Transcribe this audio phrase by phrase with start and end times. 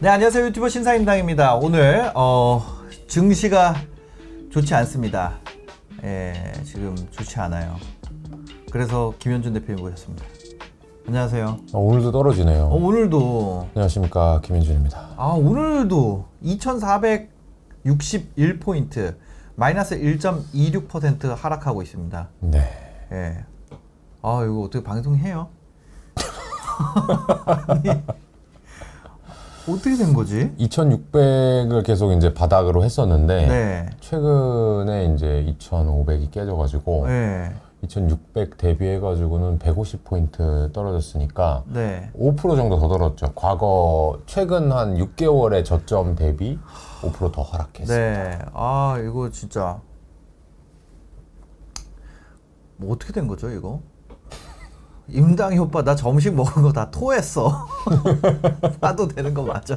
[0.00, 1.56] 네 안녕하세요 유튜버 신사임당입니다.
[1.56, 2.62] 오늘 어,
[3.08, 3.74] 증시가
[4.50, 5.32] 좋지 않습니다.
[6.04, 7.74] 예 지금 좋지 않아요.
[8.70, 10.24] 그래서 김현준 대표님 모셨습니다.
[11.08, 11.58] 안녕하세요.
[11.72, 12.66] 어, 오늘도 떨어지네요.
[12.66, 15.14] 어, 오늘도 안녕하십니까 김현준입니다.
[15.16, 19.16] 아 오늘도 2,461포인트
[19.56, 22.28] 마이너스 1.26% 하락하고 있습니다.
[22.38, 22.60] 네.
[23.10, 23.44] 예.
[24.22, 25.48] 아 이거 어떻게 방송해요?
[27.66, 27.90] 아니,
[29.68, 30.50] 어떻게 된 거지?
[30.58, 33.90] 2,600을 계속 이제 바닥으로 했었는데 네.
[34.00, 37.54] 최근에 이제 2,500이 깨져가지고 네.
[37.82, 42.10] 2,600 대비해가지고는 150포인트 떨어졌으니까 네.
[42.18, 43.32] 5% 정도 더 떨어졌죠.
[43.34, 46.58] 과거 최근 한 6개월의 저점 대비
[47.02, 47.96] 5%더 하락했어요.
[47.96, 48.38] 네.
[48.52, 49.80] 아 이거 진짜
[52.76, 53.80] 뭐 어떻게 된 거죠 이거?
[55.10, 57.66] 임당희 오빠 나 점심 먹은 거 다 토했어.
[58.80, 59.76] 사도 되는 거 맞아?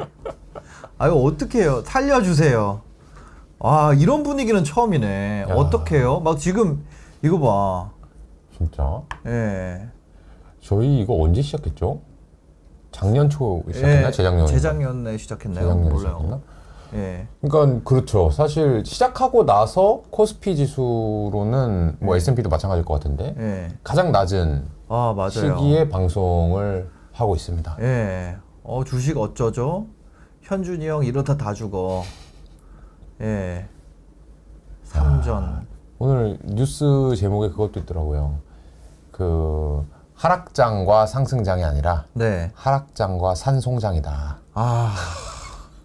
[0.97, 1.81] 아 이거 어떻게 해요?
[1.85, 2.81] 살려주세요.
[3.59, 5.45] 아 이런 분위기는 처음이네.
[5.49, 5.53] 야.
[5.55, 6.19] 어떻게 해요?
[6.19, 6.83] 막 지금
[7.21, 7.89] 이거 봐.
[8.57, 9.01] 진짜?
[9.27, 9.87] 예.
[10.61, 12.01] 저희 이거 언제 시작했죠?
[12.91, 14.07] 작년 초 시작했나?
[14.07, 14.47] 예, 재작년에?
[14.47, 15.63] 재작년에 시작했나요?
[15.65, 16.15] 재작년에 몰라요.
[16.17, 16.39] 시작했나?
[16.93, 17.27] 예.
[17.41, 18.29] 그러니까 그렇죠.
[18.31, 23.69] 사실 시작하고 나서 코스피 지수로는 뭐 S&P도 마찬가지일 것 같은데 예.
[23.83, 25.31] 가장 낮은 아 맞아요.
[25.57, 27.77] 시기에 방송을 하고 있습니다.
[27.79, 28.37] 예.
[28.61, 29.87] 어 주식 어쩌죠?
[30.41, 32.03] 현준이 형 이러다 다 죽어.
[33.21, 33.69] 예.
[34.83, 35.65] 삼전.
[35.97, 38.39] 오늘 뉴스 제목에 그것도 있더라고요.
[39.13, 42.51] 그 하락장과 상승장이 아니라 네.
[42.53, 44.39] 하락장과 산송장이다.
[44.55, 44.95] 아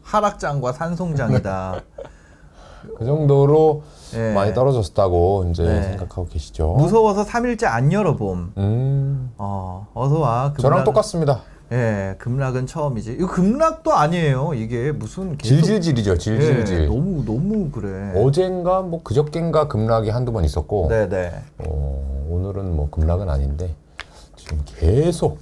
[0.03, 1.81] 하락장과 산송장이다.
[2.97, 3.83] 그 정도로
[4.15, 4.33] 예.
[4.33, 5.83] 많이 떨어졌다고 이제 네.
[5.83, 6.75] 생각하고 계시죠.
[6.75, 8.53] 무서워서 3일째 안 열어봄.
[8.57, 10.55] 음, 어 어서 와.
[10.59, 11.41] 저랑 급락은- 똑같습니다.
[11.73, 13.15] 예, 급락은 처음이지.
[13.15, 14.53] 이거 급락도 아니에요.
[14.55, 16.17] 이게 무슨 계속 질질질이죠.
[16.17, 16.83] 질질질.
[16.83, 18.13] 예, 너무 너무 그래.
[18.15, 21.33] 어젠가 뭐 그저껜가 급락이 한두 번 있었고 네 네.
[21.59, 23.75] 어, 오늘은 뭐 급락은 아닌데
[24.37, 25.39] 지금 계속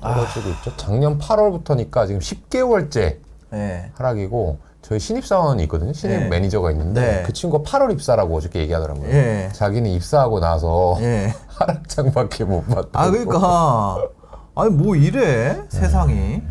[0.00, 0.72] 떨어지고 있죠.
[0.78, 3.16] 작년 8월부터니까 지금 10개월째
[3.52, 3.90] 예.
[3.94, 5.92] 하락이고 저희 신입 사원이 있거든요.
[5.92, 6.28] 신입 네.
[6.28, 7.22] 매니저가 있는데 네.
[7.24, 9.08] 그 친구가 8월 입사라고 어저께 얘기하더라고요.
[9.10, 9.50] 예.
[9.52, 11.34] 자기는 입사하고 나서 예.
[11.48, 12.90] 하락장밖에 못 봤다고.
[12.98, 14.08] 아 그러니까
[14.56, 16.42] 아니 뭐 이래 세상이 네,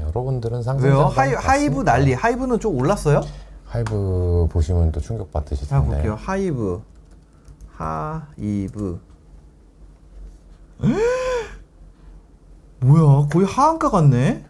[0.00, 1.06] 여러분들은 상승 왜요?
[1.06, 2.12] 하이, 하이브 난리.
[2.14, 3.20] 하이브는 좀 올랐어요?
[3.66, 5.96] 하이브 보시면 또 충격 받으실 자 텐데.
[5.96, 6.16] 볼게요.
[6.18, 6.82] 하이브.
[7.76, 9.00] 하이브.
[12.80, 13.28] 뭐야?
[13.32, 14.44] 거의 하한가 같네.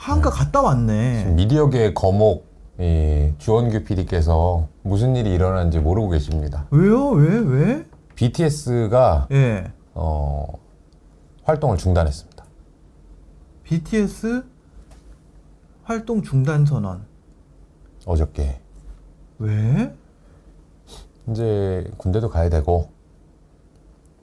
[0.00, 1.18] 하한가 갔다 왔네.
[1.18, 2.46] 지금 미디어계 거목
[2.78, 6.66] 이 주원규 PD께서 무슨 일이 일어나는지 모르고 계십니다.
[6.70, 7.10] 왜요?
[7.10, 7.38] 왜?
[7.38, 7.86] 왜?
[8.14, 9.70] BTS가 예.
[9.92, 10.46] 어,
[11.42, 12.44] 활동을 중단했습니다.
[13.64, 14.42] BTS
[15.84, 17.04] 활동 중단 선언.
[18.06, 18.58] 어저께
[19.38, 19.94] 왜?
[21.28, 22.88] 이제 군대도 가야 되고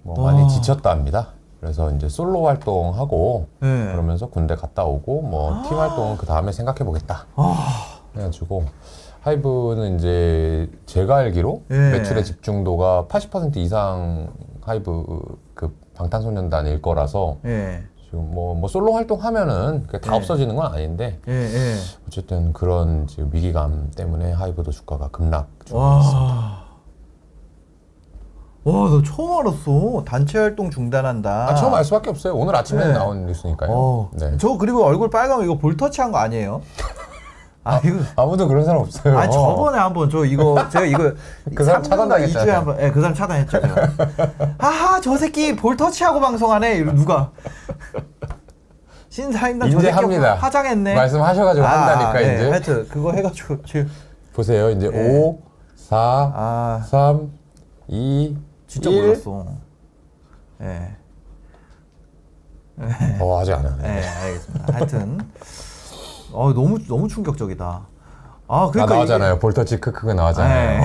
[0.01, 0.31] 뭐 와.
[0.33, 1.33] 많이 지쳤다 합니다.
[1.59, 3.67] 그래서 이제 솔로 활동하고 예.
[3.91, 7.25] 그러면서 군대 갔다 오고 뭐 팀 활동은 그 다음에 생각해 보겠다.
[7.35, 8.65] 아, 해가지고
[9.21, 11.91] 하이브는 이제 제가 알기로 예.
[11.91, 14.29] 매출의 집중도가 80% 이상
[14.61, 17.83] 하이브 그 방탄소년단일 거라서 예.
[18.05, 20.17] 지금 뭐, 뭐 솔로 활동하면은 그게 다 예.
[20.17, 21.19] 없어지는 건 아닌데.
[22.07, 25.49] 어쨌든 그런 지금 위기감 때문에 하이브도 주가가 급락.
[25.71, 26.66] 와.
[28.67, 30.03] 와, 너 처음 알았어.
[30.05, 31.47] 단체 활동 중단한다.
[31.49, 32.35] 아, 처음 알 수밖에 없어요.
[32.35, 32.91] 오늘 아침에 네.
[32.91, 33.69] 나온 뉴스니까요.
[33.71, 34.11] 어.
[34.11, 34.35] 네.
[34.37, 36.61] 저 그리고 얼굴 빨간 거 이거 볼 터치한 거 아니에요?
[37.63, 37.99] 아, 이거.
[38.17, 39.17] 아무도 그런 사람 없어요.
[39.17, 41.13] 아, 저번에 한번 저 이거 제가 이거
[41.55, 42.45] 그 사람 3년간 차단당했잖아요.
[42.45, 43.61] 2주에 한번 예, 그 사람 차단했죠.
[44.59, 46.75] 하하, 저 새끼 볼 터치하고 방송하네.
[46.75, 47.31] 이러 누가?
[49.07, 50.35] 신사임당 저 새끼 합니다.
[50.35, 50.93] 화장했네.
[50.93, 52.35] 말씀하셔가지고 한다니까 네.
[52.35, 53.89] 이제 하여튼 그거 해 가지고 지금
[54.33, 54.69] 보세요.
[54.71, 55.19] 이제 네.
[55.19, 55.39] 5,
[55.77, 57.31] 4, 아, 3,
[57.87, 59.01] 2, 진짜 1.
[59.01, 59.45] 몰랐어.
[60.61, 60.95] 예.
[63.19, 63.81] 어, 아직 안 하네.
[63.81, 64.73] 네, 알겠습니다.
[64.73, 65.19] 하여튼
[66.31, 67.65] 어 너무 너무 충격적이다.
[67.65, 67.87] 아
[68.47, 69.39] 아, 그러니까 나왔잖아요.
[69.39, 70.83] 볼터치 크크가 나왔잖아요.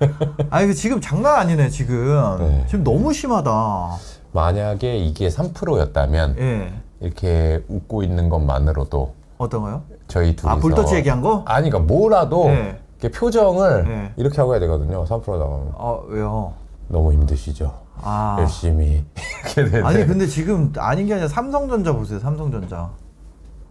[0.00, 0.08] 이게,
[0.50, 2.36] 아 이거 지금 장난 아니네 지금.
[2.38, 2.66] 네.
[2.68, 3.98] 지금 너무 심하다.
[4.32, 6.72] 만약에 이게 3%였다면 예.
[7.00, 9.82] 이렇게 웃고 있는 것만으로도 어떤 거요?
[10.08, 11.42] 저희 둘이서 아 볼터치 얘기한 거?
[11.46, 12.80] 아니 그러니까 뭐라도 네.
[13.00, 14.12] 이렇게 표정을 네.
[14.16, 15.04] 이렇게 하고 해야 되거든요.
[15.04, 16.54] 3% 나가면 아 왜요?
[16.92, 17.80] 너무 힘드시죠.
[18.02, 19.02] 아 열심히
[19.44, 22.18] 이렇게 되는데 아니 근데 지금 아닌 게 아니라 삼성전자 보세요.
[22.20, 22.90] 삼성전자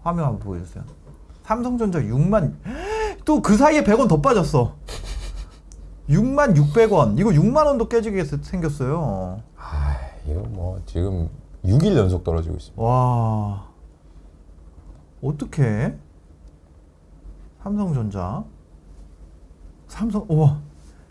[0.01, 0.83] 화면 한번 보여주세요.
[1.43, 2.55] 삼성전자 6만
[3.23, 4.73] 또 그 사이에 100원 더 빠졌어.
[6.09, 7.19] 6만 600원.
[7.19, 9.39] 이거 6만 원도 깨지게 세- 생겼어요.
[9.55, 9.97] 아,
[10.27, 11.29] 이거 뭐 지금
[11.63, 12.81] 6일 연속 떨어지고 있습니다.
[12.81, 13.67] 와.
[15.23, 15.95] 어떻게?
[17.61, 18.43] 삼성전자.
[19.87, 20.57] 삼성 우와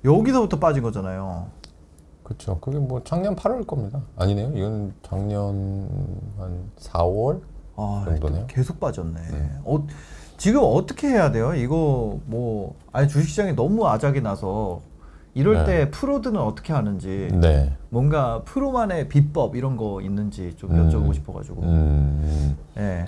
[0.05, 1.47] 여기서부터 빠진 거잖아요.
[2.31, 2.61] 그렇죠.
[2.61, 4.01] 그게 뭐 작년 8월 겁니다.
[4.17, 4.53] 아니네요.
[4.55, 5.89] 이건 작년
[6.39, 7.41] 한 4월
[7.77, 8.47] 아, 정도네요.
[8.47, 9.21] 계속 빠졌네.
[9.33, 9.51] 네.
[9.65, 9.85] 어,
[10.37, 11.55] 지금 어떻게 해야 돼요?
[11.55, 14.81] 이거 뭐 아니 주식시장이 너무 아작이 나서
[15.35, 15.65] 이럴 네.
[15.65, 17.77] 때 프로들은 어떻게 하는지 네.
[17.89, 20.89] 뭔가 프로만의 비법 이런 거 있는지 좀 음.
[20.89, 21.63] 여쭤보고 싶어가지고.
[21.63, 22.57] 음.
[22.77, 23.07] 예.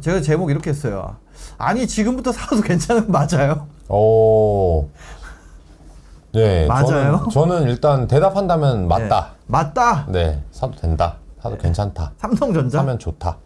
[0.00, 1.16] 제가 제목 이렇게 했어요.
[1.58, 3.66] 아니 지금부터 사도 괜찮은 거 맞아요?
[3.88, 4.88] 오.
[6.32, 6.66] 네.
[6.66, 6.84] 맞아요?
[6.86, 9.30] 저는, 저는 일단 대답한다면 맞다.
[9.32, 9.36] 예.
[9.46, 10.06] 맞다.
[10.08, 10.42] 네.
[10.52, 11.16] 사도 된다.
[11.42, 12.12] 사도 괜찮다.
[12.18, 12.78] 삼성전자.
[12.78, 13.36] 사면 좋다.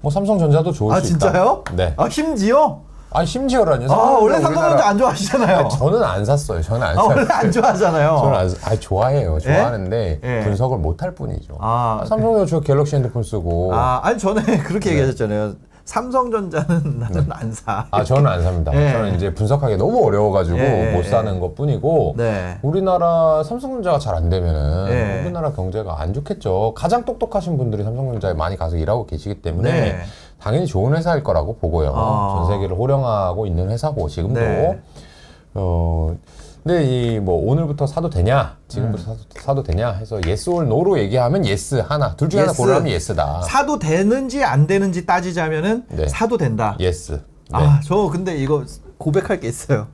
[0.00, 1.18] 뭐 삼성전자도 좋을 아 수 있다.
[1.18, 1.64] 진짜요?
[1.74, 1.94] 네.
[1.96, 2.80] 아 심지어?
[3.10, 3.90] 아 심지어라뇨.
[3.90, 5.56] 아 원래 삼성전자 안 좋아하시잖아요.
[5.58, 6.60] 아니, 저는 안 샀어요.
[6.60, 7.16] 저는 안 아 샀어요.
[7.16, 8.16] 원래 안 좋아하잖아요.
[8.20, 9.38] 저는 안, 아 좋아해요.
[9.38, 10.40] 좋아하는데 예?
[10.44, 11.56] 분석을 못 할 뿐이죠.
[11.60, 14.96] 아, 아, 삼성전자 저 갤럭시 핸드폰 쓰고 아 아니 전에 그렇게 네.
[14.96, 15.54] 얘기하셨잖아요.
[15.86, 17.86] 삼성전자는 나는 안 사.
[17.90, 18.72] 아 저는 안 삽니다.
[18.74, 18.92] 예.
[18.92, 22.58] 저는 이제 분석하기 너무 어려워가지고 예, 못 예, 사는 것 뿐이고 네.
[22.62, 25.20] 우리나라 삼성전자가 잘 안 되면은 예.
[25.22, 26.72] 우리나라 경제가 안 좋겠죠.
[26.74, 29.98] 가장 똑똑하신 분들이 삼성전자에 많이 가서 일하고 계시기 때문에 네.
[30.40, 31.92] 당연히 좋은 회사일 거라고 보고요.
[31.94, 32.34] 아.
[32.38, 34.80] 전 세계를 호령하고 있는 회사고 지금도 네.
[35.54, 36.14] 어.
[36.66, 36.84] 근데
[37.14, 39.16] 이 뭐 오늘부터 사도 되냐, 지금부터 음.
[39.16, 42.60] 사도, 사도 되냐 해서 yes or no로 얘기하면 yes 하나, 둘 중에 하나 Yes.
[42.60, 43.42] 고르면 yes다.
[43.42, 46.08] 사도 되는지 안 되는지 따지자면은 네.
[46.08, 46.76] 사도 된다.
[46.80, 47.12] yes.
[47.12, 47.20] 네.
[47.52, 48.64] 아저 근데 이거
[48.98, 49.86] 고백할 게 있어요.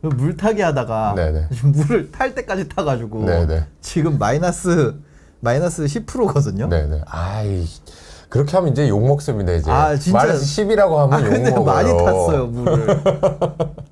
[0.00, 1.46] 물 타기 하다가 네네.
[1.54, 3.66] 지금 물을 탈 때까지 타가지고 네네.
[3.80, 4.96] 지금 마이너스
[5.38, 6.68] 마이너스 10%거든요.
[6.70, 7.02] 네네.
[7.06, 7.64] 아이
[8.28, 9.70] 그렇게 하면 이제 욕 먹습니다 이제.
[9.70, 10.18] 아, 진짜.
[10.18, 11.64] 마이너스 10이라고 하면 아욕 근데 먹어요.
[11.64, 13.00] 많이 탔어요 물을.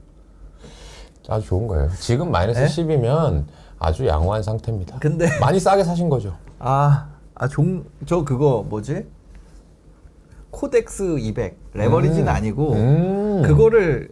[1.31, 1.89] 아주 좋은 거예요.
[1.99, 2.67] 지금 마이너스 네?
[2.67, 3.45] 10이면
[3.79, 4.99] 아주 양호한 상태입니다.
[4.99, 6.35] 근데 많이 싸게 사신 거죠.
[6.59, 9.07] 아 아 종 저 그거 뭐지?
[10.51, 12.29] 코덱스 200 레버리지는 음.
[12.29, 13.43] 아니고 음.
[13.47, 14.11] 그거를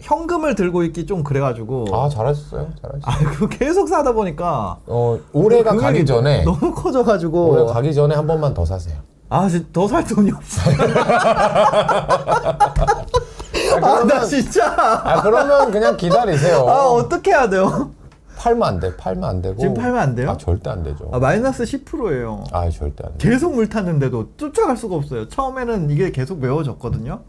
[0.00, 2.68] 현금을 들고 있기 좀 그래가지고 아 잘하셨어요.
[2.82, 3.02] 잘하셨어요.
[3.04, 8.26] 아 그거 계속 사다 보니까 어 올해가 가기 전에 너무 커져가지고 올해 가기 전에 한
[8.26, 8.96] 번만 더 사세요.
[9.28, 10.62] 아 진짜 더살 돈이 없어.
[10.70, 12.56] 아,
[13.76, 14.74] 아나 그러면, 진짜
[15.04, 16.68] 아, 그러면 그냥 기다리세요.
[16.68, 17.90] 아 어떻게 해야 돼요?
[18.36, 18.96] 팔면 안 돼.
[18.96, 19.56] 팔면 안 되고.
[19.58, 20.30] 지금 팔면 안 돼요?
[20.30, 21.08] 아 절대 안 되죠.
[21.12, 22.44] 아 마이너스 10%예요.
[22.52, 23.30] 아 절대 안 돼.
[23.30, 25.28] 계속 물 탔는데도 쫓아갈 수가 없어요.
[25.28, 27.20] 처음에는 이게 계속 메워졌거든요.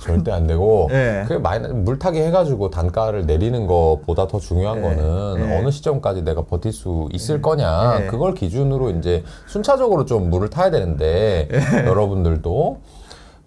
[0.00, 1.24] 절대 안 되고 예.
[1.28, 4.82] 그 마이너 물타기 해가지고 단가를 내리는 것보다 더 중요한 예.
[4.82, 5.58] 거는 예.
[5.58, 8.06] 어느 시점까지 내가 버틸 수 있을 거냐 예.
[8.06, 11.86] 그걸 기준으로 이제 순차적으로 좀 물을 타야 되는데 예.
[11.86, 12.80] 여러분들도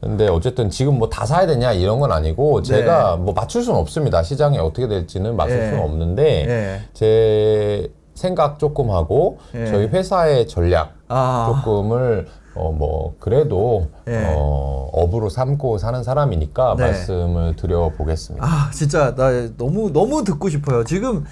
[0.02, 4.24] 근데 어쨌든 지금 뭐 다 사야 되냐 이런 건 아니고 제가 뭐 맞출 수는 없습니다
[4.24, 5.70] 시장이 어떻게 될지는 맞출 예.
[5.70, 6.82] 수는 없는데 예.
[6.94, 9.66] 제 생각 조금 하고 예.
[9.68, 14.26] 저희 회사의 전략 아 조금을 어 뭐 그래도 예.
[14.36, 16.84] 어 업으로 삼고 사는 사람이니까 네.
[16.84, 18.46] 말씀을 드려 보겠습니다.
[18.46, 20.84] 아 진짜 나 너무 너무 듣고 싶어요.
[20.84, 21.24] 지금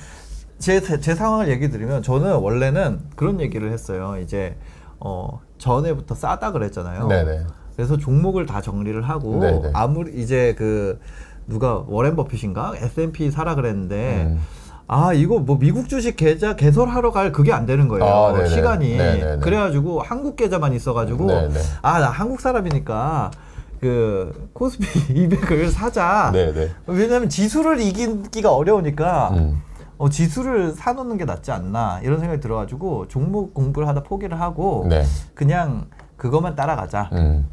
[0.59, 4.15] 제 제 상황을 얘기 드리면 저는 원래는 그런 얘기를 했어요.
[4.23, 4.55] 이제
[4.99, 7.07] 어 전에부터 싸다 그랬잖아요.
[7.07, 7.39] 네네.
[7.79, 9.69] 그래서 종목을 다 정리를 하고 네네.
[9.71, 10.99] 아무리 이제 그
[11.47, 14.41] 누가 워렌 버핏인가 S&P 사라 그랬는데 음.
[14.85, 18.49] 아 이거 뭐 미국 주식 계좌 개설하러 갈 그게 안 되는 거예요 아, 네네.
[18.49, 19.37] 시간이 네네네.
[19.37, 21.59] 그래가지고 한국 계좌만 있어가지고 네네.
[21.81, 23.31] 아나 한국 사람이니까
[23.79, 24.85] 그 코스피
[25.29, 26.71] 200을 사자 네네.
[26.85, 29.61] 왜냐면 지수를 이기기가 어려우니까 음.
[29.97, 35.05] 어, 지수를 사놓는 게 낫지 않나 이런 생각이 들어가지고 종목 공부를 하다 포기를 하고 네.
[35.33, 35.85] 그냥
[36.17, 37.47] 그것만 따라가자 음.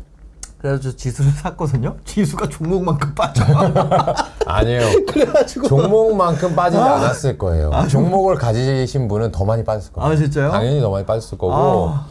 [0.59, 1.97] 그래서 저 지수를 샀거든요.
[2.05, 3.45] 지수가 종목만큼 빠져.
[4.47, 5.05] 아니에요.
[5.07, 7.71] 그래가지고 종목만큼 빠지지 않았을 거예요.
[7.91, 10.11] 종목을 가지신 분은 더 많이 빠졌을 거예요.
[10.11, 10.51] 아 진짜요?
[10.51, 12.07] 당연히 더 많이 빠졌을 거고 아.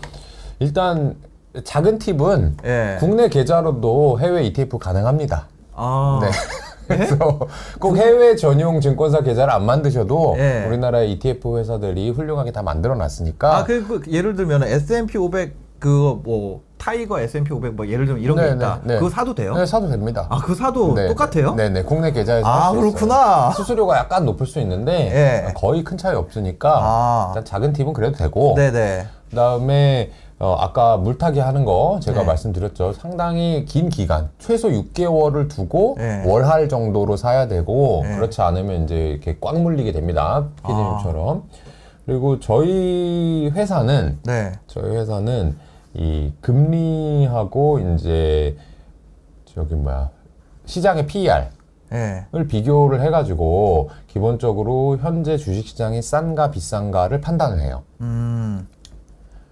[0.59, 1.15] 일단
[1.63, 2.97] 작은 팁은 예.
[2.99, 5.47] 국내 계좌로도 해외 ETF 가능합니다.
[5.73, 6.19] 아.
[6.21, 6.29] 네.
[6.87, 7.39] 그래서
[7.79, 10.65] 꼭 해외 전용 증권사 계좌를 안 만드셔도 예.
[10.67, 16.19] 우리나라의 ETF 회사들이 훌륭하게 다 만들어 놨으니까 아, 그, 그 예를 들면 S&P 500 그거
[16.23, 18.79] 뭐 타이거 S&P 500 뭐 예를 들면 이런 게 네, 있다.
[18.83, 18.99] 네, 네.
[18.99, 19.53] 그거 사도 돼요?
[19.53, 20.25] 네, 사도 됩니다.
[20.31, 21.53] 아, 그거 사도 네, 똑같아요?
[21.53, 22.91] 네 네 국내 계좌에서 아, 할수 있어요.
[22.91, 23.51] 그렇구나.
[23.51, 25.53] 수수료가 약간 높을 수 있는데 예.
[25.53, 27.27] 거의 큰 차이 없으니까 아.
[27.29, 29.05] 일단 작은 팁은 그래도 되고 네 네.
[29.29, 32.25] 그다음에 어, 아까 물타기 하는 거 제가 네.
[32.25, 32.93] 말씀드렸죠.
[32.93, 36.23] 상당히 긴 기간, 최소 6개월을 두고 네.
[36.25, 38.15] 월할 정도로 사야 되고 네.
[38.15, 40.45] 그렇지 않으면 이제 이렇게 꽉 물리게 됩니다.
[40.65, 41.43] 피디님처럼.
[42.07, 44.51] 그리고 저희 회사는 네.
[44.67, 45.57] 저희 회사는
[45.95, 48.57] 이 금리하고 이제
[49.45, 50.09] 저기 뭐야
[50.65, 51.49] 시장의 PER
[51.93, 52.25] 예.
[52.33, 57.83] 을 비교를 해가지고 기본적으로 현재 주식시장이 싼가 비싼가를 판단을 해요.
[58.01, 58.67] 음.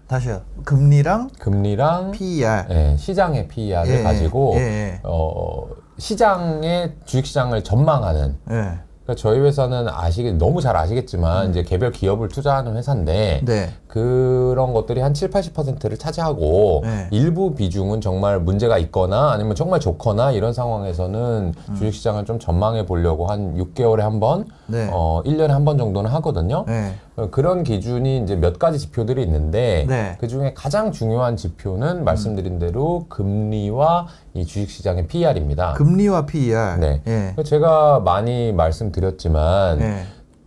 [0.07, 0.41] 다시요.
[0.65, 2.65] 금리랑 금리랑 PER.
[2.69, 4.99] 예, 시장의 PER을 예, 가지고 예, 예.
[5.03, 5.65] 어,
[5.97, 8.79] 시장의 주식시장을 전망하는 예.
[9.03, 13.45] 그러니까 저희 회사는 아시겠 너무 잘 아시겠지만 이제 개별 기업을 투자하는 회사인데 음.
[13.45, 13.69] 네.
[13.87, 17.07] 그런 것들이 한 7, 80%를 차지하고 네.
[17.11, 21.75] 일부 비중은 정말 문제가 있거나 아니면 정말 좋거나 이런 상황에서는 음.
[21.75, 24.89] 주식 시장을 좀 전망해 보려고 한 6개월에 한 번, 네.
[24.91, 26.63] 어, 1년에 한 번 정도는 하거든요.
[26.67, 26.93] 네.
[27.15, 30.17] 어, 그런 기준이 이제 몇 가지 지표들이 있는데 네.
[30.19, 35.73] 그 중에 가장 중요한 지표는 말씀드린 대로 금리와 이 주식시장의 PER입니다.
[35.73, 36.77] 금리와 PER.
[36.79, 37.01] 네.
[37.07, 37.43] 예.
[37.43, 40.05] 제가 많이 말씀드렸지만 예.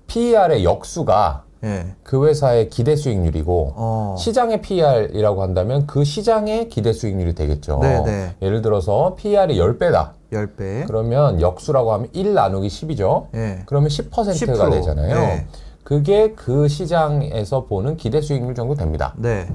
[0.08, 1.86] PER의 역수가 예.
[2.02, 4.16] 그 회사의 기대 수익률이고 어.
[4.18, 7.78] 시장의 PER이라고 한다면 그 시장의 기대 수익률이 되겠죠.
[7.80, 8.34] 네, 네.
[8.42, 10.10] 예를 들어서 PER이 10배다.
[10.32, 10.86] 10배.
[10.86, 13.28] 그러면 역수라고 하면 1 나누기 10이죠.
[13.34, 13.62] 예.
[13.66, 14.70] 그러면 10%가 10%.
[14.72, 15.14] 되잖아요.
[15.14, 15.46] 네.
[15.84, 19.14] 그게 그 시장에서 보는 기대 수익률 정도 됩니다.
[19.16, 19.48] 네.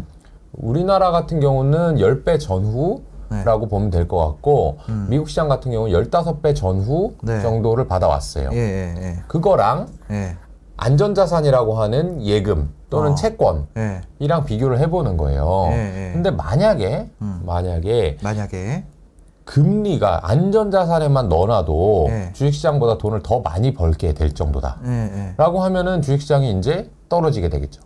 [0.54, 3.02] 우리나라 같은 경우는 10배 전후
[3.46, 3.70] 라고 네.
[3.70, 7.26] 보면 될 것 같고 미국 시장 같은 경우는 15배 전후 음.
[7.26, 7.42] 네.
[7.42, 8.50] 정도를 받아왔어요.
[8.52, 9.16] 예, 예, 예.
[9.28, 10.36] 그거랑 예.
[10.78, 13.16] 안전자산이라고 하는 예금 또는 어.
[13.16, 14.02] 채권 예.
[14.20, 15.70] 이랑 비교를 해보는 거예요.
[15.72, 16.14] 예, 예.
[16.14, 17.42] 근데 만약에 음.
[17.46, 18.84] 만약에 만약에
[19.46, 22.30] 금리가 안전자산에만 넣어놔도 예.
[22.34, 24.80] 주식시장보다 돈을 더 많이 벌게 될 정도다.
[24.86, 25.34] 예, 예.
[25.38, 27.82] 라고 하면은 주식시장이 이제 떨어지게 되겠죠.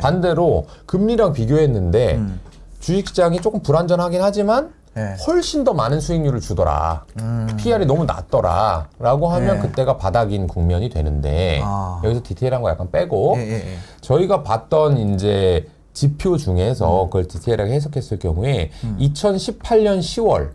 [0.00, 2.40] 반대로 금리랑 비교했는데 음.
[2.86, 5.16] 주식시장이 조금 불안전하긴 하지만 예.
[5.26, 7.04] 훨씬 더 많은 수익률을 주더라.
[7.20, 7.48] 음.
[7.58, 8.88] PR이 너무 낮더라.
[9.00, 9.62] 라고 하면 네.
[9.62, 12.00] 그때가 바닥인 국면이 되는데 아.
[12.04, 13.76] 여기서 디테일한 거 약간 빼고 예, 예, 예.
[14.02, 17.06] 저희가 봤던 이제 지표 중에서 음.
[17.06, 20.52] 그걸 디테일하게 해석했을 경우에 2018년 10월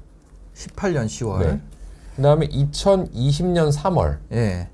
[0.56, 1.40] 18년 10월.
[1.40, 1.60] 네.
[2.16, 4.70] 그 다음에 2020년 3월 예.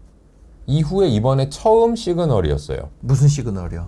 [0.67, 2.89] 이후에 이번에 처음 시그널이었어요.
[2.99, 3.87] 무슨 시그널이요?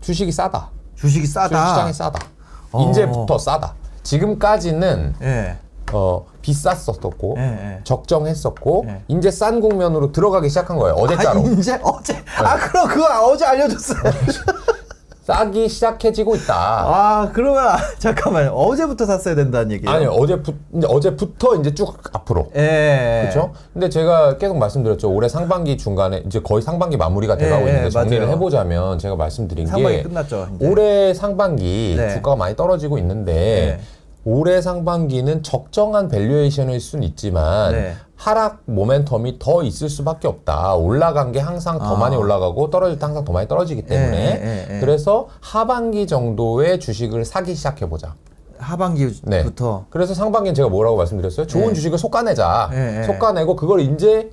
[0.00, 0.70] 주식이 싸다.
[0.96, 1.48] 주식이 싸다.
[1.48, 2.39] 주식 시장이 싸다.
[2.72, 2.90] 어.
[2.90, 3.74] 이제부터 싸다.
[4.02, 5.56] 지금까지는 예.
[5.92, 7.80] 어, 비쌌었고 예, 예.
[7.84, 9.02] 적정했었고 예.
[9.08, 10.94] 이제 싼 국면으로 들어가기 시작한 거예요.
[10.94, 14.00] 어제자로 아, 이제 어제 아 그럼 그거 어제 알려줬어요.
[15.22, 16.54] 싸기 시작해지고 있다.
[16.54, 19.94] 아 그러면 아, 잠깐만 요 어제부터 샀어야 된다는 얘기예요?
[19.94, 22.50] 아니 어제부 이제 어제부터 이제 쭉 앞으로.
[22.56, 23.28] 예.
[23.30, 23.52] 그렇죠?
[23.72, 25.12] 근데 제가 계속 말씀드렸죠.
[25.12, 28.36] 올해 상반기 중간에 이제 거의 상반기 마무리가 돼가고 예, 있는데 예, 정리를 맞아요.
[28.36, 30.48] 해보자면 제가 말씀드린 상반기 게 끝났죠.
[30.56, 30.66] 이제.
[30.68, 32.14] 올해 상반기 네.
[32.14, 33.80] 주가가 많이 떨어지고 있는데 네.
[34.24, 37.94] 올해 상반기는 적정한 valuation일 수는 있지만 네.
[38.20, 40.74] 하락 모멘텀이 더 있을 수밖에 없다.
[40.74, 41.98] 올라간 게 항상 더 아.
[41.98, 44.80] 많이 올라가고 떨어질 때 항상 더 많이 떨어지기 때문에 예, 예, 예.
[44.80, 48.14] 그래서 하반기 정도의 주식을 사기 시작해 보자.
[48.58, 51.46] 하반기부터 그래서 상반기는 제가 뭐라고 말씀드렸어요?
[51.46, 51.72] 좋은 네.
[51.72, 52.68] 주식을 솎아내자.
[52.70, 53.02] 네, 네.
[53.04, 54.30] 솎아내고 그걸 이제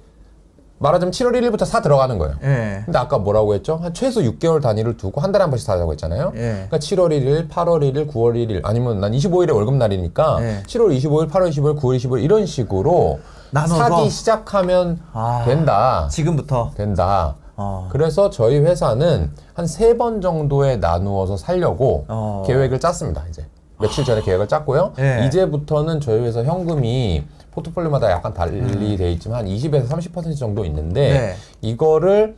[0.79, 2.35] 말하자면 7월 1일부터 사 들어가는 거예요.
[2.43, 2.81] 예.
[2.83, 3.77] 근데 아까 뭐라고 했죠?
[3.77, 6.33] 한 최소 6개월 단위를 두고 한 달에 한 번씩 사자고 했잖아요.
[6.35, 6.67] 예.
[6.69, 10.63] 그러니까 7월 1일, 8월 1일, 9월 1일 아니면 난 25일에 월급 날이니까 예.
[10.67, 13.19] 7월 25일, 8월 25일, 9월 25일 이런 식으로
[13.51, 13.75] 나눠서?
[13.77, 15.43] 사기 시작하면 아.
[15.45, 16.07] 된다.
[16.11, 17.35] 지금부터 된다.
[17.55, 17.87] 어.
[17.91, 22.43] 그래서 저희 회사는 한 세 번 정도에 나누어서 살려고 어.
[22.45, 23.23] 계획을 짰습니다.
[23.29, 23.45] 이제
[23.79, 24.93] 며칠 전에 계획을 짰고요.
[24.99, 25.25] 예.
[25.27, 31.13] 이제부터는 저희 회사 현금이 포트폴리오마다 약간 달리 돼 있지만 한 20에서 30% 정도 있는데 음.
[31.13, 31.35] 네.
[31.61, 32.35] 이거를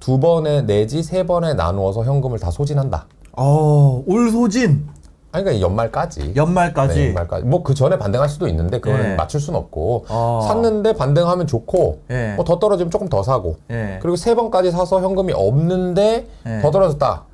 [0.00, 3.06] 두 번에 내지 세 번에 나누어서 현금을 다 소진한다.
[3.36, 4.86] 어, 올 소진
[5.34, 6.32] 아니 그러니까 연말까지.
[6.36, 6.94] 연말까지.
[6.94, 7.44] 네, 연말까지.
[7.44, 9.14] 뭐 그 전에 반등할 수도 있는데 그거는 예.
[9.16, 10.44] 맞출 수는 없고 어.
[10.46, 12.34] 샀는데 반등하면 좋고 예.
[12.36, 13.98] 뭐더 떨어지면 조금 더 사고 예.
[14.00, 16.60] 그리고 세 번까지 사서 현금이 없는데 예.
[16.60, 17.24] 더 떨어졌다.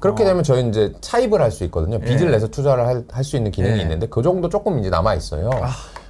[0.00, 1.98] 그렇게 되면 저희 이제 차입을 할 수 있거든요.
[1.98, 2.30] 빚을 예.
[2.32, 3.82] 내서 투자를 할 수 있는 기능이 예.
[3.82, 5.48] 있는데 그 정도 조금 이제 남아 있어요.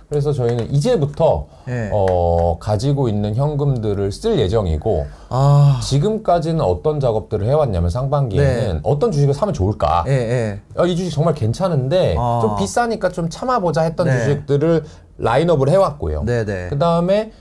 [0.08, 1.90] 그래서 저희는 이제부터 예.
[1.92, 5.80] 어, 가지고 있는 현금들을 쓸 예정이고 아.
[5.82, 8.80] 지금까지는 어떤 작업들을 해왔냐면 상반기에는 네.
[8.84, 10.04] 어떤 주식을 사면 좋을까?
[10.06, 10.60] 예, 예.
[10.76, 12.38] 어, 이 주식 정말 괜찮은데 아.
[12.40, 14.18] 좀 비싸니까 좀 참아보자 했던 네.
[14.18, 14.84] 주식들을
[15.18, 16.22] 라인업을 해왔고요.
[16.24, 16.68] 네, 네.
[16.68, 17.32] 그 다음에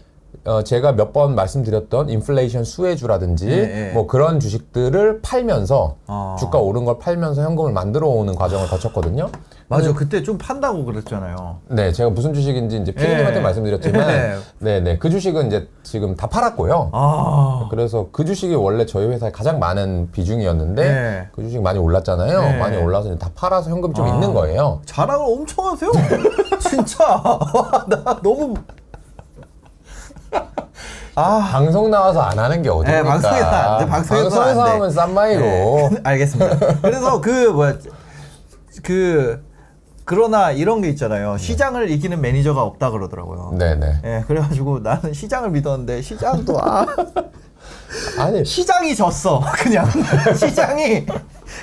[0.45, 3.91] 어, 제가 몇 번 말씀드렸던 인플레이션 수혜주라든지 네, 네.
[3.93, 6.35] 뭐 그런 주식들을 팔면서 아.
[6.37, 9.29] 주가 오른 걸 팔면서 현금을 만들어 오는 과정을 거쳤거든요.
[9.69, 9.93] 맞아.
[9.93, 11.57] 그때 좀 판다고 그랬잖아요.
[11.69, 13.39] 네, 제가 무슨 주식인지 이제 피디님한테 네.
[13.39, 14.35] 말씀드렸지만, 네.
[14.59, 16.89] 네, 네, 그 주식은 이제 지금 다 팔았고요.
[16.91, 17.67] 아.
[17.71, 21.27] 그래서 그 주식이 원래 저희 회사에 가장 많은 비중이었는데 네.
[21.31, 22.41] 그 주식 많이 올랐잖아요.
[22.41, 22.57] 네.
[22.59, 24.09] 많이 올라서 이제 다 팔아서 현금이 좀 아.
[24.13, 24.81] 있는 거예요.
[24.85, 25.91] 자랑을 엄청 하세요.
[26.59, 27.05] 진짜.
[27.05, 28.53] 와, 나 너무
[31.15, 31.49] 아.
[31.51, 32.91] 방송 나와서 안 하는 게 어딥니까?
[32.91, 33.85] 네, 방송에서 안 돼.
[33.87, 34.71] 방송에서 안 돼.
[34.71, 35.41] 하면 쌈마이로.
[35.41, 36.57] 네, 알겠습니다.
[36.81, 37.75] 그래서 그 뭐야
[38.83, 39.43] 그
[40.03, 41.37] 그러나 이런 게 있잖아요.
[41.37, 43.55] 시장을 이기는 매니저가 없다 그러더라고요.
[43.57, 43.99] 네, 네.
[44.03, 46.85] 예, 그래가지고 나는 시장을 믿었는데 시장도 아
[48.19, 49.41] 아니 시장이 졌어.
[49.57, 49.89] 그냥
[50.35, 51.05] 시장이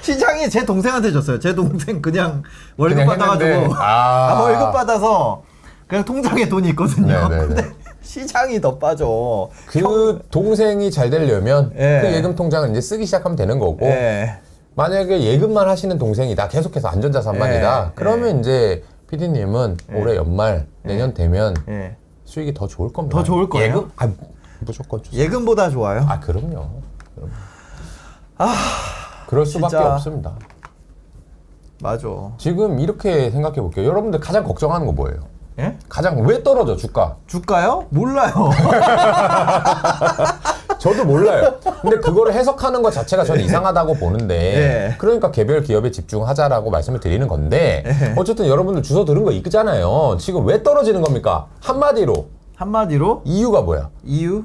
[0.00, 1.38] 시장이 제 동생한테 줬어요.
[1.38, 2.42] 제 동생 그냥
[2.76, 4.30] 월급 그냥 받아가지고 아.
[4.30, 5.42] 아, 월급 받아서
[5.86, 7.28] 그냥 통장에 돈이 있거든요.
[7.28, 7.46] 네네네.
[7.46, 9.48] 근데 시장이 더 빠져.
[9.66, 12.00] 그 동생이 잘 되려면 예.
[12.02, 14.34] 그 예금 통장을 이제 쓰기 시작하면 되는 거고 예.
[14.74, 21.96] 만약에 예금만 하시는 동생이다 계속해서 안전자산만이다 예, 그러면 이제 PD님은 올해 연말 내년 되면 예.
[22.24, 23.16] 수익이 더 좋을 겁니다.
[23.18, 23.68] 더 좋을 거예요?
[23.68, 23.90] 예금?
[23.96, 24.08] 아
[24.60, 25.24] 무조건 좋습니다.
[25.24, 26.06] 예금보다 좋아요.
[26.08, 26.68] 아 그럼요.
[27.14, 27.30] 그럼.
[28.38, 28.54] 아
[29.28, 29.94] 그럴 수밖에 진짜.
[29.94, 30.34] 없습니다.
[31.80, 32.08] 맞아.
[32.38, 33.84] 지금 이렇게 생각해 볼게요.
[33.86, 35.20] 여러분들 가장 걱정하는 거 뭐예요?
[35.58, 35.76] 예?
[35.88, 37.16] 가장 왜 떨어져 주가?
[37.26, 37.86] 줄까요?
[37.90, 38.32] 몰라요.
[40.78, 41.54] 저도 몰라요.
[41.80, 44.94] 근데 그거를 해석하는 것 자체가 저는 이상하다고 보는데 예.
[44.98, 48.14] 그러니까 개별 기업에 집중하자라고 말씀을 드리는 건데 예.
[48.16, 50.16] 어쨌든 여러분들 주소 들은 거 있잖아요.
[50.18, 51.46] 지금 왜 떨어지는 겁니까?
[51.60, 53.90] 한마디로 한마디로 이유가 뭐야?
[54.04, 54.44] 이유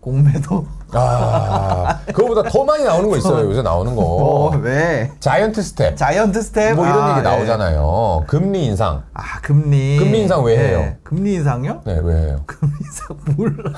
[0.00, 0.66] 공매도.
[0.92, 3.48] 아 그거보다 더 많이 나오는 거 있어요.
[3.48, 4.58] 요새 나오는 어, 거.
[4.62, 5.10] 왜?
[5.20, 5.96] Giant step.
[5.96, 6.76] Giant step.
[6.76, 7.22] 뭐 이런 아, 얘기 예.
[7.22, 8.24] 나오잖아요.
[8.26, 9.02] 금리 인상.
[9.12, 9.98] 아 금리.
[9.98, 10.94] 금리 인상 왜 해요?
[11.02, 11.82] 금리 인상요?
[11.84, 12.40] 네, 왜 해요?
[12.46, 13.72] 금리 인상 몰라.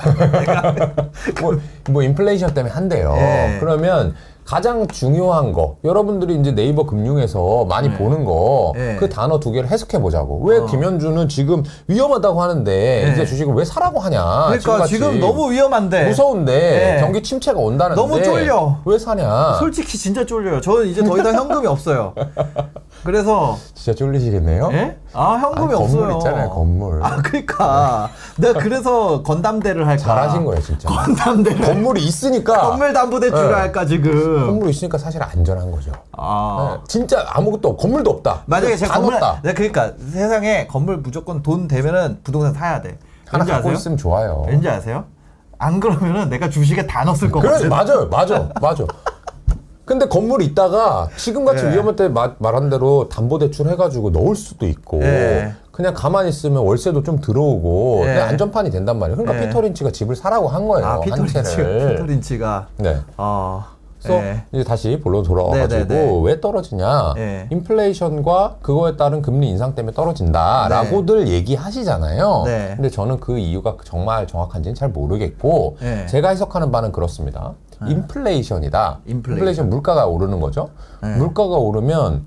[1.41, 3.13] 뭐, 뭐 인플레이션 때문에 한대요.
[3.17, 3.57] 예.
[3.59, 4.15] 그러면
[4.51, 9.09] 가장 중요한 거 여러분들이 이제 네이버 금융에서 많이 보는 거 그 예.
[9.09, 10.43] 단어 두 개를 해석해 보자고.
[10.43, 14.19] 왜 김현준은 지금 위험하다고 하는데 이제 주식을 왜 사라고 하냐?
[14.19, 14.57] 예.
[14.57, 16.09] 그러니까 지금같이 지금 너무 위험한데.
[16.09, 16.99] 무서운데 예.
[16.99, 18.75] 경기 침체가 온다는데 너무 쫄려.
[18.83, 19.53] 왜 사냐?
[19.57, 20.59] 솔직히 진짜 쫄려요.
[20.59, 22.13] 저는 이제 더 이상 현금이 없어요.
[23.03, 24.69] 그래서 진짜 쫄리시겠네요.
[24.73, 24.97] 예?
[25.13, 25.77] 아 현금이 어?
[25.77, 25.99] 아니, 없어요.
[26.01, 27.03] 건물 있잖아요, 건물.
[27.03, 30.03] 아 그러니까 내가 그래서 건담대를 할까.
[30.03, 30.87] 잘하신 거예요, 진짜.
[30.87, 31.61] 건담대를.
[31.65, 33.53] 건물이 있으니까 건물 담보대출을 예.
[33.53, 34.45] 할까 지금.
[34.47, 35.91] 건물이 있으니까 사실 안전한 거죠.
[36.15, 36.77] 아.
[36.77, 38.43] 네, 진짜 아무것도 없, 건물도 없다.
[38.45, 39.41] 만약에 제가 다 건물, 넣었다.
[39.41, 42.97] 네, 그러니까 세상에 건물 무조건 돈 되면은 부동산 사야 돼.
[43.27, 43.77] 하나 왠지 갖고 아세요?
[43.77, 44.43] 있으면 좋아요.
[44.47, 45.05] 왠지 아세요?
[45.57, 47.67] 안 그러면은 내가 주식에 다 넣었을 것 그래.
[47.67, 48.85] 맞아요, 맞아, 맞아.
[49.85, 51.71] 근데 건물이 있다가 지금같이 예.
[51.73, 55.53] 위험할 때 마- 말한 대로 담보대출 해가지고 넣을 수도 있고 예.
[55.71, 58.05] 그냥 가만히 있으면 월세도 좀 들어오고 예.
[58.13, 59.17] 그냥 안전판이 된단 말이에요.
[59.17, 59.47] 그러니까 예.
[59.47, 60.85] 피터 린치가 집을 사라고 한 거예요.
[60.85, 61.55] 아한 피터린치.
[61.57, 62.67] 피터린치가.
[62.77, 62.97] 네.
[63.17, 63.65] 어.
[64.01, 64.43] 그래서 예.
[64.51, 66.21] 이제 다시 본론 돌아와가지고 네, 네, 네.
[66.23, 67.13] 왜 떨어지냐?
[67.17, 67.47] 예.
[67.51, 72.43] 인플레이션과 그거에 따른 금리 인상 때문에 떨어진다라고들 얘기하시잖아요.
[72.45, 72.73] 네.
[72.75, 76.05] 근데 저는 그 이유가 정말 정확한지는 잘 모르겠고 네.
[76.07, 77.53] 제가 해석하는 바는 그렇습니다.
[77.87, 79.01] 인플레이션이다.
[79.05, 79.69] 인플레이션.
[79.69, 80.69] 물가가 오르는 거죠.
[81.01, 81.15] 네.
[81.17, 82.25] 물가가 오르면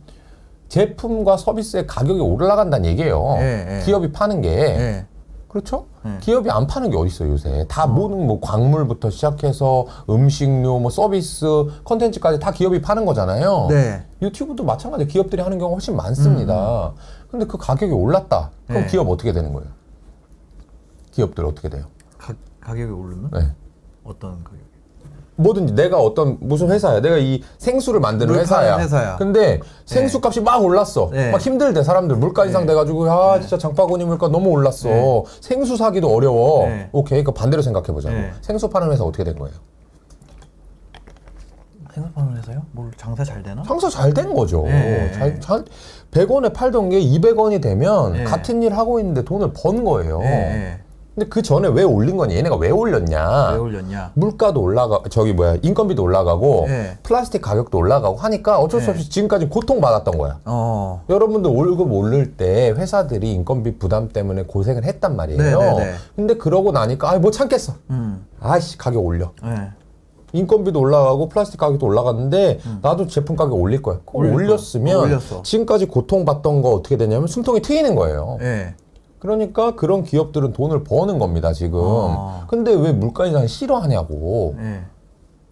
[0.69, 3.37] 제품과 서비스의 가격이 올라간다는 얘기예요.
[3.39, 3.85] 예, 예.
[3.85, 5.07] 기업이 파는 게 예.
[5.49, 5.87] 그렇죠?
[6.03, 6.19] 네.
[6.21, 7.65] 기업이 안 파는 게 어디 있어요 요새?
[7.69, 11.47] 다 모든 뭐 광물부터 시작해서 음식료, 뭐 서비스,
[11.85, 13.69] 컨텐츠까지 다 기업이 파는 거잖아요.
[13.71, 14.05] 네.
[14.21, 15.07] 유튜브도 마찬가지.
[15.07, 16.93] 기업들이 하는 경우가 훨씬 많습니다.
[17.31, 18.51] 근데 그 가격이 올랐다.
[18.67, 18.89] 그럼 네.
[18.89, 19.69] 기업 어떻게 되는 거예요?
[21.13, 21.85] 기업들 어떻게 돼요?
[22.19, 23.53] 가, 가격이 오르면 네.
[24.03, 24.59] 어떤 가격?
[25.37, 27.01] 뭐든지 내가 어떤 무슨 회사야.
[27.01, 28.73] 내가 이 생수를 만드는 물 회사야.
[28.73, 29.17] 파는 회사야.
[29.17, 31.11] 근데 생수 값이 막 올랐어.
[31.13, 31.31] 네.
[31.31, 34.89] 막 힘들대 사람들 물가 인상 돼가지고 아 진짜 장바구니 물가 너무 올랐어.
[34.89, 35.25] 네.
[35.41, 36.67] 생수 사기도 어려워.
[36.69, 36.89] 네.
[36.93, 38.15] 오케이 그 반대로 생각해 보자고.
[38.15, 38.31] 네.
[38.43, 39.55] 생수 파는 회사 어떻게 된 거예요?
[41.93, 42.63] 생각하는 회사요?
[42.73, 43.63] 뭘 장사 잘 되나?
[43.63, 44.65] 장사 잘 된 거죠.
[44.65, 45.13] 네.
[45.13, 45.65] 잘, 잘
[46.11, 48.25] 100원에 팔던 게 200원이 되면 네.
[48.25, 50.21] 같은 일 하고 있는데 돈을 번 거예요.
[50.23, 50.81] 예,
[51.15, 52.35] 근데 그 전에 왜 올린 거냐?
[52.35, 53.51] 얘네가 왜 올렸냐?
[53.51, 53.55] 예.
[53.55, 54.11] 왜 올렸냐?
[54.15, 56.99] 물가도 올라가 저기 뭐야 인건비도 올라가고 네.
[57.05, 58.93] 플라스틱 가격도 올라가고 하니까 어쩔 수 네.
[58.93, 60.41] 없이 지금까지 고통 받았던 거야.
[60.45, 61.05] 어.
[61.09, 65.59] 여러분들 월급 오를 때 회사들이 인건비 부담 때문에 고생을 했단 말이에요.
[65.61, 65.93] 네, 네, 네.
[66.17, 67.75] 근데 그러고 나니까 아 못 참겠어.
[67.91, 68.27] 음.
[68.41, 69.31] 아씨 가격 올려.
[69.45, 69.71] 예.
[70.33, 73.97] 인건비도 올라가고 플라스틱 가격도 올라갔는데 나도 제품 가격 올릴 거야.
[73.97, 74.01] 음.
[74.15, 74.47] 올릴 거야.
[74.47, 75.45] 올렸으면 올렸어.
[75.45, 78.39] 지금까지 고통받던 거 어떻게 되냐면 숨통이 트이는 거예요.
[78.41, 78.75] 예.
[79.25, 81.81] 그러니까 그런 기업들은 돈을 버는 겁니다 지금.
[81.83, 82.45] 아.
[82.47, 84.55] 근데 왜 물가 인상 싫어하냐고.
[84.59, 84.83] 예.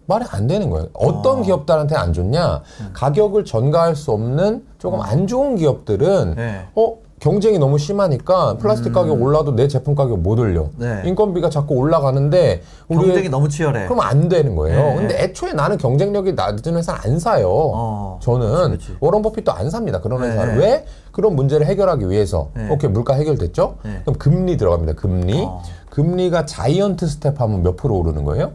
[0.05, 0.89] 말이 안 되는 거예요.
[0.93, 2.61] 어떤 기업들한테 안 좋냐?
[2.81, 2.89] 음.
[2.93, 6.67] 가격을 전가할 수 없는 조금 안 좋은 기업들은 네.
[6.75, 10.63] 어 경쟁이 너무 심하니까 플라스틱 가격 올라도 내 제품 가격 못 올려.
[10.63, 10.71] 음.
[10.77, 11.01] 네.
[11.05, 13.85] 인건비가 자꾸 올라가는데 우리 경쟁이 너무 치열해.
[13.85, 14.77] 그럼 안 되는 거예요.
[14.77, 14.95] 네.
[14.97, 17.49] 근데 애초에 나는 경쟁력이 낮은 회사는 안 사요.
[17.49, 18.97] 어, 저는 그치, 그치.
[18.99, 19.99] 워런 버핏도 안 삽니다.
[20.01, 20.27] 그런 네.
[20.27, 22.67] 회사를 왜 그런 문제를 해결하기 위해서 네.
[22.69, 23.77] 오케이 물가 해결됐죠?
[23.85, 24.01] 네.
[24.01, 24.93] 그럼 금리 들어갑니다.
[24.93, 25.61] 금리 어.
[25.91, 28.51] 금리가 giant step 하면 몇 프로 오르는 거예요?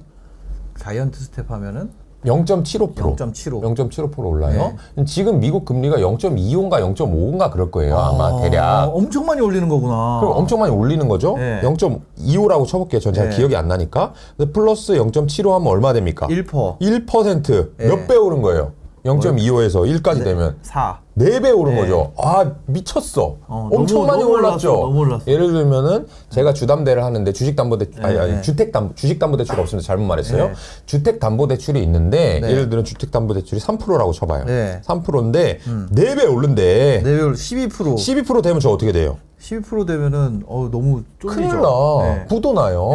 [0.77, 1.91] Giant step 하면은
[2.25, 2.97] 0.75%.
[3.17, 3.63] 0.75.
[3.77, 4.75] 0.75% 올라요.
[5.07, 7.97] 지금 미국 금리가 0.25인가 0.5인가 그럴 거예요.
[7.97, 8.91] 아마 어, 대략.
[8.93, 10.19] 엄청 많이 올리는 거구나.
[10.21, 11.37] 그럼 엄청 많이 올리는 거죠?
[11.37, 11.61] 네.
[11.63, 13.01] 0.25라고 쳐볼게요.
[13.01, 13.37] 전 잘 네.
[13.37, 14.15] 기억이 안 나니까.
[14.53, 16.27] 플러스 0.75 하면 얼마 됩니까?
[16.27, 16.81] 1%.
[16.81, 17.71] 1%.
[17.77, 17.87] 네.
[17.87, 18.73] 몇 배 오른 거예요?
[19.09, 21.01] 0.25에서 1까지 되면 4.
[21.19, 21.81] 4배 오른 네.
[21.81, 22.13] 거죠.
[22.19, 23.37] 아, 미쳤어.
[23.49, 24.69] 어, 엄청 너무- 많이 너무 올랐죠.
[24.71, 25.23] 올랐어, 너무 올랐어.
[25.27, 28.41] 예를 들면은 제가 주담대를 하는데 주식담보대출 아니, 아니 네.
[28.43, 29.85] 주택담 주식담보대출 없습니다.
[29.87, 30.49] 잘못 말했어요.
[30.49, 30.53] 네.
[30.87, 32.51] 주택담보대출이 있는데 네.
[32.51, 34.45] 예를 들면 주택담보대출이 3%라고 쳐 봐요.
[34.47, 34.81] 네.
[34.85, 35.59] 3%인데
[35.91, 37.97] 네배 오른데 내별 12%.
[37.97, 39.17] 12% 되면 저 어떻게 돼요?
[39.41, 41.41] 12% 되면은 어 너무 쫄리죠.
[41.41, 41.69] 큰일 나.
[42.03, 42.27] 네.
[42.29, 42.91] 구도 나요.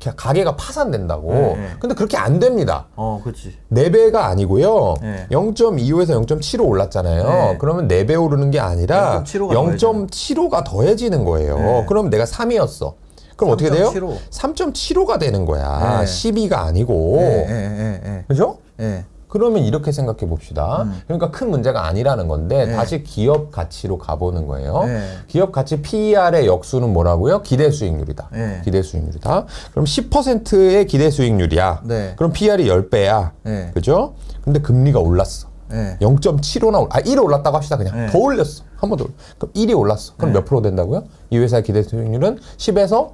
[0.00, 0.16] 네, 네.
[0.16, 1.32] 가게가 파산된다고.
[1.32, 1.68] 네, 네.
[1.78, 2.86] 근데 그렇게 안 됩니다.
[2.96, 3.56] 어, 그렇지.
[3.72, 4.94] 4배가 아니고요.
[5.02, 5.26] 네.
[5.30, 7.24] 0.25에서 0.75 올랐잖아요.
[7.24, 7.56] 네.
[7.58, 11.58] 그러면 4배 오르는 게 아니라 0.75가 0.75가 더해지는 거예요.
[11.58, 11.86] 네.
[11.86, 12.94] 그럼 내가 3이었어.
[13.36, 13.90] 그럼 어떻게 돼요?
[13.90, 14.16] 3.75.
[14.30, 16.00] 3.75가 되는 거야.
[16.00, 16.06] 네.
[16.06, 17.18] 12가 아니고.
[18.28, 18.58] 그죠?
[18.80, 19.04] 예.
[19.30, 19.32] 예.
[19.32, 20.86] 그러면 이렇게 생각해 봅시다.
[21.06, 22.72] 그러니까 큰 문제가 아니라는 건데 네.
[22.74, 24.84] 다시 기업 가치로 가보는 거예요.
[24.84, 25.00] 네.
[25.28, 27.42] 기업 가치 PER의 역수는 뭐라고요?
[27.42, 28.28] 기대 수익률이다.
[28.32, 28.60] 네.
[28.64, 29.46] 기대 수익률이다.
[29.70, 31.82] 그럼 10%의 기대 수익률이야.
[31.84, 32.14] 네.
[32.16, 33.30] 그럼 PER이 10배야.
[33.44, 33.70] 네.
[33.72, 34.14] 그죠?
[34.42, 35.48] 근데 금리가 올랐어.
[35.72, 35.96] 예.
[36.00, 38.06] 0.75나 아 1이 올랐다고 합시다 그냥 네.
[38.10, 39.06] 더 올렸어 한 번 더
[39.38, 41.04] 그럼 1이 올랐어 그럼 몇 프로 된다고요?
[41.30, 43.12] 이 회사의 기대 수익률은 10에서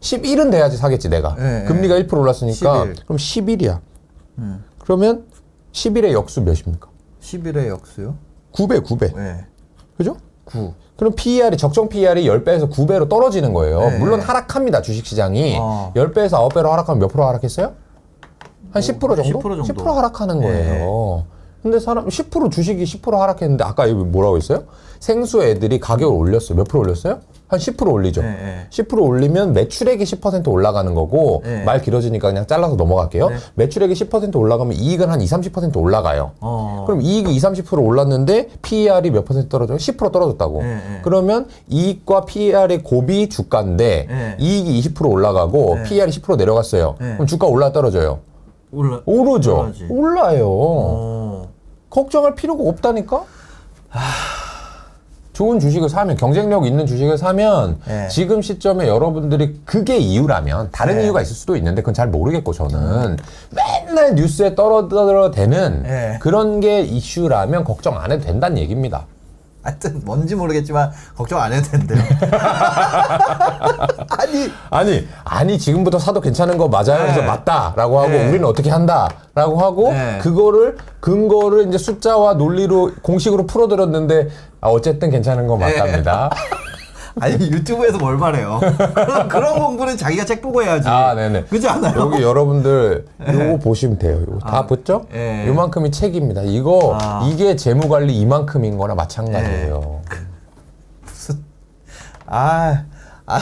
[0.00, 2.96] 11은 돼야지 사겠지 내가 네, 금리가 1% 올랐으니까 11.
[3.06, 3.78] 그럼 11이야
[4.38, 4.64] 음.
[4.80, 5.26] 그러면
[5.72, 6.88] 11의 역수 몇입니까?
[7.20, 8.14] 11의 역수요?
[8.52, 9.46] 9배 9배 예.
[9.96, 10.16] 그죠?
[10.44, 10.74] 9.
[10.96, 13.98] 그럼 PER이 적정 PER이 10배에서 9배로 떨어지는 거예요 네.
[13.98, 15.92] 물론 하락합니다 주식 시장이 어.
[15.96, 17.72] 10배에서 9배로 하락하면 몇 프로 하락했어요?
[18.72, 19.22] 한 10% 정도?
[19.22, 19.62] 10% 정도.
[19.64, 20.46] 10% 하락하는 네.
[20.46, 21.24] 거예요.
[21.62, 24.64] 근데 사람 10% 주식이 10% 하락했는데 아까 여기 뭐라고 했어요?
[25.02, 26.54] 생수 애들이 가격을 올렸어.
[26.54, 27.18] 몇 프로 올렸어요?
[27.48, 28.22] 한 10% 올리죠.
[28.22, 28.66] 네, 네.
[28.70, 31.64] 10% 올리면 매출액이 10% 올라가는 거고 네.
[31.64, 33.28] 말 길어지니까 그냥 잘라서 넘어갈게요.
[33.30, 33.36] 네.
[33.56, 36.30] 매출액이 10% 올라가면 이익은 한 20, 30% 올라가요.
[36.40, 36.84] 어.
[36.86, 39.76] 그럼 이익이 20, 30% 올랐는데 PER이 몇 퍼센트 떨어져요?
[39.76, 40.62] 10% 떨어졌다고.
[40.62, 41.00] 네, 네.
[41.02, 44.36] 그러면 이익과 PER의 곱이 주가인데 네.
[44.38, 45.82] 이익이 20% 올라가고 네.
[45.82, 46.94] PER이 10% 내려갔어요.
[47.00, 47.14] 네.
[47.14, 48.20] 그럼 주가 올라 떨어져요?
[48.70, 49.00] 올라.
[49.04, 49.58] 오르죠.
[49.58, 49.86] 올라지.
[49.90, 50.46] 올라요.
[50.48, 51.48] 어.
[51.90, 53.24] 걱정할 필요가 없다니까?
[55.32, 58.08] 좋은 주식을 사면, 경쟁력 있는 주식을 사면, 네.
[58.08, 61.04] 지금 시점에 여러분들이 그게 이유라면, 다른 네.
[61.04, 63.16] 이유가 있을 수도 있는데, 그건 잘 모르겠고, 저는.
[63.50, 66.18] 맨날 뉴스에 떨어대는 네.
[66.20, 69.06] 그런 게 이슈라면 걱정 안 해도 된다는 얘기입니다.
[69.64, 72.02] 하여튼 뭔지 모르겠지만 걱정 안 해도 된대요.
[74.10, 76.98] 아니 아니, 아니, 지금부터 사도 괜찮은 거 맞아요?
[77.02, 77.26] 그래서 네.
[77.26, 78.28] 맞다라고 하고, 네.
[78.28, 80.18] 우리는 어떻게 한다라고 하고, 네.
[80.20, 84.28] 그거를, 근거를 이제 숫자와 논리로, 공식으로 풀어드렸는데,
[84.60, 86.30] 아, 어쨌든 괜찮은 거 맞답니다.
[87.20, 88.60] 아니 유튜브에서 뭘 말해요?
[88.94, 90.88] 그런, 그런 공부는 자기가 책 보고 해야지.
[90.88, 91.44] 아, 네네.
[91.44, 91.98] 그렇지 않아요?
[91.98, 94.20] 여기 여러분들 요거 보시면 돼요.
[94.20, 95.06] 요거 다 붙죠?
[95.12, 95.46] 예.
[95.46, 96.42] 요만큼이 책입니다.
[96.42, 97.28] 이거 아.
[97.30, 100.00] 이게 재무 관리 이만큼인 거나 마찬가지예요.
[102.26, 102.84] 아,
[103.26, 103.40] 아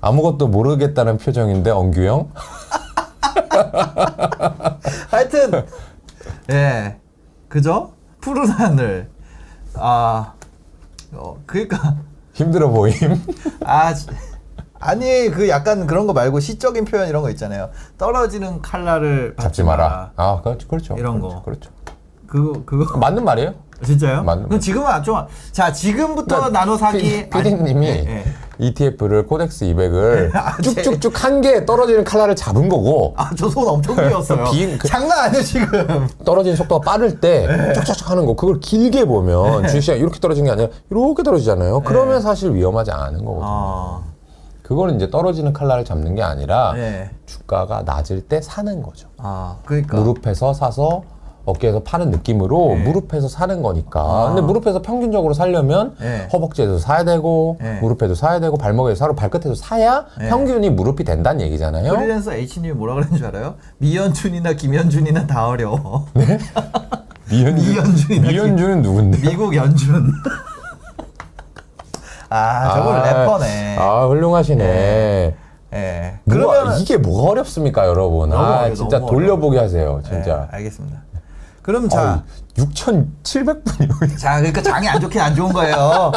[0.00, 2.30] 아무것도 모르겠다는 표정인데 엉규 형.
[5.10, 5.64] 하여튼
[6.50, 6.96] 예
[7.48, 7.92] 그죠?
[8.20, 9.08] 푸른 하늘
[9.74, 10.32] 아
[11.12, 11.96] 어, 그러니까
[12.36, 12.94] 힘들어 보임.
[13.64, 14.06] 아 지-
[14.78, 17.70] 아니 그 약간 그런 거 말고 시적인 표현 이런 거 있잖아요.
[17.96, 20.12] 떨어지는 칼날을 잡지 마라.
[20.16, 20.68] 아, 그렇죠.
[20.68, 20.94] 그렇죠.
[20.98, 21.36] 이런 그렇죠.
[21.36, 21.42] 거.
[21.42, 21.70] 그렇죠.
[22.26, 23.54] 그거 그거 맞는 말이에요.
[23.82, 24.22] 진짜요?
[24.22, 25.26] 맞는 그럼 지금은 안 좋아.
[25.52, 27.28] 자 지금부터 나눠 사기.
[27.30, 28.24] 피디님이 예, 예.
[28.58, 33.94] ETF를 코덱스 200을 아, 제- 쭉쭉쭉 한개 떨어지는 칼날을 잡은 거고 아, 저 손 엄청
[33.96, 34.44] 비었어요.
[34.50, 36.08] 비- 그- 장난 아니에요, 지금.
[36.24, 40.68] 떨어지는 속도가 빠를 때 쭉쭉쭉 하는 거 그걸 길게 보면 주식시장 이렇게 떨어지는 게 아니라
[40.90, 41.80] 이렇게 떨어지잖아요.
[41.80, 43.44] 그러면 사실 위험하지 않은 거거든요.
[43.48, 44.00] 아,
[44.62, 47.10] 그거는 이제 떨어지는 칼날을 잡는 게 아니라 네.
[47.26, 49.08] 주가가 낮을 때 사는 거죠.
[49.18, 49.96] 아, 그러니까.
[49.96, 51.02] 무릎에서 사서
[51.46, 52.82] 어깨에서 파는 느낌으로 네.
[52.84, 54.00] 무릎에서 사는 거니까.
[54.00, 54.26] 아.
[54.28, 56.28] 근데 무릎에서 평균적으로 살려면 네.
[56.32, 57.78] 허벅지에서 사야 되고 네.
[57.80, 60.28] 무릎에도 사야 되고 발목에서 사고 발끝에서 사야 네.
[60.28, 61.94] 평균이 무릎이 된다는 얘기잖아요.
[61.94, 63.54] 프리랜서 H님이 뭐라 그랬는 줄 알아요?
[63.78, 66.06] 미연준이나 김연준이나 다 어려워.
[67.30, 69.20] 미연준, 미연준이나 미연준은 누군데?
[69.20, 70.12] 미국 연준.
[72.28, 73.76] 아, 저건 래퍼네.
[73.78, 75.34] 아 훌륭하시네.
[75.74, 76.18] 예.
[76.26, 78.32] 뭐가- 그러면 이게 뭐가 어렵습니까, 여러분?
[78.32, 80.48] 아 어려워, 진짜 돌려보기 하세요, 진짜.
[80.52, 81.02] 예, 알겠습니다.
[81.66, 82.22] 그럼 자,
[82.56, 86.12] 6,700분이 자, 그러니까 장이 안 좋긴 안 좋은 거예요.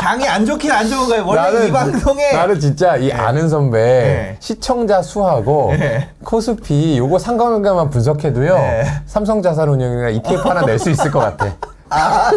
[0.00, 1.26] 장이 안 좋긴 안 좋은 거예요.
[1.26, 4.36] 원래 이 방송에 나는 진짜 이 아는 선배 네.
[4.38, 6.08] 시청자 수하고 네.
[6.24, 8.84] 코스피 요거 상관관계만 분석해도요 네.
[9.06, 11.56] 삼성자산운용이나 ETF 하나 낼 수 있을 것 같아.
[11.90, 12.30] 아,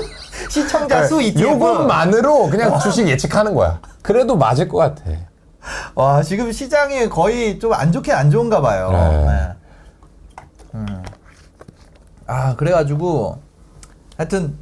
[0.49, 1.47] 시청자 수 ETF.
[1.47, 3.80] 요것만으로 그냥 주식 예측하는 거야.
[4.01, 5.04] 그래도 맞을 것 같아.
[5.93, 9.54] 와, 지금 시장이 거의 좀 안 좋긴 안 좋은가 봐요.
[12.27, 13.38] 아, 그래가지고
[14.17, 14.55] 하여튼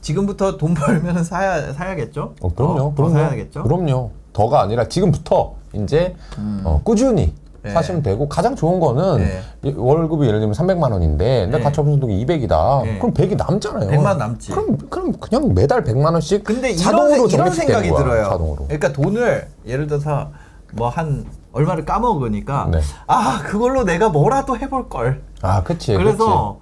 [0.00, 2.34] 지금부터 돈 벌면 사야 사야겠죠?
[2.40, 3.14] 어, 그럼요, 어, 더 그럼요.
[3.14, 3.62] 사야겠죠?
[3.62, 4.10] 그럼요.
[4.32, 6.62] 더가 아니라 지금부터 이제 음.
[6.64, 7.72] 어, 꾸준히 네.
[7.72, 9.40] 사시면 되고 가장 좋은 거는 네.
[9.64, 11.62] 이 월급이 예를 들면 300만 원인데 내 네.
[11.64, 12.84] 가처분 소득이 200이다.
[12.84, 12.98] 네.
[12.98, 13.90] 그럼 100이 남잖아요.
[13.90, 14.52] 100만 남지.
[14.52, 18.24] 그럼 그럼 그냥 매달 100만 원씩 근데 이런, 자동으로 생- 이런 생각이 거야, 들어요.
[18.24, 18.64] 자동으로.
[18.66, 20.30] 그러니까 돈을 예를 들어서
[20.74, 22.80] 뭐 한 얼마를 까먹으니까 네.
[23.06, 25.22] 아 그걸로 내가 뭐라도 해볼 걸.
[25.42, 25.94] 아, 그치.
[25.94, 26.58] 그래서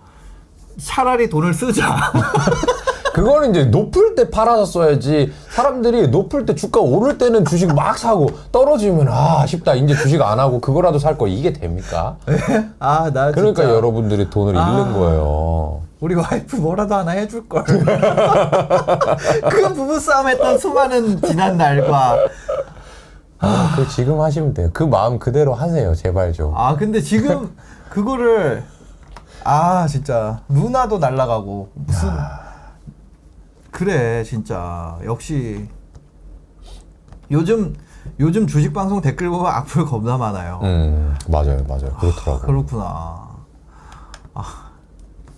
[0.82, 2.12] 차라리 돈을 쓰자.
[3.14, 5.32] 그거는 이제 높을 때 팔아서 써야지.
[5.50, 9.74] 사람들이 높을 때 주가 오를 때는 주식 막 사고 떨어지면 아 아쉽다.
[9.74, 12.16] 이제 주식 안 하고 그거라도 살 거 이게 됩니까?
[12.80, 14.68] 아 나 그러니까 진짜 여러분들이 돈을 아.
[14.68, 15.82] 잃는 거예요.
[16.00, 17.62] 우리 와이프 뭐라도 하나 해줄 걸.
[17.64, 17.78] 그
[19.74, 22.18] 부부 싸움했던 수많은 지난 날과
[23.38, 24.70] 아, 그 지금 하시면 돼요.
[24.72, 25.94] 그 마음 그대로 하세요.
[25.94, 26.52] 제발 좀.
[26.56, 27.50] 아 근데 지금
[27.90, 28.64] 그거를
[29.44, 32.10] 아 진짜 누나도 날라가고 무슨
[33.70, 35.68] 그래 진짜 역시
[37.30, 37.74] 요즘
[38.20, 40.60] 요즘 주식 방송 댓글 보면 악플 겁나 많아요.
[40.62, 41.90] 음, 맞아요, 맞아요.
[41.98, 42.40] 그렇더라고.
[42.40, 43.24] 그렇구나.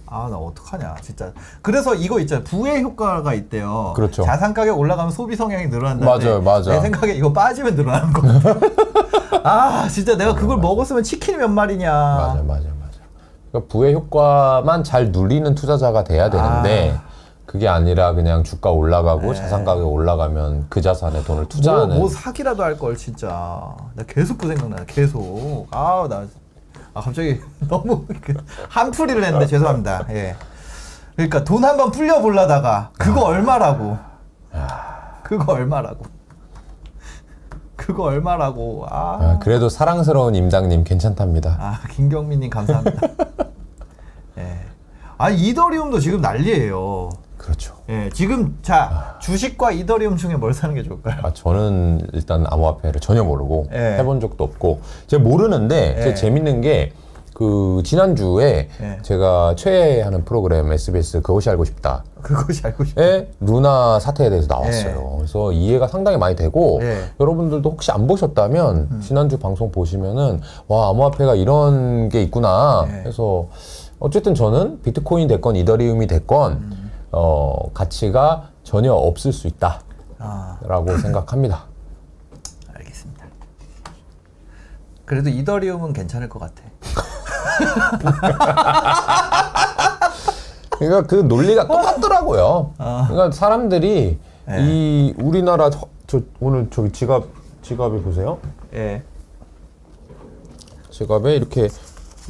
[0.09, 1.33] 아, 나 어떡하냐, 진짜.
[1.62, 2.45] 그래서 이거 있잖아요.
[2.45, 3.92] 부의 효과가 있대요.
[3.95, 4.23] 그렇죠.
[4.23, 6.07] 자산 가격 올라가면 소비 성향이 늘어난다.
[6.07, 6.73] 맞아요, 맞아.
[6.73, 8.23] 내 생각에 이거 빠지면 늘어나는 거.
[9.45, 11.90] 아, 진짜 내가 그걸 먹었으면 치킨 몇 마리냐.
[11.92, 12.76] 맞아요, 맞아요.
[13.57, 16.99] 그러니까 부의 효과만 잘 누리는 투자자가 돼야 되는데
[17.47, 21.99] 그게 아니라 그냥 주가 올라가고 자산 가격 올라가면 그 자산에 돈을 뭐, 투자하는.
[21.99, 23.29] 뭐 사기라도 할 걸 진짜.
[23.95, 24.85] 나 계속 그 생각나.
[24.87, 25.69] 계속.
[25.71, 26.25] 아, 나.
[26.92, 28.35] 아, 갑자기 너무 그
[28.69, 30.07] 한풀이를 했는데 죄송합니다.
[30.11, 30.37] 예.
[31.14, 33.97] 그러니까 돈 한번 불려 보려다가 그거 얼마라고.
[35.23, 36.05] 그거 얼마라고.
[37.77, 38.87] 그거 얼마라고.
[38.90, 39.19] 아.
[39.21, 41.57] 아, 그래도 사랑스러운 임장님 괜찮답니다.
[41.61, 43.01] 아, 김경민님 감사합니다.
[45.20, 45.24] 예.
[45.24, 47.11] 아, 이더리움도 지금 난리예요.
[47.37, 47.74] 그렇죠.
[47.88, 51.20] 예, 지금 자 주식과 이더리움 중에 뭘 사는 게 좋을까요?
[51.22, 53.96] 아, 저는 일단 암호화폐를 전혀 모르고 예.
[53.98, 56.02] 해본 적도 없고 제가 모르는데 예.
[56.02, 56.92] 제 재밌는 게
[57.37, 58.98] 그 지난주에 예.
[59.02, 62.02] 제가 최애하는 프로그램 SBS 그것이 알고 싶다.
[62.22, 63.02] 그것이 알고 싶어.
[63.02, 65.16] 에 루나 사태에 대해서 나왔어요.
[65.18, 66.96] 그래서 이해가 상당히 많이 되고 예.
[67.20, 72.87] 여러분들도 혹시 안 보셨다면 지난주 방송 보시면은 와 암호화폐가 이런 게 있구나.
[72.88, 73.02] 예.
[73.02, 73.48] 그래서
[73.99, 79.49] 어쨌든 저는 비트코인 됐건 이더리움이 됐건 어 가치가 전혀 없을 수
[80.19, 81.65] 아, 있다라고 생각합니다.
[82.75, 83.25] 알겠습니다.
[85.05, 86.63] 그래도 이더리움은 괜찮을 것 같아.
[90.71, 92.75] 그러니까 그 논리가 똑같더라고요.
[92.79, 93.07] 아.
[93.09, 94.19] 그러니까 사람들이
[94.51, 94.59] 예.
[94.61, 97.25] 이 우리나라 저, 저 오늘 저기 지갑
[97.63, 98.39] 지갑에 보세요.
[98.75, 99.03] 예.
[100.91, 101.69] 지갑에 이렇게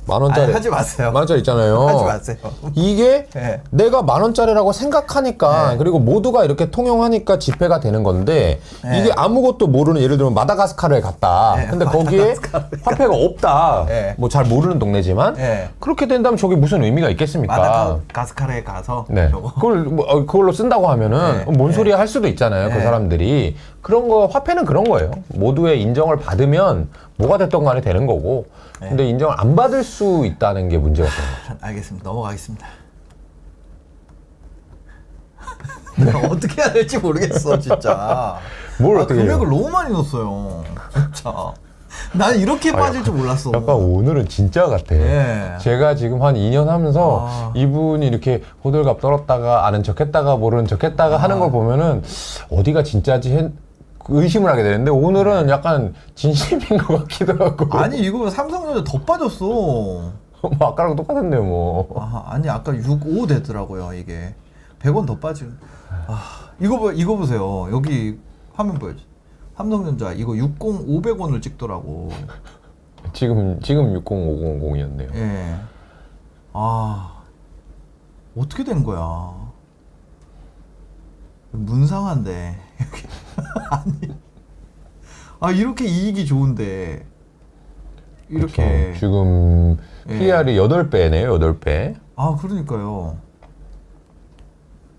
[0.06, 1.08] 만 아, 원짜리 하지 마세요.
[1.08, 1.86] 만 원짜리 있잖아요.
[1.86, 2.36] 하지 마세요.
[2.74, 3.60] 이게 예.
[3.70, 5.76] 내가 만 원짜리라고 생각하니까 네.
[5.76, 9.00] 그리고 모두가 이렇게 통용하니까 지폐가 되는 건데 네.
[9.00, 11.54] 이게 아무것도 모르는 예를 들면 마다가스카르에 갔다.
[11.56, 12.36] 네, 근데 거기에
[12.84, 13.86] 화폐가 없다.
[13.88, 14.14] 네.
[14.16, 15.70] 뭐잘 모르는 동네지만 네.
[15.80, 17.56] 그렇게 된다면 저게 무슨 의미가 있겠습니까?
[17.56, 19.30] 마다가스카르에 가서 네.
[19.30, 21.52] 그걸 뭐, 어, 그걸로 쓴다고 하면은 네.
[21.52, 21.76] 뭔 네.
[21.76, 22.68] 소리야 할 수도 있잖아요.
[22.68, 22.82] 그 네.
[22.82, 25.10] 사람들이 그런 거 화폐는 그런 거예요.
[25.28, 26.88] 모두의 인정을 받으면
[27.18, 28.46] 뭐가 됐던 간에 되는 거고.
[28.80, 28.88] 네.
[28.88, 31.66] 근데 인정을 안 받을 수 있다는 게 문제가 되는 거죠.
[31.66, 32.08] 알겠습니다.
[32.08, 32.66] 넘어가겠습니다.
[35.96, 38.38] 내가 어떻게 해야 될지 모르겠어, 진짜.
[38.78, 39.38] 뭘 아, 어떻게 해요?
[39.38, 40.62] 금액을 너무 많이 넣었어요.
[41.14, 41.54] 진짜.
[42.12, 43.50] 난 이렇게 빠질 줄 몰랐어.
[43.54, 44.94] 약간 오늘은 진짜 같아.
[44.94, 45.56] 예.
[45.60, 47.52] 제가 지금 한 2년 하면서 아.
[47.54, 52.02] 이분이 이렇게 호들갑 떨었다가 아는 척 했다가 모르는 척 했다가 하는 걸 보면은
[52.50, 53.50] 어디가 진짜지 했-
[54.08, 57.78] 의심을 하게 되는데 오늘은 약간 진심인 것 같기도 하고.
[57.78, 59.44] 아니 이거 삼성전자 더 빠졌어.
[60.42, 61.88] 뭐 아까랑 똑같은데요, 뭐.
[61.98, 64.34] 아, 아니 아까 6, 5 되더라고요 이게
[64.80, 65.56] 100원 더 빠진.
[66.06, 68.18] 아 이거 보 이거 보세요 여기
[68.54, 69.00] 화면 보여줘.
[69.56, 72.10] 삼성전자 이거 60 500원을 찍더라고.
[73.12, 75.14] 지금 지금 60500이었네요.
[75.14, 75.56] 예.
[76.52, 77.22] 아
[78.36, 79.45] 어떻게 된 거야?
[81.64, 82.56] 문상한데
[83.70, 84.14] 아니
[85.40, 87.06] 아 이렇게 이익이 좋은데
[88.28, 88.98] 이렇게 그렇죠.
[88.98, 89.76] 지금
[90.08, 90.18] 예.
[90.18, 91.94] PR이 8배네요, 8배.
[92.16, 93.18] 아 그러니까요.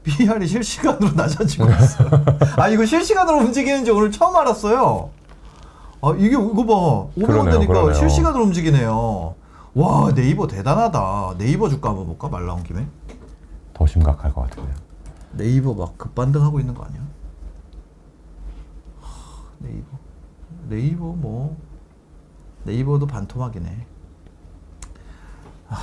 [0.04, 2.10] BR이 실시간으로 낮아지고 있어요.
[2.56, 5.10] 아 이거 실시간으로 움직이는지 오늘 처음 알았어요.
[6.02, 6.74] 아 이게 이거 봐
[7.17, 7.93] 500원 그러네요, 되니까 그러네요.
[7.93, 9.36] 실시간으로 움직이네요.
[9.76, 11.36] 와 네이버 대단하다.
[11.38, 12.86] 네이버 주가 한번 볼까 말 나온 김에.
[13.74, 14.74] 더 심각할 것 같은데요.
[15.38, 17.02] 네이버 막 급반등하고 있는 거 아니야?
[19.02, 19.88] 하, 네이버
[20.69, 21.58] 네이버 뭐
[22.63, 23.86] 네이버도 반토막이네.
[25.67, 25.78] 하,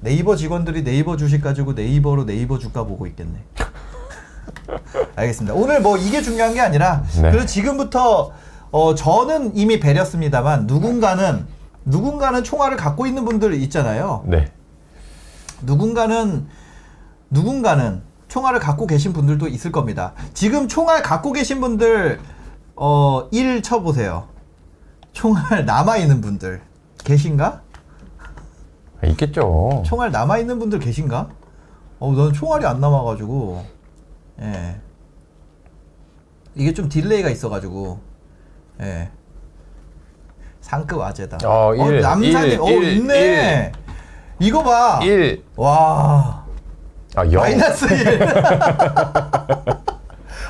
[0.00, 3.44] 네이버 직원들이 네이버 주식 가지고 네이버로 네이버 주가 보고 있겠네.
[5.16, 5.54] 알겠습니다.
[5.54, 7.30] 오늘 뭐 이게 중요한 게 아니라 네.
[7.30, 8.32] 그래서 지금부터
[8.70, 11.46] 어 저는 이미 배렸습니다만 누군가는
[11.84, 14.24] 누군가는 총알을 갖고 있는 분들 있잖아요.
[14.26, 14.52] 네.
[15.62, 16.46] 누군가는
[17.30, 18.02] 누군가는
[18.34, 20.12] 총알을 갖고 계신 분들도 있을 겁니다.
[20.32, 22.18] 지금 총알 갖고 계신 분들
[22.74, 24.26] 어 1 쳐보세요.
[25.12, 26.60] 총알 남아 있는 분들
[27.04, 27.62] 계신가?
[29.00, 29.84] 아, 있겠죠.
[29.86, 31.28] 총알 남아 있는 분들 계신가?
[32.00, 33.64] 어, 넌 총알이 안 남아가지고
[34.40, 34.80] 예
[36.56, 38.00] 이게 좀 딜레이가 있어가지고
[38.80, 39.12] 예
[40.60, 41.38] 상급 아재다.
[41.44, 43.70] 어, 일, 남산이 일, 어 일, 있네.
[44.40, 44.98] 이거 봐.
[45.04, 45.44] 1.
[45.54, 46.43] 와.
[47.16, 47.40] 아, 0.
[47.40, 48.18] 마이너스 1.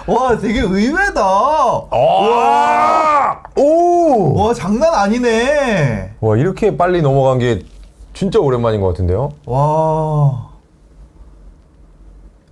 [0.06, 1.22] 와, 되게 의외다.
[1.24, 3.42] 와!
[3.56, 4.34] 오!
[4.38, 6.14] 와, 장난 아니네.
[6.20, 7.64] 와, 이렇게 빨리 넘어간 게
[8.14, 9.30] 진짜 오랜만인 것 같은데요?
[9.46, 10.48] 와.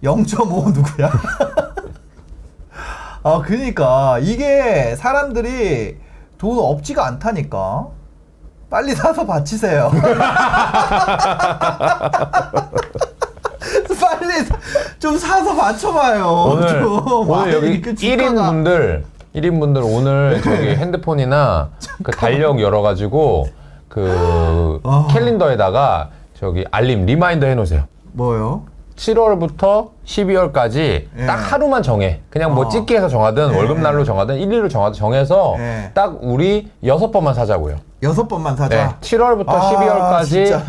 [0.03, 1.11] 0.5 누구야?
[3.23, 4.19] 아, 그니까.
[4.21, 5.99] 이게 사람들이
[6.39, 7.87] 돈 없지가 않다니까.
[8.69, 9.91] 빨리 사서 바치세요.
[14.99, 16.27] 좀 사서 맞춰봐요.
[16.27, 17.31] 오늘, 좀.
[17.31, 18.51] 오늘 여기 그 1인 주가가.
[18.51, 21.71] 분들, 1인 분들 오늘 저기 핸드폰이나
[22.03, 23.49] 그 달력 열어가지고
[23.89, 25.07] 그 아.
[25.11, 27.85] 캘린더에다가 저기 알림, reminder 해놓으세요.
[28.13, 28.65] 뭐요?
[28.97, 30.77] 7월부터 12월까지
[31.19, 31.27] 예.
[31.27, 32.21] 딱 하루만 정해.
[32.31, 32.69] 그냥 뭐 어.
[32.69, 33.57] 찍기 해서 정하든 예.
[33.57, 35.91] 월급날로 정하든 일일로 정하든 정해서 예.
[35.95, 37.77] 딱 우리 여섯 번만 사자고요.
[38.03, 38.77] 여섯 번만 사자.
[38.77, 38.95] 네.
[39.01, 40.63] 7월부터 아, 12월까지 진짜.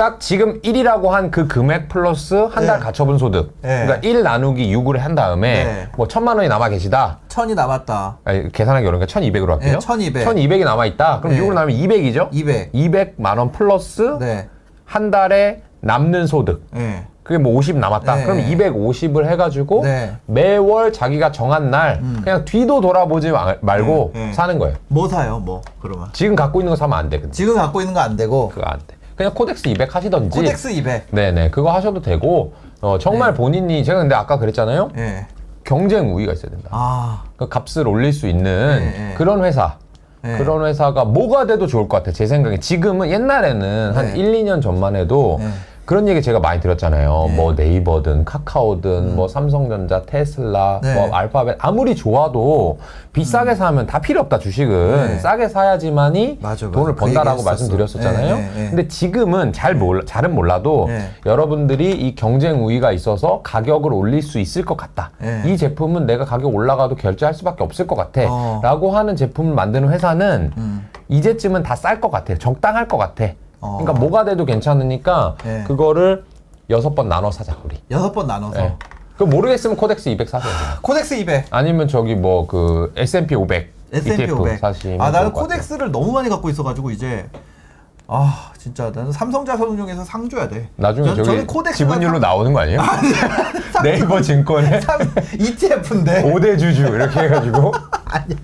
[0.00, 2.84] 딱 지금 1이라고 한 그 금액 플러스 한 달 네.
[2.86, 3.54] 가처분 소득.
[3.60, 3.84] 네.
[3.84, 5.88] 그러니까 1 나누기 6으로 한 다음에 네.
[5.94, 7.18] 뭐 천만 원이 남아 계시다.
[7.28, 8.16] 천이 남았다.
[8.24, 9.72] 아니, 계산하기 어려우니까 1200으로 할게요.
[9.74, 10.26] 네, 1200.
[10.26, 11.20] 1200이 남아 있다.
[11.20, 11.42] 그럼 네.
[11.42, 12.28] 6으로 나누면 200이죠?
[12.32, 12.72] 200.
[12.72, 14.48] 200만 원 플러스 네.
[14.86, 16.64] 한 달에 남는 소득.
[16.72, 17.04] 네.
[17.22, 18.14] 그게 뭐 50 남았다.
[18.16, 18.24] 네.
[18.24, 20.16] 그럼 250을 해가지고 네.
[20.24, 24.32] 매월 자기가 정한 날 그냥 뒤도 돌아보지 마- 말고 네, 네.
[24.32, 24.76] 사는 거예요.
[24.88, 26.08] 뭐 사요, 뭐, 그러면?
[26.14, 27.20] 지금 갖고 있는 거 사면 안 돼.
[27.20, 28.96] 근데 지금 갖고 있는 거 안 되고, 그거 안 돼.
[29.20, 30.38] 그냥 KODEX 200 하시던지.
[30.38, 31.08] KODEX 200.
[31.10, 31.50] 네네.
[31.50, 33.36] 그거 하셔도 되고 어, 정말 네.
[33.36, 34.92] 본인이 제가 근데 아까 그랬잖아요.
[34.96, 35.26] 예.
[35.62, 36.70] 경쟁 우위가 있어야 된다.
[36.72, 39.14] 아, 그 값을 올릴 수 있는 네, 네.
[39.18, 39.76] 그런 회사.
[40.22, 40.38] 네.
[40.38, 42.12] 그런 회사가 뭐가 돼도 좋을 것 같아.
[42.12, 42.60] 제 생각에.
[42.60, 44.16] 지금은 옛날에는 한 네.
[44.18, 45.48] 1, 2년 전만 해도 네.
[45.90, 47.24] 그런 얘기 제가 많이 들었잖아요.
[47.30, 47.34] 네.
[47.34, 50.94] 뭐 네이버든 카카오든 뭐 삼성전자, 테슬라, 네.
[50.94, 52.78] 뭐 알파벳 아무리 좋아도
[53.12, 55.18] 비싸게 사면 다 필요 없다 주식은 네.
[55.18, 56.78] 싸게 사야지만이 맞아, 맞아.
[56.78, 57.50] 돈을 그 번다라고 얘기했었어.
[57.50, 58.36] 말씀드렸었잖아요.
[58.36, 58.68] 네, 네, 네.
[58.68, 61.08] 근데 지금은 잘 몰라 잘은 몰라도 네.
[61.26, 65.10] 여러분들이 이 경쟁 우위가 있어서 가격을 올릴 수 있을 것 같다.
[65.18, 65.42] 네.
[65.44, 68.22] 이 제품은 내가 가격 올라가도 결제할 수밖에 없을 것 같아.
[68.28, 68.60] 어.
[68.62, 70.86] 라고 하는 제품을 만드는 회사는 음.
[71.08, 72.36] 이제쯤은 다 쌀 것 같아.
[72.36, 73.24] 적당할 것 같아.
[73.60, 73.78] 어.
[73.78, 75.64] 그러니까 뭐가 돼도 괜찮으니까 네.
[75.66, 76.24] 그거를
[76.70, 77.76] 여섯 번 나눠 사자 우리.
[77.90, 78.60] 여섯 번 나눠서.
[78.60, 78.76] 네.
[79.16, 80.52] 그 모르겠으면 KODEX 200 사세요.
[80.82, 81.46] KODEX 200.
[81.50, 84.58] 아니면 저기 뭐 그 S&P 500 S&P ETF 500.
[84.60, 85.32] 사시면 아, 나는.
[85.32, 87.28] KODEX를 너무 많이 갖고 있어가지고, 이제.
[88.12, 88.90] 아, 진짜.
[88.92, 90.68] 나는 삼성자산 운용에서 상 줘야 돼.
[90.74, 92.80] 나중에 저- 저기 저는 KODEX가 지분율로 삼- 나오는 거 아니에요?
[93.84, 95.00] 네이버 증권에 삼-
[95.38, 96.24] ETF인데.
[96.24, 97.72] 5대 주주 이렇게 해가지고
[98.04, 98.36] 아니,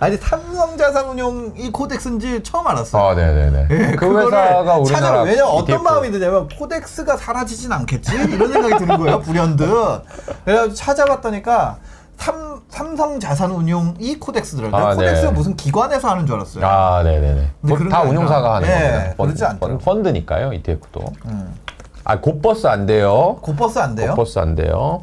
[0.00, 3.02] 아니 삼성자산운용이 KODEX인지 처음 알았어요.
[3.02, 5.82] 아 네네네 예, 그 회사가 우리나라 찾아 왜냐 어떤 ETF.
[5.82, 10.02] 마음이 드냐면 KODEX가 사라지진 않겠지 이런 생각이 드는 거예요 불현듯
[10.44, 11.78] 그래가지고 찾아봤다니까
[12.18, 15.34] 삼, 삼성 자산운용이 KODEX더라고요 아, KODEX가 네.
[15.36, 19.44] 무슨 기관에서 하는 줄 알았어요 아 네네네 그런 다게 운용사가 하는 아니라- 예, 펀- 그러지
[19.44, 19.78] 않더라고요.
[19.78, 21.54] 펀- 펀드니까요 ETF도 음.
[22.02, 24.10] 아 곧버스 안 돼요 곧버스 안 돼요?
[24.10, 25.02] 곧버스 안 돼요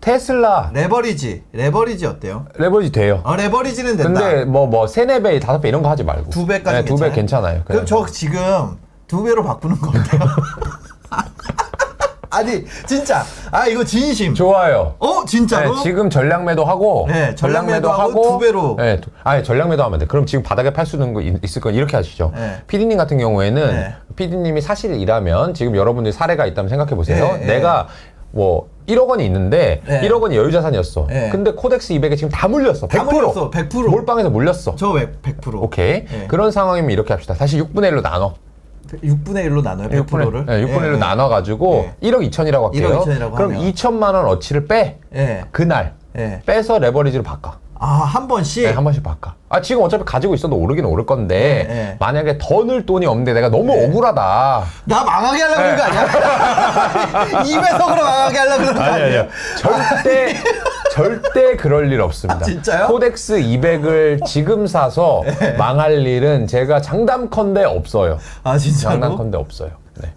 [0.00, 2.46] 테슬라 레버리지 레버리지 어때요?
[2.56, 6.04] 레버리지 돼요 아 레버리지는 된다 근데 뭐 뭐 세네 배 다섯 배 이런 거 하지
[6.04, 7.86] 말고 두 배까지 네, 두배 괜찮아요 그럼 그냥.
[7.86, 10.20] 저 지금 두 배로 바꾸는 거 어때요?
[12.34, 15.74] 아니 진짜 아 이거 진심 좋아요 어 진짜로?
[15.76, 18.76] 네, 지금 전략 매도 하고 네, 전략 매도 하고 두 배로.
[18.78, 20.06] 네, 두- 아니 전략 매도 하면 돼.
[20.06, 22.32] 그럼 지금 바닥에 팔 수 있는 거 있- 있을 건 이렇게 하시죠.
[22.34, 22.56] 네.
[22.66, 23.94] 피디님 같은 경우에는 네.
[24.16, 27.24] 피디님이 사실 일하면 지금 여러분들이 사례가 있다면 생각해 보세요.
[27.24, 27.46] 네, 네.
[27.54, 27.88] 내가
[28.32, 30.00] 뭐 1억 원이 있는데 네.
[30.02, 31.06] 1억 원이 여유 자산이었어.
[31.08, 31.30] 네.
[31.30, 32.88] 근데 KODEX 200에 지금 다 물렸어.
[32.88, 32.90] 100%.
[32.90, 33.88] 다 물렸어, 100%.
[33.88, 34.74] 몰빵해서 물렸어.
[34.76, 35.62] 저 왜 100%?
[35.62, 36.04] 오케이.
[36.04, 36.26] 네.
[36.28, 37.34] 그런 상황이면 이렇게 합시다.
[37.34, 38.34] 다시 6분의 1로 나눠.
[38.88, 40.46] 6분의 1로 나눠요, 100%를?
[40.46, 42.10] 네, 6분의 1로 나눠가지고 네.
[42.10, 43.02] 1억 2천이라고 할게요.
[43.02, 43.72] 1억 2천이라고 그럼 하면.
[43.72, 44.98] 2천만 원 어치를 빼.
[45.14, 45.44] 예.
[45.50, 45.94] 그날.
[46.18, 46.42] 예.
[46.46, 47.54] 빼서 leverage로 바꿔.
[47.76, 48.62] 아, 한 번씩?
[48.64, 49.32] 네, 한 번씩 바꿔.
[49.48, 51.96] 아, 지금 어차피 가지고 있어도 오르긴 오를 건데, 네, 네.
[51.98, 54.64] 만약에 더 넣을 돈이 없는데 내가 너무 억울하다.
[54.84, 57.42] 나 망하게 하려고 그런 거 아니야?
[57.44, 59.26] 입에서으로 망하게 하려고 그런 거 아니야?
[59.58, 60.34] 절대,
[60.94, 62.40] 절대 그럴 일 없습니다.
[62.40, 62.86] 아, 진짜요?
[62.86, 65.24] KODEX 200을 지금 사서
[65.58, 68.18] 망할 일은 제가 장담컨대 없어요.
[68.44, 69.00] 아, 진짜로?
[69.00, 69.72] 장담컨대 없어요.
[70.00, 70.12] 네.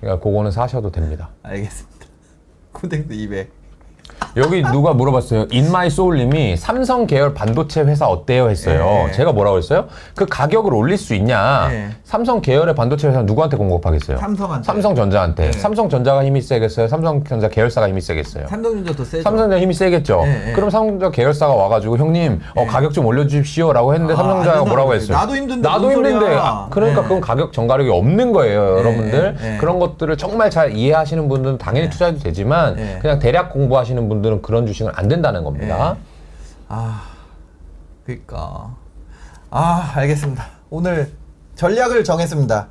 [0.00, 1.28] 그러니까 그거는 사셔도 됩니다.
[1.42, 2.06] 알겠습니다.
[2.72, 3.59] KODEX 200.
[4.36, 5.46] 여기 누가 물어봤어요.
[5.50, 8.48] 인마이소울님이 삼성 계열 반도체 회사 어때요?
[8.48, 9.06] 했어요.
[9.08, 9.12] 예.
[9.12, 9.86] 제가 뭐라고 했어요?
[10.14, 11.68] 그 가격을 올릴 수 있냐?
[11.72, 11.88] 예.
[12.04, 14.18] 삼성 계열의 반도체 회사 누구한테 공급하겠어요?
[14.18, 14.66] 삼성한테.
[14.66, 15.46] 삼성전자한테.
[15.48, 15.52] 예.
[15.52, 16.86] 삼성전자가 힘이 세겠어요?
[16.86, 18.46] 삼성전자 계열사가 힘이 세겠어요?
[18.46, 19.22] 삼성전자도 세죠.
[19.24, 20.22] 삼성전자 힘이 세겠죠.
[20.54, 24.94] 그럼 삼성전자 계열사가 와가지고 형님 어, 가격 좀 올려주십시오라고 했는데 아, 삼성전자가 뭐라고.
[24.94, 25.16] 했어요?
[25.16, 26.36] 나도 힘든데 나도 뭔 힘든데.
[26.36, 27.02] 아, 그러니까 예.
[27.02, 29.58] 그건 가격 정가력이 없는 거예요, 여러분들.
[29.58, 32.98] 그런 것들을 정말 잘 이해하시는 분들은 당연히 투자해도 되지만 예.
[33.00, 35.96] 그냥 대략 공부하시는 분들 은 그런 주식은 안 된다는 겁니다.
[36.68, 37.02] 아,
[38.04, 38.74] 그니까.
[39.50, 40.46] 아, 알겠습니다.
[40.70, 41.12] 오늘
[41.56, 42.68] 전략을 정했습니다.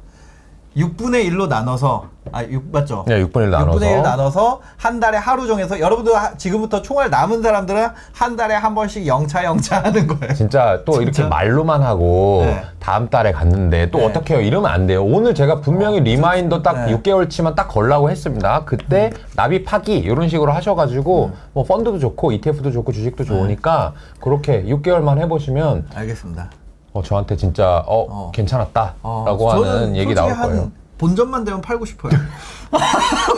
[0.77, 3.03] 6분의 1로 나눠서, 아, 6 맞죠?
[3.07, 3.79] 네, 6분의 1 나눠서.
[3.79, 8.53] 6분의 1 나눠서 한 달에 하루 정해서 여러분들 하- 지금부터 총알 남은 사람들은 한 달에
[8.53, 10.33] 한 번씩 영차 영차 하는 거예요.
[10.35, 11.27] 진짜 또 이렇게 진짜?
[11.27, 12.63] 말로만 하고 네.
[12.79, 14.05] 다음 달에 갔는데 또 네.
[14.05, 14.41] 어떻게 해요?
[14.41, 15.03] 이러면 안 돼요.
[15.03, 16.95] 오늘 제가 분명히 reminder 딱 네.
[16.97, 18.63] 6개월치만 딱 걸라고 했습니다.
[18.65, 21.33] 그때 납입 파기 이런 식으로 하셔 가지고 음.
[21.53, 22.97] 뭐 펀드도 좋고 ETF도 좋고 네.
[22.99, 26.51] 주식도 좋으니까 그렇게 6개월만 해 보시면 알겠습니다.
[26.93, 28.31] 어, 저한테 진짜 어, 어.
[28.33, 30.71] 괜찮았다라고 어, 하는 얘기 나올 한 거예요.
[30.97, 32.11] 본전만 되면 팔고 싶어요.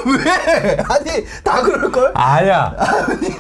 [0.06, 0.78] 왜?
[0.90, 2.12] 아니, 다 그럴 걸?
[2.16, 2.76] 아니야.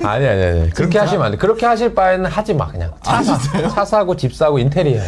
[0.03, 0.69] 아니, 아니, 아니.
[0.69, 1.01] 그렇게 진짜?
[1.01, 1.37] 하시면 안 돼.
[1.37, 2.91] 그렇게 하실 바에는 하지 마, 그냥.
[3.01, 3.69] 차, 아, 사, 진짜요?
[3.69, 5.07] 차 사고 집 사고 인테리어 해.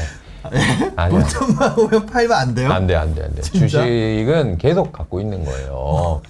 [0.95, 1.20] 아니야.
[1.22, 2.72] 본전만 오면 팔면 안 돼요?
[2.72, 3.41] 안 돼, 안 돼, 안 돼.
[3.43, 3.84] 진짜?
[3.84, 6.22] 주식은 계속 갖고 있는 거예요.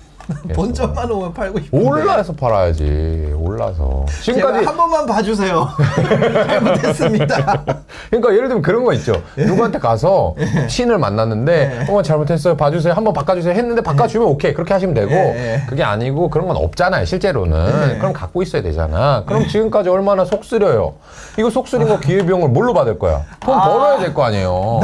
[0.48, 0.54] 계속.
[0.54, 1.86] 본전만 오면 팔고 싶은데.
[1.90, 3.34] 올라서 팔아야지.
[3.38, 4.06] 올라서.
[4.22, 4.66] 지금까지.
[4.66, 5.68] 한 번만 봐주세요.
[6.48, 7.64] 잘못했습니다.
[8.10, 9.14] 그러니까 예를 들면 그런 거 있죠.
[9.38, 9.46] 예.
[9.46, 10.36] 누구한테 가서
[10.68, 12.56] 신을 만났는데, 어, 잘못했어요.
[12.56, 12.94] 봐주세요.
[12.94, 13.54] 한번 바꿔주세요.
[13.54, 14.54] 했는데 바꿔주면 오케이.
[14.54, 15.62] 그렇게 하시면 되고, 예, 예.
[15.68, 17.06] 그게 아니고 그런 건 없잖아요.
[17.06, 17.92] 실제로는.
[17.94, 17.98] 예.
[17.98, 19.24] 그럼 갖고 있어야 되잖아.
[19.26, 20.94] 그럼 지금까지 얼마나 속 쓰려요.
[21.38, 23.22] 이거 속 쓰린 거 기회비용을 뭘로 받을 거야?
[23.40, 23.64] 돈 아.
[23.64, 24.82] 벌어야 될 거 아니에요.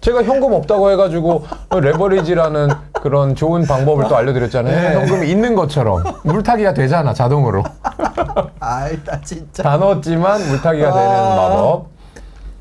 [0.00, 2.70] 제가 현금 없다고 해가지고 레버리지라는
[3.04, 4.74] 그런 좋은 방법을 또 알려드렸잖아요.
[4.74, 4.94] 네.
[4.94, 7.62] 현금이 있는 것처럼 물타기가 되잖아 자동으로.
[8.60, 9.62] 아이, 나 진짜.
[9.62, 11.36] 다 넣었지만 물타기가 되는 아.
[11.36, 11.86] 마법.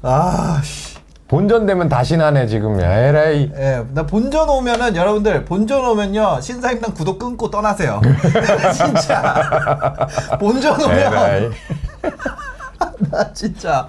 [0.01, 0.97] 아, 씨.
[1.29, 2.77] 본전 되면 다시 나네 지금.
[2.77, 3.51] 에라이.
[3.55, 8.01] 예, 나 본전 오면은 여러분들 본전 오면요 신사임당 구독 끊고 떠나세요.
[8.75, 10.05] 진짜
[10.41, 11.49] 본전 오면 에라이.
[13.11, 13.87] 나 진짜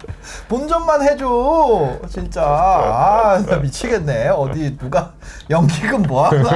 [0.49, 5.13] 본전만 해줘 진짜 아나 미치겠네 어디 누가
[5.51, 6.51] 연기금 뭐하나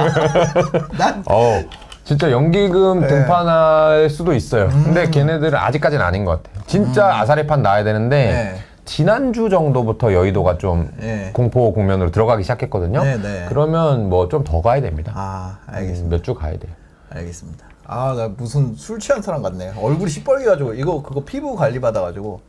[0.97, 1.63] 난 어.
[2.03, 3.07] 진짜 연기금 네.
[3.07, 4.67] 등판할 수도 있어요.
[4.69, 6.63] 근데 걔네들은 아직까지는 아닌 것 같아요.
[6.65, 8.59] 진짜 아사리판 나야 되는데 네.
[8.85, 11.29] 지난주 정도부터 여의도가 좀 네.
[11.33, 13.03] 공포 국면으로 들어가기 시작했거든요.
[13.03, 13.45] 네, 네.
[13.47, 15.11] 그러면 뭐 좀 더 가야 됩니다.
[15.15, 16.71] 아 알겠습니다 몇 주 가야 돼요.
[17.11, 22.39] 알겠습니다 아 나 무슨 술 취한 사람 같네 얼굴이 시뻘개가지고 이거 그거 피부 관리 받아가지고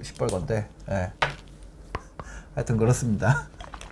[0.00, 1.12] 시뻘건데 예
[2.54, 3.48] 하여튼 그렇습니다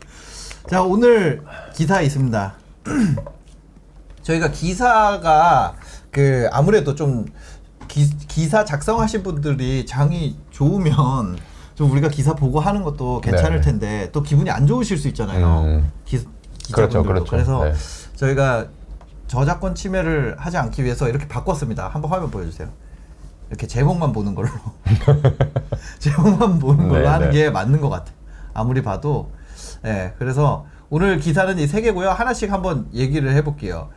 [0.71, 1.43] 자 오늘
[1.75, 2.55] 기사 있습니다
[4.23, 5.75] 저희가 기사가
[6.11, 7.27] 그 아무래도 좀
[7.87, 11.39] 기, 기사 작성하신 분들이 장이 좋으면
[11.75, 13.67] 좀 우리가 기사 보고 하는 것도 괜찮을 네.
[13.67, 15.63] 텐데 또 기분이 안 좋으실 수 있잖아요.
[15.63, 15.93] 음.
[16.05, 16.19] 기,
[16.73, 17.25] 그렇죠, 기자분들도.
[17.25, 17.31] 그렇죠.
[17.31, 17.73] 그래서 네.
[18.17, 18.69] 저희가
[19.35, 21.87] 저작권 침해를 하지 않기 위해서 이렇게 바꿨습니다.
[21.87, 22.69] 한번 화면 보여주세요.
[23.49, 24.49] 이렇게 제목만 보는 걸로
[26.01, 27.45] 제목만 보는 걸로 네, 하는 네.
[27.45, 28.15] 게 맞는 것 같아요.
[28.55, 29.31] 아무리 봐도
[29.85, 32.11] 예 그래서 오늘 기사는 이 세 개고요.
[32.11, 33.91] 하나씩 한번 얘기를 해볼게요.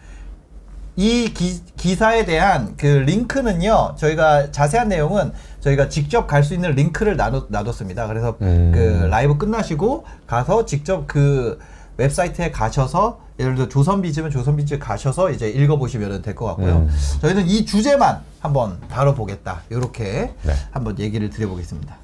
[0.95, 7.17] 이 기, 사에 대한 그 링크는요 저희가 자세한 내용은 저희가 직접 갈 수 있는 링크를
[7.17, 8.71] 나눠, 놔뒀습니다 그래서 음.
[8.71, 11.57] 그 라이브 끝나시고 가서 직접 그
[11.97, 16.89] 웹사이트에 가셔서 예를 들어 조선비즈면 조선비즈 가셔서 이제 읽어보시면 될 것 같고요 음.
[17.21, 20.53] 저희는 이 주제만 한번 다뤄보겠다 이렇게 네.
[20.71, 21.95] 한번 얘기를 드려보겠습니다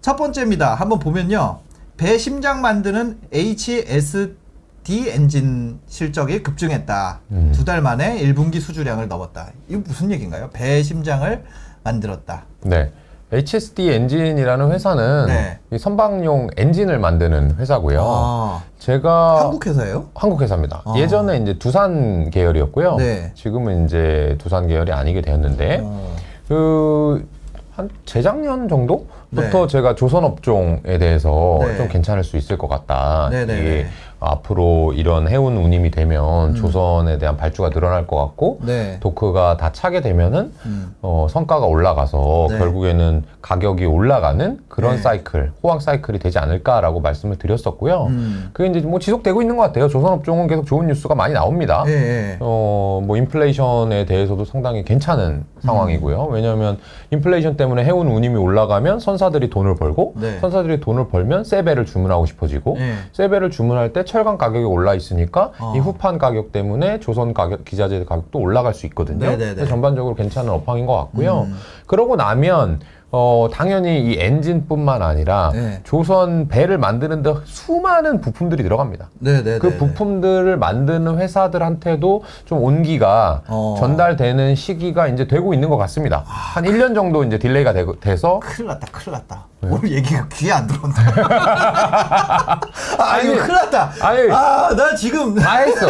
[0.00, 1.60] 첫 번째입니다 한번 보면요
[1.96, 7.20] 배 심장 만드는 HSD 엔진 실적이 급증했다.
[7.30, 7.52] 음.
[7.54, 9.52] 두달 만에 1분기 수주량을 넘었다.
[9.68, 10.50] 이거 무슨 얘기인가요?
[10.52, 11.44] 배 심장을
[11.84, 12.44] 만들었다.
[12.62, 12.90] 네.
[13.32, 15.58] HSD 엔진이라는 회사는 네.
[15.72, 18.02] 이 선박용 엔진을 만드는 회사고요.
[18.04, 20.08] 아, 제가 한국 회사예요?
[20.14, 20.82] 한국 회사입니다.
[20.84, 20.94] 아.
[20.96, 22.96] 예전에 이제 두산 계열이었고요.
[22.96, 23.32] 네.
[23.34, 26.16] 지금은 이제 두산 계열이 아니게 되었는데 어,
[26.46, 29.66] 그한 재작년 정도 부터 네.
[29.66, 31.76] 제가 조선업종에 대해서 네.
[31.78, 33.30] 좀 괜찮을 수 있을 것 같다.
[33.30, 33.60] 네네네.
[33.60, 33.86] 이게
[34.22, 38.66] 앞으로 이런 해운 운임이 되면 조선에 대한 발주가 늘어날 것 같고 음.
[38.66, 38.96] 네.
[39.00, 40.94] 도크가 다 차게 되면은 음.
[41.02, 42.58] 어, 성과가 올라가서 네.
[42.58, 45.02] 결국에는 가격이 올라가는 그런 네.
[45.02, 48.06] 사이클, 호황 사이클이 되지 않을까라고 말씀을 드렸었고요.
[48.06, 48.50] 음.
[48.52, 49.88] 그게 이제 뭐 지속되고 있는 것 같아요.
[49.88, 51.84] 조선 업종은 계속 좋은 뉴스가 많이 나옵니다.
[51.88, 52.36] 예, 예.
[52.40, 56.28] 어, 뭐 인플레이션에 대해서도 상당히 괜찮은 상황이고요.
[56.30, 56.78] 왜냐하면
[57.10, 60.38] 인플레이션 때문에 해운 운임이 올라가면 선사들이 돈을 벌고 네.
[60.40, 62.94] 선사들이 돈을 벌면 새 배를 주문하고 싶어지고 네.
[63.12, 65.72] 새 배를 주문할 때 철강 가격이 올라 있으니까 어.
[65.74, 69.24] 이 후판 가격 때문에 조선 가격 기자재 가격도 올라갈 수 있거든요.
[69.24, 69.54] 네네네.
[69.54, 71.46] 그래서 전반적으로 괜찮은 업황인 것 같고요.
[71.48, 71.56] 음.
[71.86, 75.80] 그러고 나면 어 당연히 이 엔진뿐만 아니라 네.
[75.84, 79.08] 조선 배를 만드는데 수많은 부품들이 들어갑니다.
[79.18, 79.58] 네 네.
[79.58, 83.76] 그 부품들을 만드는 회사들한테도 좀 온기가 어.
[83.78, 86.22] 전달되는 시기가 이제 되고 있는 것 같습니다.
[86.26, 89.51] 한 1년 정도 이제 delay가 되, 돼서 큰일 났다, 큰일 났다.
[89.62, 89.68] 네.
[89.70, 91.02] 오늘 얘기가 귀에 안 들어온다.
[92.98, 93.92] 아, 이거 아니, 큰일 났다.
[94.00, 94.30] 아니.
[94.32, 95.34] 아, 나 지금.
[95.36, 95.86] 다 했어.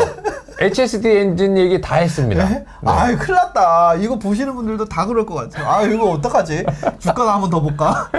[0.61, 2.47] HSD 엔진 얘기 다 했습니다.
[2.49, 2.65] 네?
[2.85, 3.95] 아, 큰일 났다.
[3.95, 5.67] 이거 보시는 분들도 다 그럴 것 같아요.
[5.69, 6.67] 아, 이거 어떡하지?
[6.99, 8.11] 주가나 한번 더 볼까?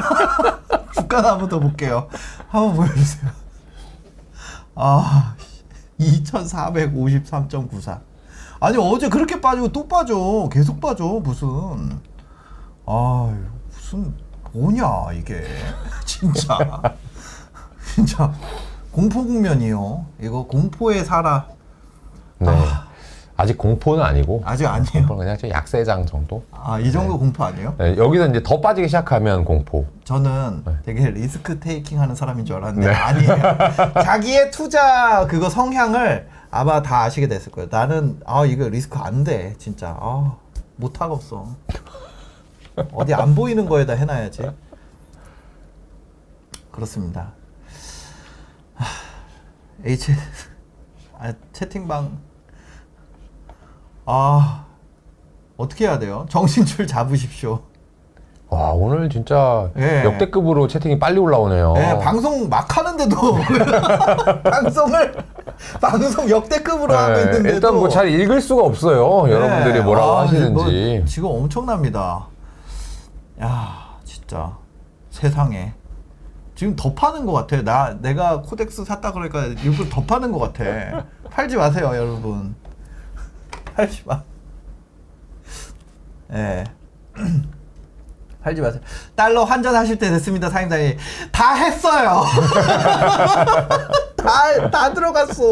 [0.95, 2.07] 주가나 한번 더 볼게요.
[2.49, 3.29] 한번 보여주세요.
[4.75, 5.35] 아,
[5.99, 7.99] 2453.94.
[8.59, 10.49] 아니, 어제 그렇게 빠지고 또 빠져.
[10.51, 11.99] 계속 빠져, 무슨.
[12.87, 13.31] 아,
[13.69, 14.15] 무슨,
[14.53, 15.43] 뭐냐, 이게.
[16.05, 16.57] 진짜.
[17.93, 18.31] 진짜.
[18.91, 20.05] 공포 국면이요.
[20.21, 21.47] 이거 공포에 살아.
[22.37, 22.51] 네.
[23.35, 25.07] 아직 공포는 아니고 아직 아니에요.
[25.07, 26.43] 그냥 좀 약세장 정도.
[26.51, 27.73] 아, 이 정도 공포 아니에요?
[27.79, 29.87] 네, 여기서 이제 더 빠지기 시작하면 공포.
[30.03, 32.93] 저는 되게 리스크 테이킹 하는 사람인 줄 알았는데 네.
[32.93, 33.93] 아니에요.
[34.03, 37.69] 자기의 투자 그거 성향을 아마 다 아시게 됐을 거예요.
[37.71, 39.55] 나는 아 이거 리스크 안 돼.
[39.57, 40.35] 진짜 아
[40.75, 41.47] 못하겠어.
[42.93, 44.49] 어디 안 보이는 거에다 해놔야지.
[46.71, 47.33] 그렇습니다.
[48.75, 48.85] 하,
[49.85, 50.11] H
[51.19, 52.17] 아, 채팅방
[54.05, 54.65] 아
[55.57, 56.25] 어떻게 해야 돼요?
[56.29, 57.61] 정신줄 잡으십시오.
[58.49, 60.03] 와 오늘 진짜 예.
[60.03, 61.73] 역대급으로 채팅이 빨리 올라오네요.
[61.73, 63.17] 네, 방송 막 하는데도
[64.43, 65.13] 방송을
[65.81, 69.25] 방송 역대급으로 하고 네, 있는데도 일단 뭐 잘 읽을 수가 없어요.
[69.27, 69.33] 네.
[69.33, 70.53] 여러분들이 뭐라고 아, 하시는지.
[70.99, 72.27] 뭐 지금 엄청납니다.
[73.41, 74.57] 야, 진짜
[75.09, 75.73] 세상에
[76.55, 77.61] 지금 더 파는 것 같아.
[77.61, 81.05] 나 내가 코덱스 샀다 그러니까 일부러 더 파는 것 같아.
[81.29, 82.55] 팔지 마세요, 여러분.
[83.75, 84.21] 팔지 마.
[86.33, 86.63] 예.
[88.43, 88.81] 팔지 마세요.
[89.15, 90.97] 달러 환전하실 때 됐습니다, 사임장님.
[91.31, 92.23] 다 했어요.
[94.17, 95.43] 다, 다 들어갔어.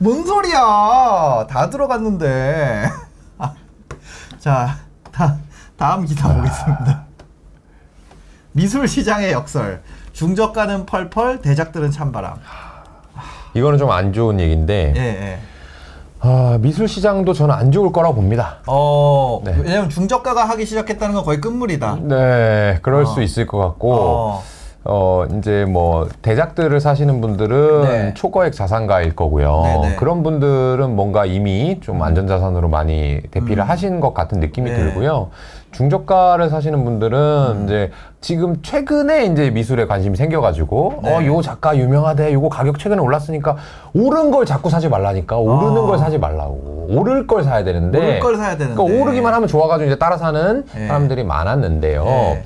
[0.00, 1.46] 뭔 소리야.
[1.48, 2.88] 다 들어갔는데.
[3.38, 3.54] 아,
[4.38, 4.78] 자,
[5.10, 5.38] 다,
[5.76, 7.04] 다음 기사 보겠습니다.
[8.52, 9.82] 미술 시장의 역설.
[10.12, 12.36] 중저가는 펄펄, 대작들은 찬바람.
[13.54, 15.38] 이거는 좀 안 좋은 얘기인데 예, 예.
[16.20, 18.56] 아, 미술 시장도 저는 안 좋을 거라고 봅니다.
[18.66, 19.54] 어, 네.
[19.58, 21.98] 왜냐면 중저가가 하기 시작했다는 건 거의 끝물이다.
[22.02, 23.06] 네, 그럴 어.
[23.06, 24.42] 수 있을 것 같고 어,
[24.84, 28.14] 어, 이제 뭐, 대작들을 사시는 분들은 네.
[28.14, 29.62] 초거액 자산가일 거고요.
[29.64, 29.96] 네네.
[29.96, 33.68] 그런 분들은 뭔가 이미 좀 안전자산으로 많이 대피를 음.
[33.68, 34.76] 하신 것 같은 느낌이 네.
[34.76, 35.30] 들고요.
[35.76, 37.64] 중저가를 사시는 분들은 음.
[37.64, 37.90] 이제
[38.22, 41.14] 지금 최근에 이제 미술에 관심이 생겨가지고, 네.
[41.14, 42.32] 어, 요 작가 유명하대.
[42.32, 43.56] 요거 가격 최근에 올랐으니까
[43.92, 45.36] 오른 걸 자꾸 사지 말라니까.
[45.36, 45.86] 오르는 아.
[45.86, 46.86] 걸 사지 말라고.
[46.88, 47.98] 오를 걸 사야 되는데.
[47.98, 48.74] 오를 걸 사야 되는데.
[48.74, 50.86] 그러니까 오르기만 하면 좋아가지고 이제 따라 사는 네.
[50.86, 52.04] 사람들이 많았는데요.
[52.04, 52.42] 네.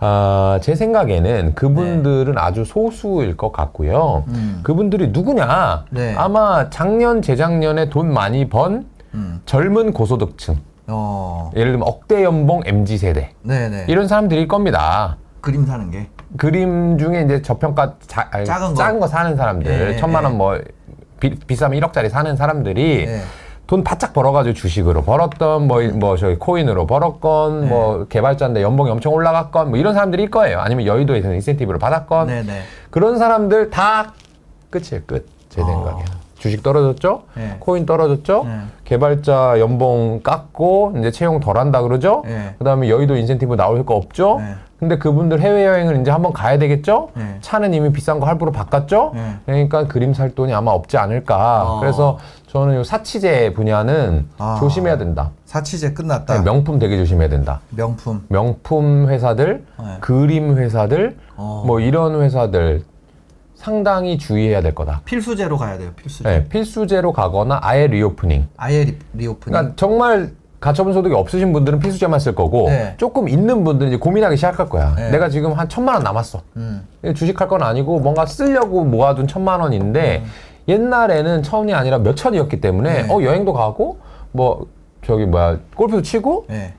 [0.00, 4.24] 아, 제 생각에는 그분들은 아주 소수일 것 같고요.
[4.26, 4.58] 음.
[4.64, 5.84] 그분들이 누구냐?
[5.90, 6.16] 네.
[6.16, 9.40] 아마 작년, 재작년에 돈 많이 번 음.
[9.46, 10.56] 젊은 고소득층.
[10.86, 13.30] 어, 예를 들면 억대 연봉 MZ 세대.
[13.42, 13.86] 네네.
[13.88, 15.16] 이런 사람들일 겁니다.
[15.40, 16.08] 그림 사는 게.
[16.36, 18.74] 그림 중에 이제 저평가 자, 아니, 작은 거.
[18.74, 20.28] 작은 거 사는 사람들, 예, 천만 예.
[20.28, 20.60] 원뭐
[21.46, 23.20] 비싸면 1억짜리 사는 사람들이 네.
[23.66, 27.66] 돈 바짝 벌어가지고 주식으로 벌었던 뭐, 뭐 저기 코인으로 벌었건 네.
[27.68, 30.58] 뭐 개발자인데 연봉이 엄청 올라갔건 뭐 이런 사람들일 거예요.
[30.60, 32.62] 아니면 여의도에서 인센티브를 받았건 네네.
[32.90, 34.12] 그런 사람들 다
[34.70, 35.02] 끝이에요.
[35.06, 35.26] 끝.
[35.48, 35.64] 제 아.
[35.64, 36.04] 생각에.
[36.42, 37.22] 주식 떨어졌죠?
[37.36, 37.56] 네.
[37.60, 38.42] 코인 떨어졌죠?
[38.44, 38.58] 네.
[38.82, 42.22] 개발자 연봉 깎고 이제 채용 덜 한다 그러죠?
[42.24, 42.56] 네.
[42.58, 44.38] 그다음에 여의도 인센티브 나올 거 없죠?
[44.40, 44.54] 네.
[44.80, 47.10] 근데 그분들 해외 여행을 이제 한번 가야 되겠죠?
[47.14, 47.38] 네.
[47.42, 49.12] 차는 이미 비싼 거 할부로 바꿨죠?
[49.14, 49.36] 네.
[49.46, 51.74] 그러니까 그림 살 돈이 아마 없지 않을까.
[51.74, 51.78] 어.
[51.78, 52.18] 그래서
[52.48, 54.56] 저는 이 사치제 분야는 아.
[54.58, 55.30] 조심해야 된다.
[55.44, 56.38] 사치제 끝났다.
[56.38, 57.60] 네, 명품 되게 조심해야 된다.
[57.70, 58.24] 명품.
[58.26, 59.96] 명품 회사들, 네.
[60.00, 61.62] 그림 회사들, 어.
[61.64, 62.82] 뭐 이런 회사들
[63.62, 65.02] 상당히 주의해야 될 거다.
[65.04, 65.92] 필수재로 가야 돼요.
[65.94, 66.28] 필수재.
[66.28, 68.48] 네, 필수재로 가거나 아예 reopening.
[68.56, 69.52] 아예 리, reopening.
[69.52, 72.94] 그러니까 정말 가처분 소득이 없으신 분들은 필수재만 쓸 거고 네.
[72.96, 74.96] 조금 있는 분들은 이제 고민하기 시작할 거야.
[74.96, 75.10] 네.
[75.10, 76.42] 내가 지금 한 천만 원 남았어.
[76.56, 76.84] 음.
[77.14, 80.24] 주식할 건 아니고 뭔가 쓰려고 모아둔 천만 원인데
[80.66, 83.14] 옛날에는 천이 아니라 몇 천이었기 때문에 네.
[83.14, 83.98] 어 여행도 가고
[84.32, 84.66] 뭐
[85.06, 86.74] 저기 뭐야 골프도 치고 네.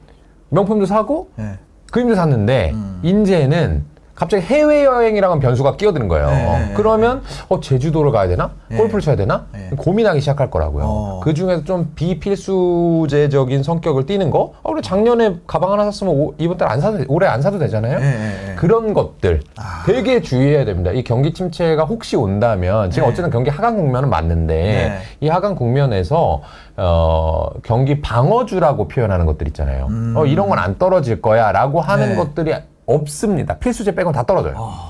[0.49, 1.59] 명품도 사고 네.
[1.93, 2.99] 그림도 샀는데 음.
[3.03, 3.85] 이제는
[4.15, 6.27] 갑자기 해외여행이랑은 변수가 끼어드는 거예요.
[6.27, 6.73] 네.
[6.75, 8.51] 그러면 어, 제주도를 가야 되나?
[8.67, 8.77] 네.
[8.77, 9.47] 골프를 쳐야 되나?
[9.51, 9.71] 네.
[9.75, 10.83] 고민하기 시작할 거라고요.
[10.85, 11.21] 어.
[11.23, 14.53] 그 중에서 좀 비필수제적인 성격을 띠는 거?
[14.61, 17.57] 어, 그래 작년에 가방 하나 샀으면 오- 이번 달 안 사도 돼- 올해 안 사도
[17.57, 17.99] 되잖아요.
[17.99, 18.55] 예, 예, 예.
[18.55, 19.83] 그런 것들 아.
[19.85, 20.91] 되게 주의해야 됩니다.
[20.91, 23.11] 이 경기 침체가 혹시 온다면 지금 네.
[23.11, 24.97] 어쨌든 경기 하강 국면은 맞는데 네.
[25.21, 26.41] 이 하강 국면에서
[26.77, 29.87] 어, 경기 방어주라고 표현하는 것들 있잖아요.
[29.89, 30.13] 음.
[30.17, 32.15] 어, 이런 건 안 떨어질 거야 라고 하는 네.
[32.15, 32.53] 것들이
[32.85, 33.57] 없습니다.
[33.57, 34.55] 필수제 빼곤 다 떨어져요.
[34.57, 34.89] 아.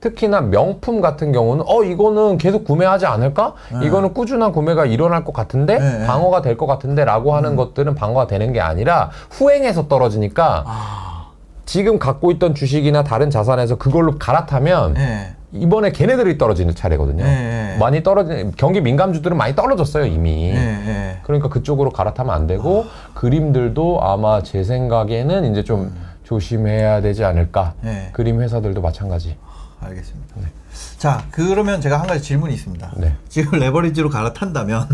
[0.00, 3.52] 특히나 명품 같은 경우는 어 이거는 계속 구매하지 않을까?
[3.78, 3.86] 네.
[3.86, 6.06] 이거는 꾸준한 구매가 일어날 것 같은데 네.
[6.06, 11.26] 방어가 될 것 같은데라고 하는 것들은 방어가 되는 게 아니라 후행해서 떨어지니까 아.
[11.66, 15.34] 지금 갖고 있던 주식이나 다른 자산에서 그걸로 갈아타면 예.
[15.52, 17.22] 이번에 걔네들이 떨어지는 차례거든요.
[17.22, 17.76] 네.
[17.78, 20.54] 많이 떨어진 경기 민감주들은 많이 떨어졌어요 이미.
[21.24, 25.92] 그러니까 그쪽으로 갈아타면 안 되고 그림들도 아마 제 생각에는 이제 좀
[26.30, 27.74] 조심해야 되지 않을까.
[27.80, 28.10] 네.
[28.12, 29.36] 그림 회사들도 마찬가지.
[29.80, 30.36] 알겠습니다.
[30.96, 32.92] 자, 그러면 제가 한 가지 질문이 있습니다.
[32.98, 33.16] 네.
[33.28, 34.86] 지금 레버리지로 갈아탄다면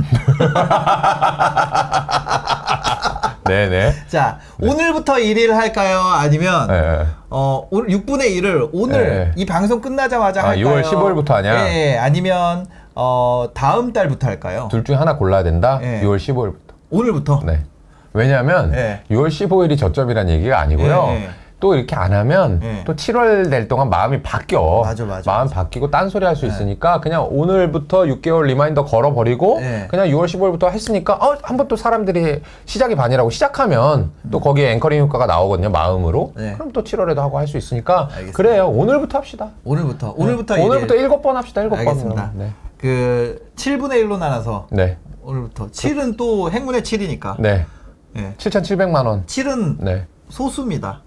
[3.45, 3.95] 네네.
[4.09, 6.01] 자, 오늘부터 1일 할까요?
[6.01, 7.07] 아니면 네.
[7.28, 9.32] 어, 오늘 6분의 1을 오늘 네.
[9.37, 10.66] 이 방송 끝나자마자 아, 할까요?
[10.66, 11.68] 6월 15일부터 하냐?
[11.68, 11.99] 예, 예.
[11.99, 14.68] 아니면 어, 다음 달부터 할까요?
[14.70, 15.80] 둘 중에 하나 골라야 된다.
[15.82, 16.01] 네.
[16.03, 16.74] 6월 15일부터.
[16.89, 17.43] 오늘부터.
[17.45, 17.64] 네.
[18.16, 19.02] 왜냐하면 네.
[19.10, 21.06] 6월 15일이 저점이라는 얘기가 아니고요.
[21.08, 21.28] 네, 네.
[21.58, 22.82] 또 이렇게 안 하면 네.
[22.86, 24.82] 또 7월 될 동안 마음이 바뀌어.
[24.84, 25.54] 맞아, 맞아, 마음 맞아.
[25.54, 29.86] 바뀌고 딴소리 할 수 있으니까 그냥 오늘부터 6개월 reminder 걸어버리고 네.
[29.88, 35.00] 그냥 6월 15일부터 했으니까 어, 한 번 또 사람들이 시작이 반이라고 시작하면 또 거기에 anchoring
[35.00, 35.70] 효과가 나오거든요.
[35.70, 36.32] 마음으로.
[36.36, 36.52] 네.
[36.54, 38.36] 그럼 또 7월에도 하고 할 수 있으니까 알겠습니다.
[38.36, 38.68] 그래요.
[38.68, 39.48] 오늘부터 합시다.
[39.64, 40.12] 오늘부터.
[40.16, 40.62] 오늘부터 네.
[40.62, 40.66] 1일.
[40.70, 41.62] 오늘부터 일곱 번 합시다.
[41.62, 41.88] 일곱 번.
[41.88, 42.32] 알겠습니다.
[42.34, 42.50] 네.
[42.78, 44.98] 그 7분의 1로 나눠서 네.
[45.22, 47.36] 오늘부터 7은 또 행운의 7이니까.
[47.40, 47.64] 네.
[48.16, 48.34] 예.
[48.38, 49.26] 7,700만 원.
[49.26, 50.06] 7은 네.
[50.28, 51.02] 소수입니다.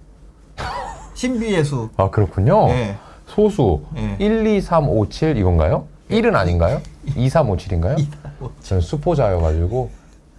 [1.14, 1.89] 신비의 수.
[1.97, 2.68] 아, 그렇군요.
[2.68, 2.97] 네.
[3.26, 4.16] 소수 네.
[4.20, 5.88] 1, 2, 3, 5, 7 이건가요?
[6.10, 6.82] 1은 아닌가요?
[7.16, 8.05] 2, 3, 5, 7인가요?
[8.62, 9.91] 저는 수포자여가지고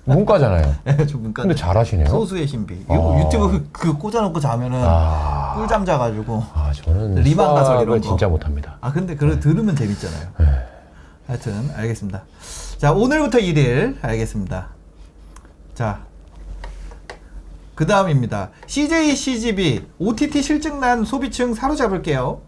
[0.05, 0.75] 문과잖아요.
[0.89, 1.43] 예, 좀 문과.
[1.43, 2.09] 근데 잘하시네요.
[2.09, 2.87] 소수의 신비.
[2.89, 3.21] 아.
[3.25, 6.43] 유튜브 그 꽂아놓고 자면은 아, 꿀잠 자가지고.
[6.55, 8.09] 아 저는 리만 수학을 이런 거.
[8.09, 8.79] 진짜 못합니다.
[8.81, 10.29] 아 근데 그걸 들으면 재밌잖아요.
[10.41, 10.47] 네.
[11.29, 12.23] 하여튼 알겠습니다.
[12.79, 14.69] 자 오늘부터 1일 알겠습니다.
[15.75, 16.10] 자.
[17.81, 18.51] 그 다음입니다.
[18.67, 22.43] CJ CGV OTT 실증난 소비층 사로잡을게요.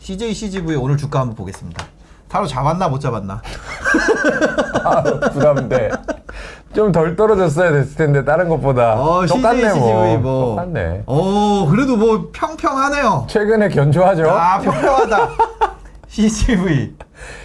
[0.00, 1.86] CJ CGV 오늘 주가 한번 보겠습니다.
[2.28, 3.40] 사로잡았나 못 잡았나?
[4.82, 5.88] 아, 부담돼.
[6.74, 10.02] 좀 덜 떨어졌어야 됐을 텐데 다른 것보다 어, 똑같네 CJ 뭐.
[10.02, 10.46] CGV 뭐.
[10.56, 11.02] 똑같네.
[11.06, 13.26] 오 그래도 뭐 평평하네요.
[13.30, 14.28] 최근에 견조하죠.
[14.30, 15.30] 아 평평하다.
[16.08, 16.96] CGV.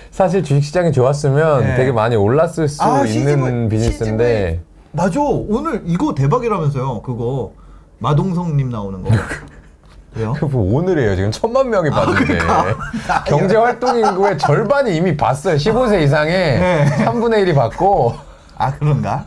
[0.10, 1.76] 사실 주식시장이 좋았으면 네.
[1.76, 3.70] 되게 많이 올랐을 수 아, 있는 CGV.
[3.70, 4.62] 비즈니스인데
[4.92, 5.20] 맞아.
[5.22, 7.02] 오늘 이거 대박이라면서요.
[7.02, 7.54] 그거
[8.00, 9.10] 마동성님 나오는 거.
[10.16, 10.34] 왜요?
[10.34, 11.16] 그뭐 오늘이에요.
[11.16, 13.24] 지금 천만 명이 봤는데 그러니까.
[13.28, 15.56] 경제 활동 인구의 절반이 이미 봤어요.
[15.58, 16.86] 15세 이상의 네.
[17.06, 18.16] 3분의 1이 봤고.
[18.60, 19.24] 아 그런가?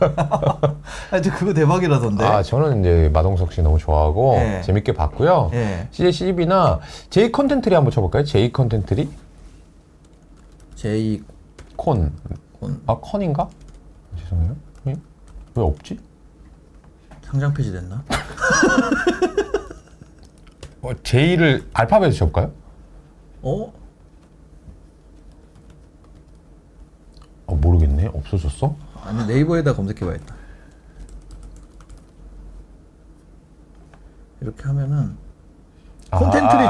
[1.09, 2.25] 하여튼 그거 대박이라던데.
[2.25, 4.61] 아 저는 이제 마동석 씨 너무 좋아하고 네.
[4.63, 5.47] 재밌게 봤고요.
[5.53, 5.87] 네.
[5.91, 8.25] CJ CGV나 J 컨텐트리 한번 쳐볼까요?
[8.25, 9.09] J 컨텐트리
[10.75, 11.21] 제이
[11.77, 12.11] 콘.
[12.59, 12.81] 콘.
[12.87, 13.47] 아 컨인가?
[14.21, 14.55] 죄송해요.
[15.51, 15.59] 예?
[15.59, 15.99] 왜 없지?
[17.23, 18.03] 상장 폐지 됐나?
[20.81, 22.51] 어, J를 알파벳으로 쳐볼까요?
[23.43, 23.73] 어?
[27.47, 28.07] 어, 모르겠네.
[28.13, 28.75] 없어졌어?
[29.03, 30.35] 아니 네이버에다 검색해봐야겠다.
[34.41, 35.17] 이렇게 하면은
[36.09, 36.17] 아,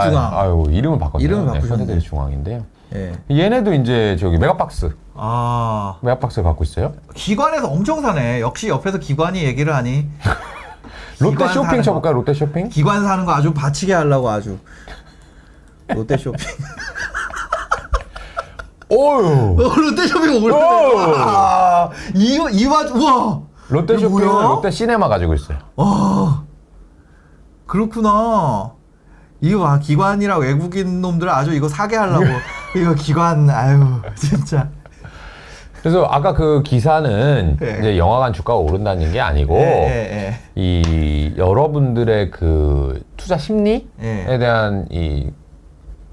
[0.09, 0.38] 중앙.
[0.38, 1.25] 아, 유 이름을 바꿨네요.
[1.25, 1.77] 이름을 네, 바꾸셨네.
[1.86, 2.65] 콘텐트리 중앙인데요.
[2.95, 3.13] 예.
[3.29, 6.93] 얘네도 이제 저기 메가박스, 아 메가박스 갖고 있어요.
[7.15, 8.41] 기관에서 엄청 사네.
[8.41, 10.09] 역시 옆에서 기관이 얘기를 하니
[11.19, 11.81] 롯데 기관 쇼핑 거.
[11.83, 12.13] 쳐볼까 요?
[12.13, 12.69] 롯데 쇼핑?
[12.69, 14.57] 기관 사는 거 아주 바치게 하려고 아주
[15.87, 16.45] 롯데 쇼핑.
[18.89, 19.55] 오유.
[19.57, 20.53] 어, 롯데 쇼핑 오르네.
[20.53, 21.11] 오!
[21.11, 23.41] 와, 이거 이와 우와.
[23.69, 24.47] 롯데 쇼핑은 뭐야?
[24.47, 25.57] 롯데 시네마 가지고 있어요.
[25.77, 26.43] 와.
[27.67, 28.73] 그렇구나.
[29.39, 32.25] 이거 봐 기관이랑 외국인 놈들 아주 이거 사게 하려고
[32.76, 34.69] 이거 기관 아유 진짜.
[35.82, 37.78] 그래서 아까 그 기사는 네.
[37.80, 44.38] 이제 영화관 주가가 오른다는 게 아니고 예, 예, 이 여러분들의 그 투자 심리에 예.
[44.38, 45.32] 대한 이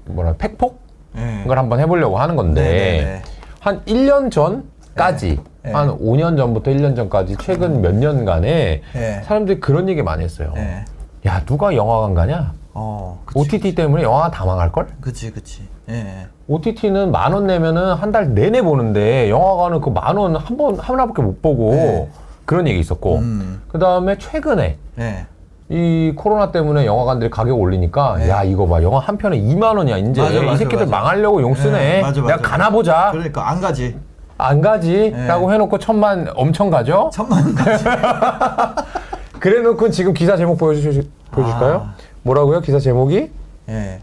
[0.05, 0.81] 뭐라 팩폭
[1.17, 1.43] 예.
[1.47, 3.21] 걸 한번 해보려고 하는 건데 네, 네, 네.
[3.59, 5.71] 한 1년 전까지 네.
[5.71, 9.21] 한 5년 전부터 1년 전까지 최근 몇 년간에 네.
[9.23, 10.51] 사람들이 그런 얘기 많이 했어요.
[10.57, 10.83] 예.
[11.27, 12.53] 야 누가 영화관 가냐?
[12.73, 13.21] 어.
[13.25, 14.87] 그치, OTT 때문에 영화관 다 망할 걸?
[14.99, 15.61] 그치 그치.
[15.89, 16.27] 예.
[16.47, 21.21] OTT는 만 원 내면은 한 달 내내 보는데 영화관은 그 만 원 한 번 하나밖에
[21.21, 22.09] 못 보고 네.
[22.45, 23.61] 그런 얘기 있었고 음.
[23.67, 25.25] 그 다음에 최근에 예.
[25.69, 28.29] 이 코로나 때문에 영화관들이 가격 올리니까 네.
[28.29, 30.91] 야 이거 봐 영화 한 편에 2만 원이야 이제 맞아, 맞아, 이 새끼들 맞아.
[30.97, 32.49] 망하려고 용 쓰네 네, 맞아, 내가 맞아.
[32.49, 33.95] 가나 보자 그러니까 안 가지.
[34.41, 37.83] 안 가지라고 해놓고 천만 엄청 가죠 천만 가지.
[39.39, 41.93] 그래놓고 지금 기사 제목 보여주실, 보여줄까요 아.
[42.23, 43.29] 뭐라고요 기사 제목이
[43.69, 43.99] 예.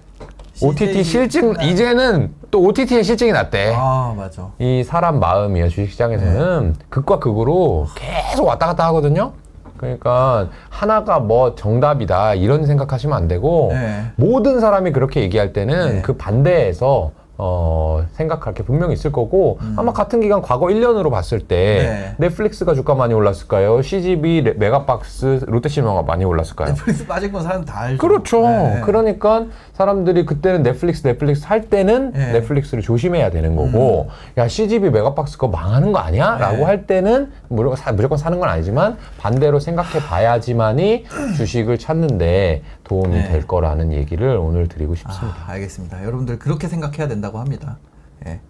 [0.63, 4.49] OTT 실증 이제는 또 OTT의 실증이 났대 아 맞아.
[4.59, 6.85] 이 사람 마음이요 주식시장에서는 네.
[6.89, 9.33] 극과 극으로 계속 왔다 갔다 하거든요.
[9.77, 14.05] 그러니까 하나가 뭐 정답이다 이런 생각하시면 안 되고 네.
[14.17, 16.03] 모든 사람이 그렇게 얘기할 때는 네.
[16.03, 22.15] 그 반대에서 어, 생각할 게 분명히 있을 거고 아마 같은 기간 과거 1년으로 봤을 때
[22.19, 22.29] 네.
[22.29, 23.83] Netflix가 주가 많이 올랐을까요?
[23.83, 26.69] CGV, 레- 메가박스, 롯데시네마가 많이 올랐을까요?
[26.75, 27.99] 넷플릭스 빠진 건 사람 다 알죠.
[27.99, 28.41] 그렇죠.
[28.43, 28.81] 네.
[28.85, 32.33] 그러니까 사람들이 그때는 Netflix Netflix 할 때는 네.
[32.33, 34.09] Netflix를 조심해야 되는 거고
[34.39, 36.35] 야 CGV 메가박스 거 망하는 거 아니야?
[36.37, 36.41] 네.
[36.41, 41.05] 라고 할 때는 무조건, 사, 무조건 사는 건 아니지만 반대로 생각해 봐야지만이
[41.37, 43.29] 주식을 찾는데 도움이 네.
[43.29, 45.37] 될 거라는 얘기를 오늘 드리고 싶습니다.
[45.47, 46.05] 아, 알겠습니다.
[46.05, 47.79] 여러분들 그렇게 생각해야 된다고 합니다.
[48.27, 48.41] 예.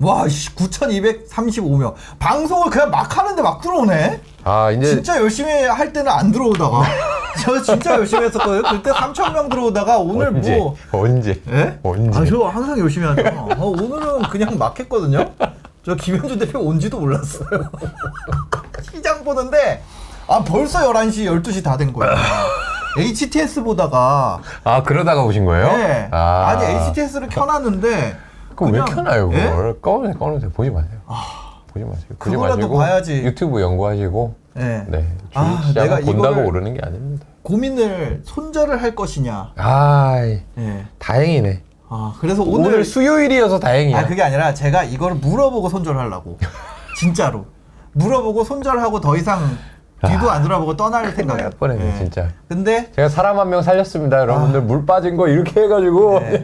[0.00, 1.94] 와, 씨, 9,235명.
[2.18, 4.20] 방송을 그냥 막 하는데 막 들어오네?
[4.44, 6.82] 아, 이제 진짜 열심히 할 때는 안 들어오다가.
[7.40, 8.62] 저 진짜 열심히 했었거든요.
[8.62, 10.76] 그때 3,000명 들어오다가 오늘 언제 뭐.
[10.92, 11.78] 언제 예?
[11.82, 13.22] 언제 아, 저 항상 열심히 하죠.
[13.58, 15.30] 어, 오늘은 그냥 막 했거든요.
[15.84, 17.46] 저 김현준 대표 온지도 몰랐어요.
[18.92, 19.82] 시장 보는데,
[20.26, 22.14] 아, 벌써 11시, 12시 다 된 거야.
[22.98, 25.76] HTS 보다가, 아 그러다가 오신 거예요?
[25.76, 26.08] 네.
[26.10, 26.56] 아.
[26.58, 28.16] 니 HTS를 켜놨는데,
[28.56, 29.50] 그럼 왜 그냥- 켜나요 예?
[29.50, 29.80] 그걸?
[29.80, 30.98] 꺼놓으세요 꺼놓으세요 보지 마세요.
[31.72, 32.04] 보지 마세요.
[32.18, 33.12] 보지 그거라도 마시고 봐야지.
[33.24, 34.84] 유튜브 연구하시고 예.
[34.88, 35.08] 네.
[35.34, 37.26] 아, 내가 본다고 이거를- 오르는 게 아닙니다.
[37.42, 39.52] 고민을 손절을 할 것이냐.
[39.56, 40.84] 아이, 예.
[40.98, 41.62] 다행이네.
[41.88, 43.98] 아, 그래서 오늘, 오늘, 수요일이어서 다행이야.
[43.98, 46.38] 아, 그게 아니라 제가 이걸 물어보고 손절하려고.
[46.98, 47.46] 진짜로.
[47.94, 49.58] 물어보고 손절하고 더 이상
[50.08, 51.44] 뒤도 안 돌아보고 떠날 생각이야.
[51.46, 51.98] 할 뻔했네, 예.
[51.98, 52.28] 진짜.
[52.48, 54.18] 근데 제가 사람 한 명 살렸습니다.
[54.20, 56.20] 여러분들 물 빠진 거 이렇게 해가지고.
[56.20, 56.42] 네.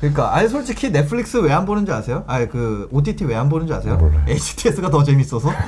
[0.00, 2.24] 그러니까 아니 솔직히 넷플릭스 왜 안 보는 줄 아세요?
[2.26, 3.96] 아니 그 OTT 왜 안 보는 줄 아세요?
[3.96, 4.20] 몰라요.
[4.28, 5.50] HTS가 더 재밌어서.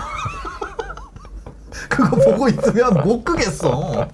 [1.89, 4.07] 그거 보고 있으면 못 끄겠어.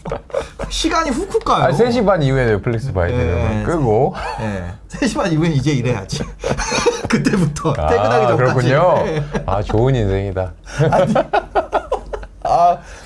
[0.68, 1.64] 시간이 훅훅 가요.
[1.64, 3.64] 아, 3시 반 이후에 넷플릭스 봐야 예, 되는 예.
[3.64, 4.14] 끄고.
[4.40, 4.72] 예.
[4.88, 6.22] 3시 반 이후엔 이제 일해야지.
[7.08, 8.36] 그때부터 아, 퇴근하기 전까지.
[8.36, 8.94] 그렇군요.
[9.06, 9.24] 예.
[9.46, 10.52] 아, 좋은 인생이다.
[10.90, 11.06] 아,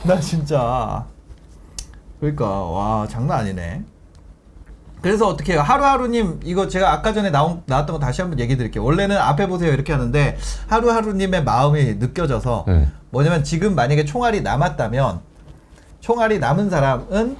[0.04, 1.04] 나 진짜.
[2.20, 3.84] 그러니까 와 장난 아니네.
[5.00, 5.62] 그래서 어떻게 해요?
[5.62, 8.82] 하루하루님 이거 제가 아까 전에 나온, 나왔던 거 다시 한번 얘기 드릴게요.
[8.82, 10.36] 원래는 앞에 보세요 이렇게 하는데
[10.66, 12.92] 하루하루님의 마음이 느껴져서 음.
[13.10, 15.20] 뭐냐면 지금 만약에 총알이 남았다면
[16.00, 17.36] 총알이 남은 사람은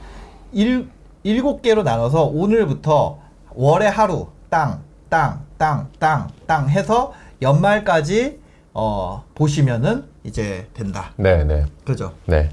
[0.53, 0.89] 일,
[1.25, 3.19] 일곱 개로 나눠서 오늘부터
[3.55, 8.41] 월에 하루 땅, 땅, 땅, 땅, 땅 해서 연말까지
[8.73, 11.11] 어, 보시면은 이제 된다.
[11.17, 11.65] 네, 네.
[11.85, 12.13] 그죠?
[12.27, 12.51] 네.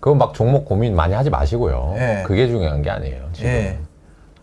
[0.00, 1.94] 그건 막 종목 고민 많이 하지 마시고요.
[1.96, 2.24] 예.
[2.26, 3.30] 그게 중요한 게 아니에요.
[3.32, 3.48] 지금.
[3.48, 3.78] 예.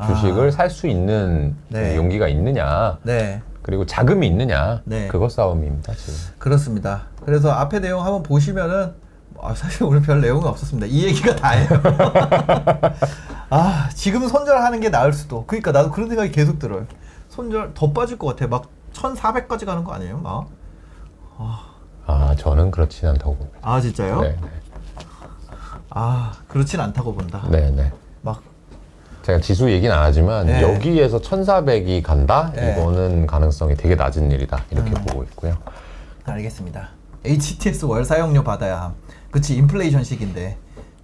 [0.07, 1.95] 주식을 살수 있는 네.
[1.95, 5.07] 용기가 있느냐, 네, 그리고 자금이 있느냐, 네.
[5.07, 6.15] 그것 싸움입니다, 지금.
[6.39, 7.03] 그렇습니다.
[7.23, 8.93] 그래서 앞에 내용 한번 보시면은
[9.39, 10.87] 아, 사실 오늘 별 내용은 없었습니다.
[10.87, 11.67] 이 얘기가 다예요.
[13.49, 15.45] 아, 지금 손절하는 게 나을 수도.
[15.45, 16.85] 그러니까 나도 그런 생각이 계속 들어요.
[17.29, 18.47] 손절 더 빠질 것 같아.
[18.47, 20.17] 막 1,400까지 가는 거 아니에요?
[20.19, 20.47] 막.
[22.41, 23.59] 아, 저는 그렇진 않다고 봅니다.
[23.61, 24.21] 아, 진짜요?
[24.21, 24.35] 네,
[25.91, 27.45] 아, 그렇진 않다고 본다.
[27.49, 27.83] 네, 네.
[27.83, 27.91] 네.
[28.23, 28.41] 막
[29.21, 30.61] 제가 지수 얘기는 안 하지만 네.
[30.61, 32.51] 여기에서 1,400이 간다?
[32.55, 32.71] 네.
[32.73, 34.63] 이거는 가능성이 되게 낮은 일이다.
[34.71, 35.05] 이렇게 음.
[35.05, 35.55] 보고 있고요.
[36.25, 36.89] 알겠습니다.
[37.23, 38.95] HTS 월 사용료 받아야 함.
[39.29, 40.57] 그치 인플레이션식인데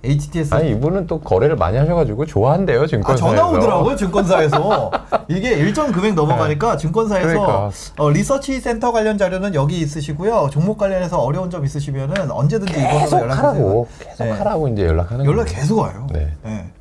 [0.04, 3.36] HTS 아니 이분은 또 거래를 많이 하셔가지고 좋아한대요 아, 증권사에서.
[3.36, 4.92] 전화 오더라고요 증권사에서
[5.28, 7.72] 이게 일정 금액 넘어가니까 증권사에서 그러니까.
[7.98, 13.18] 어, 리서치 센터 관련 자료는 여기 있으시고요 종목 관련해서 어려운 점 있으시면은 언제든지 계속.
[13.18, 14.32] 하라고 계속 네.
[14.32, 15.60] 하라고 이제 연락하는 연락 거예요.
[15.60, 16.08] 계속 와요.
[16.12, 16.32] 네.
[16.44, 16.72] 네.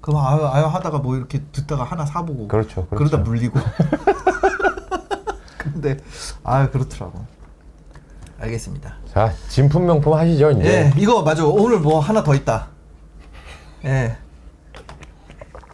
[0.00, 2.96] 그럼 아유 아유 하다가 뭐 이렇게 듣다가 하나 사보고 그렇죠, 그렇죠.
[2.96, 3.58] 그러다 물리고.
[5.58, 5.96] 근데
[6.44, 7.24] 아유 그렇더라고.
[8.38, 8.99] 알겠습니다.
[9.12, 10.92] 자 진품 명품 하시죠 이제.
[10.94, 11.44] 예, 이거 맞아.
[11.44, 12.68] 오늘 뭐 하나 더 있다.
[13.84, 14.16] 예.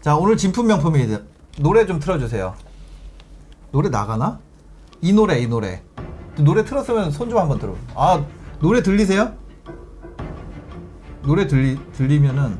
[0.00, 1.18] 자, 오늘 진품 명품이
[1.58, 2.54] 노래 좀 틀어주세요.
[3.72, 4.38] 노래 나가나?
[5.00, 5.82] 이 노래, 이 노래.
[6.36, 7.74] 노래 틀었으면 손 좀 한번 들어.
[7.94, 8.24] 아,
[8.60, 9.32] 노래 들리세요?
[11.22, 12.58] 노래 들리 들리면은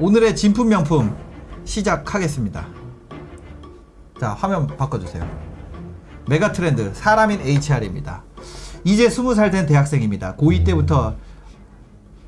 [0.00, 1.16] 오늘의 진품 명품
[1.64, 2.66] 시작하겠습니다.
[4.20, 5.24] 자, 화면 바꿔주세요.
[6.28, 8.24] 메가 트렌드 사람인 HR입니다.
[8.86, 10.36] 이제 20살 된 대학생입니다.
[10.36, 11.16] 고2 때부터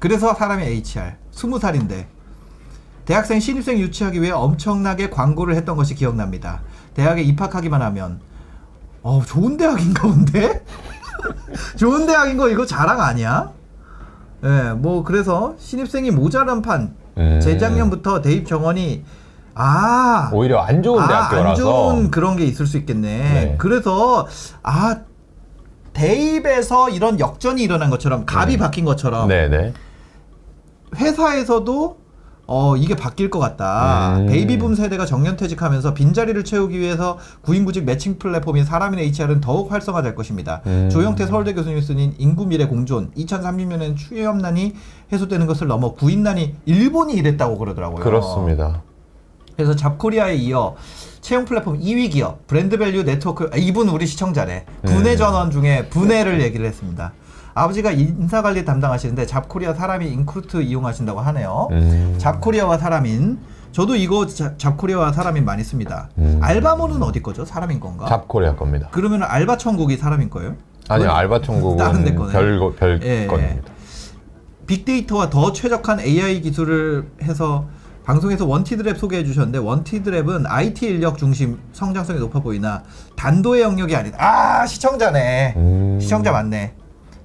[0.01, 2.07] 그래서 사람이 HR 20살인데
[3.05, 6.63] 대학생 신입생 유치하기 위해 엄청나게 광고를 했던 것이 기억납니다.
[6.95, 8.19] 대학에 입학하기만 하면
[9.03, 10.65] 어 좋은 대학인가 본데?
[11.79, 13.53] 좋은 대학인 거 이거 자랑 아니야?
[14.43, 17.39] 예, 뭐 그래서 신입생이 모자란 판 음.
[17.41, 19.05] 재작년부터 대입 정원이
[19.55, 23.19] 아 오히려 안 좋은 아, 안 대학교라서 좋은 그런 게 있을 수 있겠네.
[23.19, 23.55] 네.
[23.59, 24.27] 그래서
[24.65, 25.03] 아
[25.99, 29.73] 대입에서 이런 역전이 일어난 것처럼 갑이 바뀐 것처럼 네네.
[30.97, 31.99] 회사에서도
[32.51, 34.17] 어 이게 바뀔 것 같다.
[34.17, 34.27] 음.
[34.27, 40.63] 베이비붐 세대가 정년퇴직하면서 빈자리를 채우기 위해서 구인구직 매칭 플랫폼인 사람인 HR은 더욱 활성화될 것입니다.
[40.67, 40.89] 음.
[40.91, 44.75] 조영태 서울대 교수님 쓰인 인구 미래 공존 2030년에는 취업난이
[45.13, 48.03] 해소되는 것을 넘어 구인난이 일본이 이랬다고 그러더라고요.
[48.03, 48.83] 그렇습니다.
[49.59, 50.77] 그래서 잡코리아에 이어
[51.21, 55.17] 채용 플랫폼 2위 기업 brand value 네트워크 아, 이분 우리 시청자네 분해 음.
[55.17, 57.13] 전원 중에 분해를 얘기를 했습니다.
[57.55, 61.67] 아버지가 인사관리 담당하시는데 잡코리아 사람인 인크루트 이용하신다고 하네요.
[61.73, 62.15] 음.
[62.19, 63.41] 잡코리아와 사람인
[63.73, 66.09] 저도 이거 자- 잡코리아와 사람인 많이 씁니다.
[66.19, 66.39] 음.
[66.41, 67.45] 알바몬은 어디 거죠?
[67.45, 68.07] 사람인 건가?
[68.07, 68.87] 잡코리아 겁니다.
[68.93, 70.55] 그러면 알바 천국이 사람인 거예요?
[70.89, 71.85] 아니요, 알바 천국은
[72.15, 72.33] 거네.
[72.33, 73.27] 별, 별 예, 예.
[73.27, 73.73] 건입니다.
[74.69, 77.67] 빅데이터와 더 최적한 AI 기술을 해서
[78.09, 82.83] 방송에서 원티드랩 소개해 주셨는데 원티드랩은 IT 인력 중심 성장성이 높아 보이나
[83.17, 84.17] 단도의 영역이 아니다.
[84.19, 85.53] 아 시청자네.
[85.59, 85.99] 음.
[86.01, 86.73] 시청자 맞네.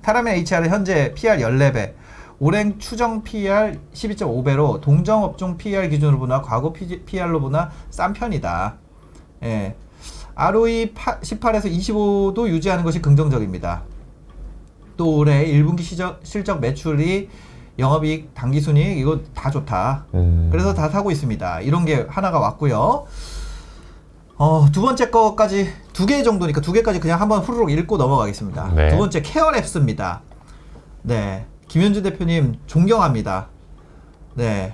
[0.02, 1.94] 타라멘 HR은 현재 PR 14배,
[2.38, 8.76] 올행 추정 PR 12.5배로 동정 업종 PR 기준으로 보나 과거 PR로 보나 싼 편이다.
[9.44, 9.78] 예.
[10.36, 13.84] ROE 18에서 25도 유지하는 것이 긍정적입니다.
[14.98, 17.30] 또 올해 1분기 시적, 실적 매출이
[17.80, 20.06] 영업이익 당기순이익 이거 다 좋다.
[20.14, 20.50] 음.
[20.52, 21.62] 그래서 다 사고 있습니다.
[21.62, 23.06] 이런 게 하나가 왔고요.
[24.38, 28.74] 어, 두 번째 거까지 두 개 정도니까 두 개까지 그냥 한번 후루룩 읽고 넘어가겠습니다.
[28.76, 28.90] 네.
[28.90, 30.20] 두 번째 케어랩스입니다.
[31.04, 31.46] 네.
[31.68, 33.48] 김현주 대표님 존경합니다.
[34.36, 34.74] 네.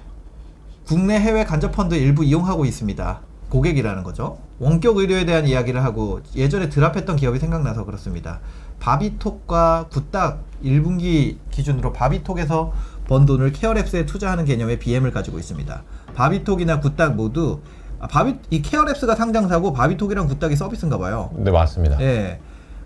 [0.88, 3.22] 국내 해외 간접 펀드 일부 이용하고 있습니다.
[3.50, 4.38] 고객이라는 거죠.
[4.60, 8.40] 원격 의료에 대한 이야기를 하고 예전에 drop했던 기업이 생각나서 그렇습니다.
[8.80, 12.72] 바비톡과 굿닥 1분기 기준으로 바비톡에서
[13.10, 15.84] 번 돈을 케어랩스에 투자하는 개념의 BM을 가지고 있습니다.
[16.14, 17.60] 바비톡이나 굿닥 모두
[18.00, 21.32] 아, 바비 이 케어랩스가 상장사고 바비톡이랑 굿닥이 서비스인가 봐요.
[21.36, 22.00] 네, 맞습니다.
[22.02, 22.40] 예.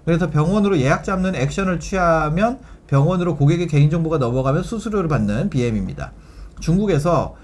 [0.06, 6.14] 그래서 병원으로 예약 잡는 액션을 취하면 병원으로 고객의 개인정보가 넘어가면 수수료를 받는 BM입니다.
[6.62, 7.36] 중국에서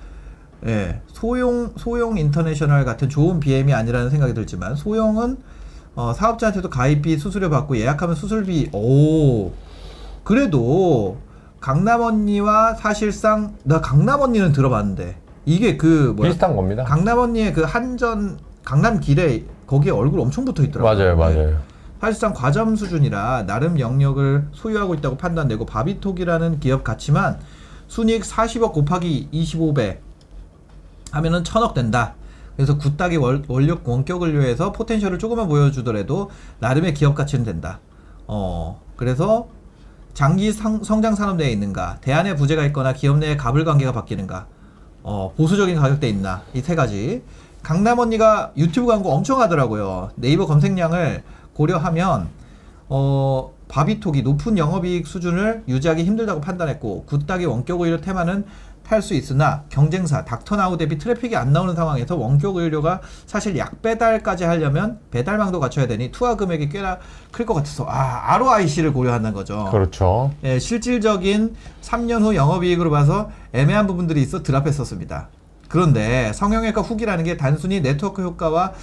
[0.65, 5.37] 예, 소용 소용 인터내셔널 같은 좋은 BM이 아니라는 생각이 들지만 소용은
[5.95, 9.51] 어, 사업자한테도 가입비 수수료 받고 예약하면 수술비 오
[10.23, 11.17] 그래도
[11.59, 16.83] 강남 언니와 사실상 나 강남 언니는 들어봤는데 이게 그 뭐야 비슷한 겁니다.
[16.83, 20.93] 강남 언니의 그 한전 강남 길에 거기에 얼굴 엄청 붙어 있더라고요.
[20.93, 21.41] 맞아요, 네.
[21.41, 21.57] 맞아요.
[21.99, 27.39] 사실상 과점 수준이라 나름 영역을 소유하고 있다고 판단되고 바비톡이라는 기업 가치만
[27.87, 29.97] 순이익 40억 곱하기 25배
[31.11, 32.15] 하면은 천억 된다.
[32.55, 36.29] 그래서 굿닥이 월, 원력 원격 의료에서 potential을 조금만 보여주더라도
[36.59, 37.79] 나름의 기업 가치는 된다.
[38.27, 39.47] 어 그래서
[40.13, 44.47] 장기 상, 성장 산업 내에 있는가, 대안의 부재가 있거나 기업 내의 갑을 관계가 바뀌는가,
[45.03, 47.23] 어, 보수적인 가격대 있나 이 세 가지.
[47.63, 50.11] 강남 언니가 유튜브 광고 엄청 하더라고요.
[50.15, 52.29] 네이버 검색량을 고려하면
[52.87, 58.45] 어, 바비톡이 높은 영업이익 수준을 유지하기 힘들다고 판단했고 굿닥의 원격 의료 테마는
[58.89, 64.97] 탈수 있으나 경쟁사 닥터나우 대비 트래픽이 안 나오는 상황에서 원격 의료가 사실 약 배달까지 하려면
[65.11, 66.97] 배달망도 갖춰야 되니 투하 금액이 꽤나
[67.31, 69.67] 클 것 같아서 아 ROIC를 고려한다는 거죠.
[69.71, 70.31] 그렇죠.
[70.43, 75.29] 예, 실질적인 3년 후 영업이익으로 봐서 애매한 부분들이 있어 drop했었습니다.
[75.67, 78.73] 그런데 성형외과 후기라는 게 단순히 네트워크 효과와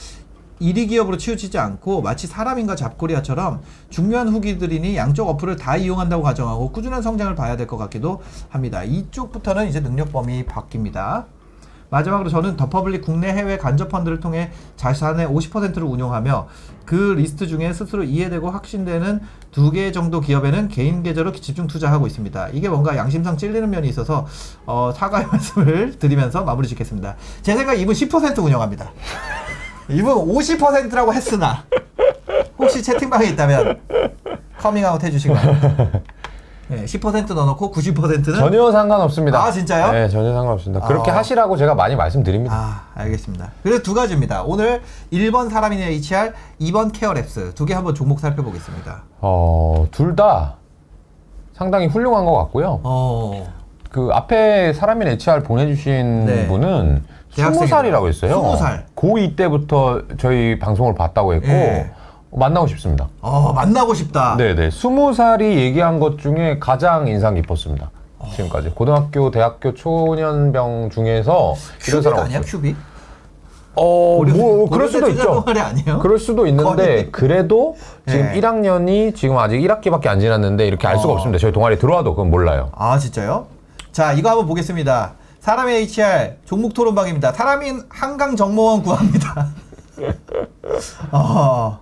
[0.61, 7.03] 1위 기업으로 치우치지 않고 마치 사람인가 잡코리아처럼 중요한 후기들이니 양쪽 어플을 다 이용한다고 가정하고 꾸준한
[7.03, 8.85] 성장을 봐야 될 것 같기도 합니다.
[8.85, 11.25] 이쪽부터는 이제 능력 범위 바뀝니다.
[11.91, 16.49] 마지막으로 저는 더퍼블릭 국내 해외 간접 펀드를 통해 자산의 50%를 운용하며
[16.85, 19.21] 그 리스트 중에 스스로 이해되고 확신되는
[19.53, 22.49] 두 개 정도 기업에는 개인 계좌로 집중 투자하고 있습니다.
[22.51, 24.27] 이게 뭔가 양심상 찔리는 면이 있어서
[24.67, 27.17] 어, 사과의 말씀을 드리면서 마무리 짓겠습니다.
[27.43, 28.91] 제 생각 이분 10% 운영합니다.
[29.89, 31.65] 이분 50%라고 했으나
[32.59, 33.81] 혹시 채팅방에 있다면
[34.59, 35.39] 커밍아웃 해주시고요.
[36.69, 39.41] 네, 10% 넣어놓고 90%는 전혀 상관없습니다.
[39.41, 39.93] 아, 진짜요?
[39.93, 40.85] 네, 전혀 상관없습니다.
[40.89, 41.19] 그렇게 아.
[41.19, 42.53] 하시라고 제가 많이 말씀드립니다.
[42.57, 43.53] 아, 알겠습니다.
[43.63, 44.43] 그래서 두 가지입니다.
[44.43, 44.83] 오늘
[45.13, 46.33] 1번 사람인의 HR,
[46.63, 49.05] 2번 케어랩스 두 개 한번 종목 살펴보겠습니다.
[49.21, 50.57] 어, 둘 다
[51.55, 52.81] 상당히 훌륭한 것 같고요.
[52.83, 53.47] 어,
[53.91, 56.47] 그 앞에 사람인 HR 보내주신 네.
[56.47, 57.83] 분은 대학생이다.
[57.83, 58.43] 20살이라고 했어요.
[58.43, 58.83] 20살.
[58.97, 61.91] 고2 때부터 저희 방송을 봤다고 했고, 예.
[62.33, 63.09] 만나고 싶습니다.
[63.21, 64.37] 어, 만나고 싶다.
[64.37, 64.69] 네네.
[64.71, 67.91] 20살이 얘기한 것 중에 가장 인상 깊었습니다.
[68.35, 68.71] 지금까지.
[68.71, 71.55] 고등학교, 대학교 초년병 중에서
[71.89, 72.61] 이런 사람 아니야, 없어요.
[72.61, 72.77] 큐빅?
[73.79, 75.45] 어, 고려대- 뭐 그럴 수도 있죠.
[76.01, 77.13] 그럴 수도 있는데 거의.
[77.13, 77.77] 그래도
[78.09, 78.41] 지금 네.
[78.41, 81.17] 1학년이 지금 아직 1학기밖에 안 지났는데 이렇게 알 수가 어.
[81.17, 81.39] 없습니다.
[81.39, 82.71] 저희 동아리 들어와도 그건 몰라요.
[82.75, 83.47] 아 진짜요?
[83.97, 85.15] 자 이거 한번 보겠습니다.
[85.41, 87.33] 사람의 HR 종목 토론방입니다.
[87.33, 89.49] 사람인 한강 정모원 구합니다.
[91.13, 91.81] 어,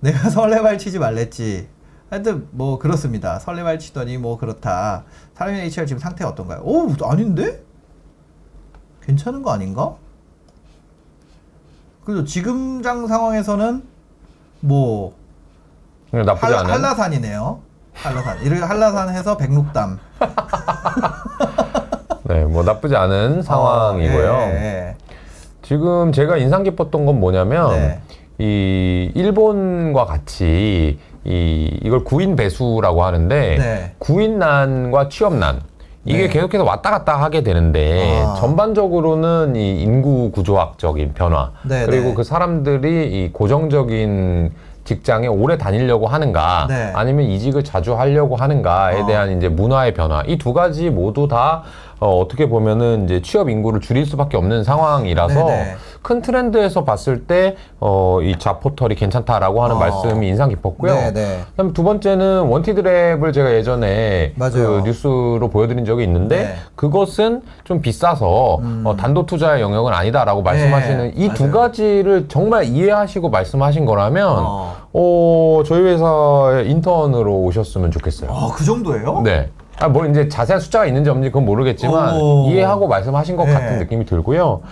[0.00, 1.68] 내가 설레발 치지 말랬지.
[2.08, 3.38] 하여튼 뭐 그렇습니다.
[3.40, 5.04] 설레발 치더니 뭐 그렇다.
[5.34, 6.62] 사람인 HR 지금 상태 어떤가요?
[6.62, 7.62] 오 아닌데?
[9.02, 9.96] 괜찮은 거 아닌가?
[12.06, 13.86] 그래도 지금 장 상황에서는
[14.60, 15.14] 뭐
[16.10, 16.70] 나쁘지 한, 않은.
[16.70, 17.68] 한라산이네요.
[18.02, 18.42] 한라산.
[18.42, 19.98] 이를 한라산 해서 백록담.
[22.58, 24.32] 네, 뭐 나쁘지 않은 상황이고요.
[24.32, 24.94] 어, 예, 예.
[25.62, 28.00] 지금 제가 인상 깊었던 건 뭐냐면 네.
[28.38, 33.92] 이 일본과 같이 이 이걸 구인 배수라고 하는데 네.
[33.98, 35.60] 구인난과 취업난
[36.04, 36.28] 이게 네.
[36.28, 38.34] 계속해서 왔다 갔다 하게 되는데 아.
[38.38, 42.14] 전반적으로는 이 인구 구조학적인 변화 네, 그리고 네.
[42.14, 44.52] 그 사람들이 이 고정적인
[44.84, 46.92] 직장에 오래 다니려고 하는가 네.
[46.94, 49.06] 아니면 이직을 자주 하려고 하는가에 어.
[49.06, 51.62] 대한 이제 문화의 변화 이 두 가지 모두 다
[52.00, 55.76] 어, 어떻게 보면은 이제 취업 인구를 줄일 수밖에 없는 상황이라서 네네.
[56.02, 59.78] 큰 트렌드에서 봤을 때 어, 이 자포털이 괜찮다라고 하는 어.
[59.78, 60.94] 말씀이 인상 깊었고요.
[60.94, 61.40] 네네.
[61.50, 64.52] 그다음 두 번째는 원티드랩을 제가 예전에 맞아요.
[64.52, 66.44] 그 뉴스로 보여드린 적이 있는데 네.
[66.44, 66.54] 음.
[66.76, 71.52] 그것은 좀 비싸서 어, 단독 투자의 영역은 아니다라고 말씀하시는 이두 네, 맞아요.
[71.52, 74.76] 가지를 정말 이해하시고 말씀하신 거라면 어.
[74.92, 78.30] 어, 저희 회사에 인턴으로 오셨으면 좋겠어요.
[78.32, 79.22] 아, 그 정도예요?
[79.22, 79.48] 네.
[79.80, 82.48] 아, 뭐 이제 자세한 숫자가 있는지 없는지 그건 모르겠지만 오.
[82.48, 83.52] 이해하고 말씀하신 것 네.
[83.52, 84.62] 같은 느낌이 들고요.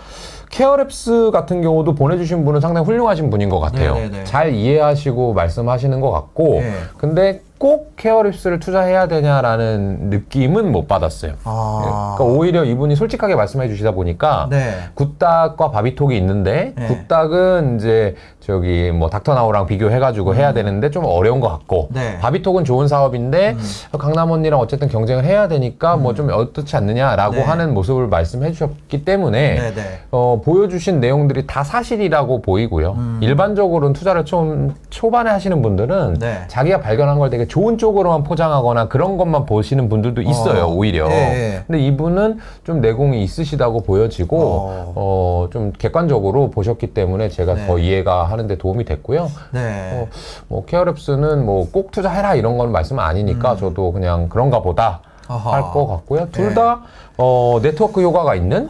[0.51, 3.95] 케어랩스 같은 경우도 보내주신 분은 상당히 훌륭하신 분인 것 같아요.
[3.95, 4.25] 네네네.
[4.25, 6.73] 잘 이해하시고 말씀하시는 것 같고, 네.
[6.97, 11.33] 근데 꼭 케어랩스를 투자해야 되냐라는 느낌은 못 받았어요.
[11.45, 12.15] 아.
[12.17, 14.75] 그러니까 오히려 이분이 솔직하게 말씀해 주시다 보니까 네.
[14.95, 16.87] 굿닭과 바비톡이 있는데 네.
[16.87, 18.15] 굿닭은 이제
[18.51, 21.95] 저기 뭐 닥터나우랑 비교해가지고 해야 되는데 좀 어려운 것 같고 음.
[21.95, 22.15] 네.
[22.15, 22.19] 음.
[22.21, 23.57] 바비톡은 좋은 사업인데
[23.99, 27.43] 강남 언니랑 어쨌든 경쟁을 해야 되니까 뭐 좀 어떻지 않느냐라고 네.
[27.43, 29.83] 하는 모습을 말씀해 주셨기 때문에 네 네.
[30.11, 32.93] 어, 보여주신 내용들이 다 사실이라고 보이고요.
[32.93, 33.19] 음.
[33.23, 36.45] 일반적으로는 투자를 좀 초반에 하시는 분들은 네.
[36.49, 40.75] 자기가 발견한 걸 되게 좋은 쪽으로만 포장하거나 그런 것만 보시는 분들도 있어요, 어.
[40.75, 41.11] 오히려.
[41.11, 41.63] 예, 예.
[41.67, 44.93] 근데 이분은 좀 내공이 있으시다고 보여지고, 어.
[44.95, 47.67] 어, 좀 객관적으로 보셨기 때문에 제가 네.
[47.67, 49.31] 더 이해가 하는데 도움이 됐고요.
[49.53, 49.91] 네.
[49.95, 50.09] 어,
[50.49, 55.33] 뭐, 케어랩스는 뭐 꼭 투자해라 이런 건 말씀 은 아니니까 저도 그냥 그런가 보다 음.
[55.33, 55.53] 아하.
[55.55, 56.29] 할것 같고요.
[56.31, 56.55] 둘 네.
[56.55, 56.83] 다,
[57.17, 58.69] 어, 네트워크 효과가 있는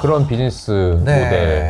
[0.00, 1.24] 그런 비즈니스 네.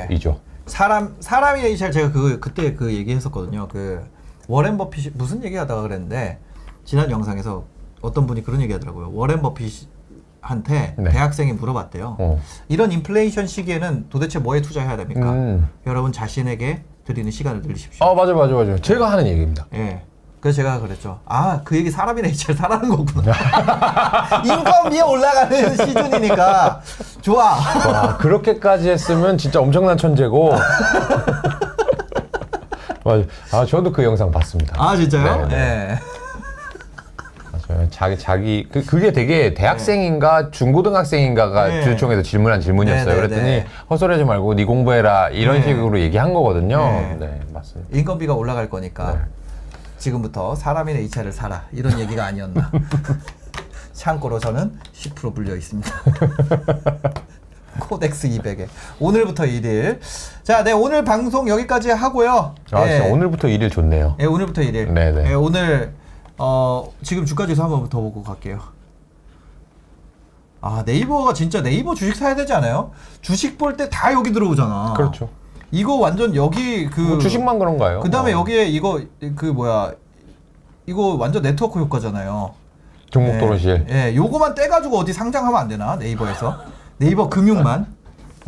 [0.06, 0.38] 모델이죠.
[0.66, 3.66] 사람 사람이 HR 제가 그 그때 그 얘기했었거든요.
[3.68, 4.04] 그
[4.46, 6.38] 워렌 버핏이 무슨 얘기하다가 그랬는데
[6.84, 7.64] 지난 영상에서
[8.02, 9.10] 어떤 분이 그런 얘기하더라고요.
[9.12, 11.10] 워렌 버핏한테 네.
[11.10, 12.16] 대학생이 물어봤대요.
[12.18, 12.40] 어.
[12.68, 15.32] 이런 인플레이션 시기에는 도대체 뭐에 투자해야 됩니까?
[15.32, 15.68] 음.
[15.86, 18.06] 여러분 자신에게 드리는 시간을 늘리십시오.
[18.06, 18.76] 아, 맞아, 맞아, 맞아.
[18.76, 19.64] 제가 하는 얘기입니다.
[19.72, 20.02] 예.
[20.40, 21.20] 그래서 제가 그랬죠.
[21.24, 23.32] 아, 그 얘기 사람이나 HR 사라는 거구나.
[24.44, 26.82] 인건비에 올라가는 시즌이니까
[27.22, 27.54] 좋아.
[27.86, 30.52] 와, 그렇게까지 했으면 진짜 엄청난 천재고.
[33.04, 33.22] 맞아.
[33.52, 34.74] 아, 저도 그 영상 봤습니다.
[34.76, 35.46] 아, 진짜요?
[35.46, 35.88] 네, 네.
[35.92, 36.17] 예.
[37.68, 37.88] 맞아요.
[37.90, 41.84] 자기 자기 그 그게 되게 대학생인가 중고등학생인가가 네.
[41.84, 43.04] 주총에서 질문한 질문이었어요.
[43.04, 43.66] 네, 네, 그랬더니 네.
[43.90, 45.62] 헛소리하지 말고 네 공부해라 이런 네.
[45.62, 46.78] 식으로 얘기한 거거든요.
[46.78, 47.16] 네.
[47.20, 47.96] 네, 맞습니다.
[47.96, 49.18] 인건비가 올라갈 거니까 네.
[49.98, 52.70] 지금부터 사람이나 HR을 사라 이런 얘기가 아니었나.
[53.92, 55.90] 참고로 저는 10% 불려 있습니다.
[57.80, 58.66] 코덱스 200에
[58.98, 59.98] 오늘부터 1일.
[60.42, 62.54] 자, 네 오늘 방송 여기까지 하고요.
[62.72, 62.98] 아, 네.
[62.98, 64.14] 진짜 오늘부터 일일 좋네요.
[64.18, 64.90] 네, 오늘부터 1일.
[64.92, 65.22] 네네.
[65.22, 65.92] 네, 오늘
[66.38, 68.60] 어, 지금 주가지수 한번 더 보고 갈게요.
[70.60, 72.90] 아 네이버가 진짜 네이버 주식 사야 되지 않아요?
[73.22, 74.94] 주식 볼 때 다 여기 들어오잖아.
[74.96, 75.28] 그렇죠.
[75.70, 78.00] 이거 완전 여기 그 뭐 주식만 그런가요?
[78.00, 78.40] 그 다음에 어.
[78.40, 79.00] 여기에 이거
[79.36, 79.92] 그 뭐야
[80.86, 82.54] 이거 완전 네트워크 효과잖아요.
[83.10, 83.86] 종목 예, 토론실.
[83.88, 86.58] 예, 요거만 떼가지고 어디 상장하면 안 되나 네이버에서
[86.98, 87.86] 네이버 금융만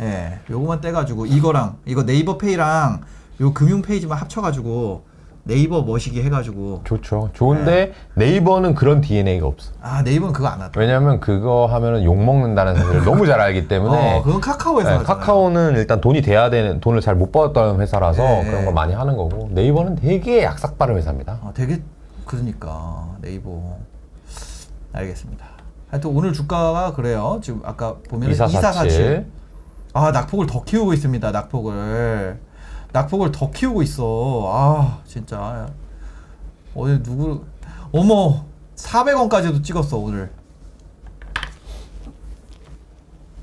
[0.01, 3.01] 예, 요거만 떼가지고 이거랑 이거 네이버 페이랑
[3.39, 5.05] 요 금융 페이지만 합쳐가지고
[5.51, 7.29] 네이버 머시기 해가지고 좋죠.
[7.33, 9.73] 좋은데 네이버는 그런 DNA가 없어.
[9.81, 10.71] 아 네이버는 그거 안 하더라.
[10.81, 15.19] 왜냐하면 그거 하면은 욕 먹는다는 사실을 너무 잘 알기 때문에 어, 그건 카카오에서 네, 하잖아요.
[15.19, 18.45] 카카오는 일단 돈이 돼야 되는 돈을 잘못 벌었던 회사라서 네.
[18.45, 21.39] 그런 걸 많이 하는 거고 네이버는 되게 약삭 빠른 회사입니다.
[21.43, 21.81] 아, 되게
[22.23, 23.75] 그러니까 네이버
[24.93, 25.45] 알겠습니다.
[25.89, 27.41] 하여튼 오늘 주가가 그래요.
[27.43, 29.25] 지금 아까 보면 2447.
[29.93, 31.31] 아 낙폭을 더 키우고 있습니다.
[31.31, 32.39] 낙폭을
[32.93, 34.49] 낙폭을 더 키우고 있어.
[34.53, 35.69] 아 진짜
[36.73, 37.43] 오늘 누구
[37.91, 40.31] 어머 400원까지도 찍었어 오늘.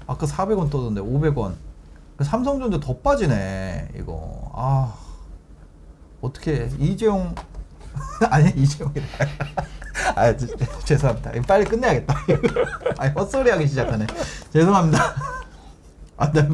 [0.07, 1.55] 아까 400원 떠던데 500원.
[2.17, 4.51] 그 삼성전자 더 빠지네 이거.
[4.55, 4.95] 아
[6.21, 7.35] 어떻게 이재용
[8.31, 9.05] 아니 이재용이래.
[10.15, 10.47] 아 지-
[10.85, 11.33] 죄송합니다.
[11.47, 12.15] 빨리 끝내야겠다.
[12.99, 14.07] 아니 헛소리 하기 시작하네.
[14.53, 15.15] 죄송합니다.
[16.17, 16.49] 아, 나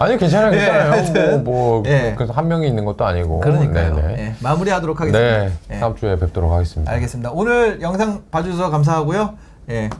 [0.00, 0.92] 아니 괜찮아요, 예, 괜찮아요.
[0.92, 2.14] 하여튼, 뭐, 뭐 예.
[2.16, 3.40] 그래서 한 명이 있는 것도 아니고.
[3.40, 3.96] 그러니까요.
[3.96, 4.18] 네네.
[4.18, 5.38] 예, 마무리하도록 하겠습니다.
[5.38, 5.80] 네, 예.
[5.80, 6.90] 다음 주에 뵙도록 하겠습니다.
[6.92, 7.32] 알겠습니다.
[7.32, 9.34] 오늘 영상 봐주셔서 감사하고요.
[9.70, 9.90] 예.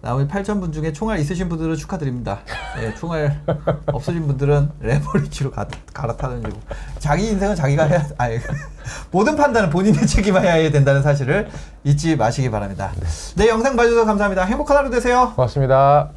[0.00, 2.38] 나머지 8,000분 중에 총알 있으신 분들은 축하드립니다.
[2.80, 3.42] 예, 총알
[3.92, 6.58] 없으신 분들은 레버리지로 가, 갈아타는 고
[6.98, 8.38] 자기 인생은 자기가 해야, 아니,
[9.10, 11.48] 모든 판단은 본인이 책임해야 된다는 사실을
[11.84, 12.92] 잊지 마시기 바랍니다.
[13.36, 14.44] 네, 영상 봐주셔서 감사합니다.
[14.44, 15.32] 행복한 하루 되세요.
[15.34, 16.10] 고맙습니다.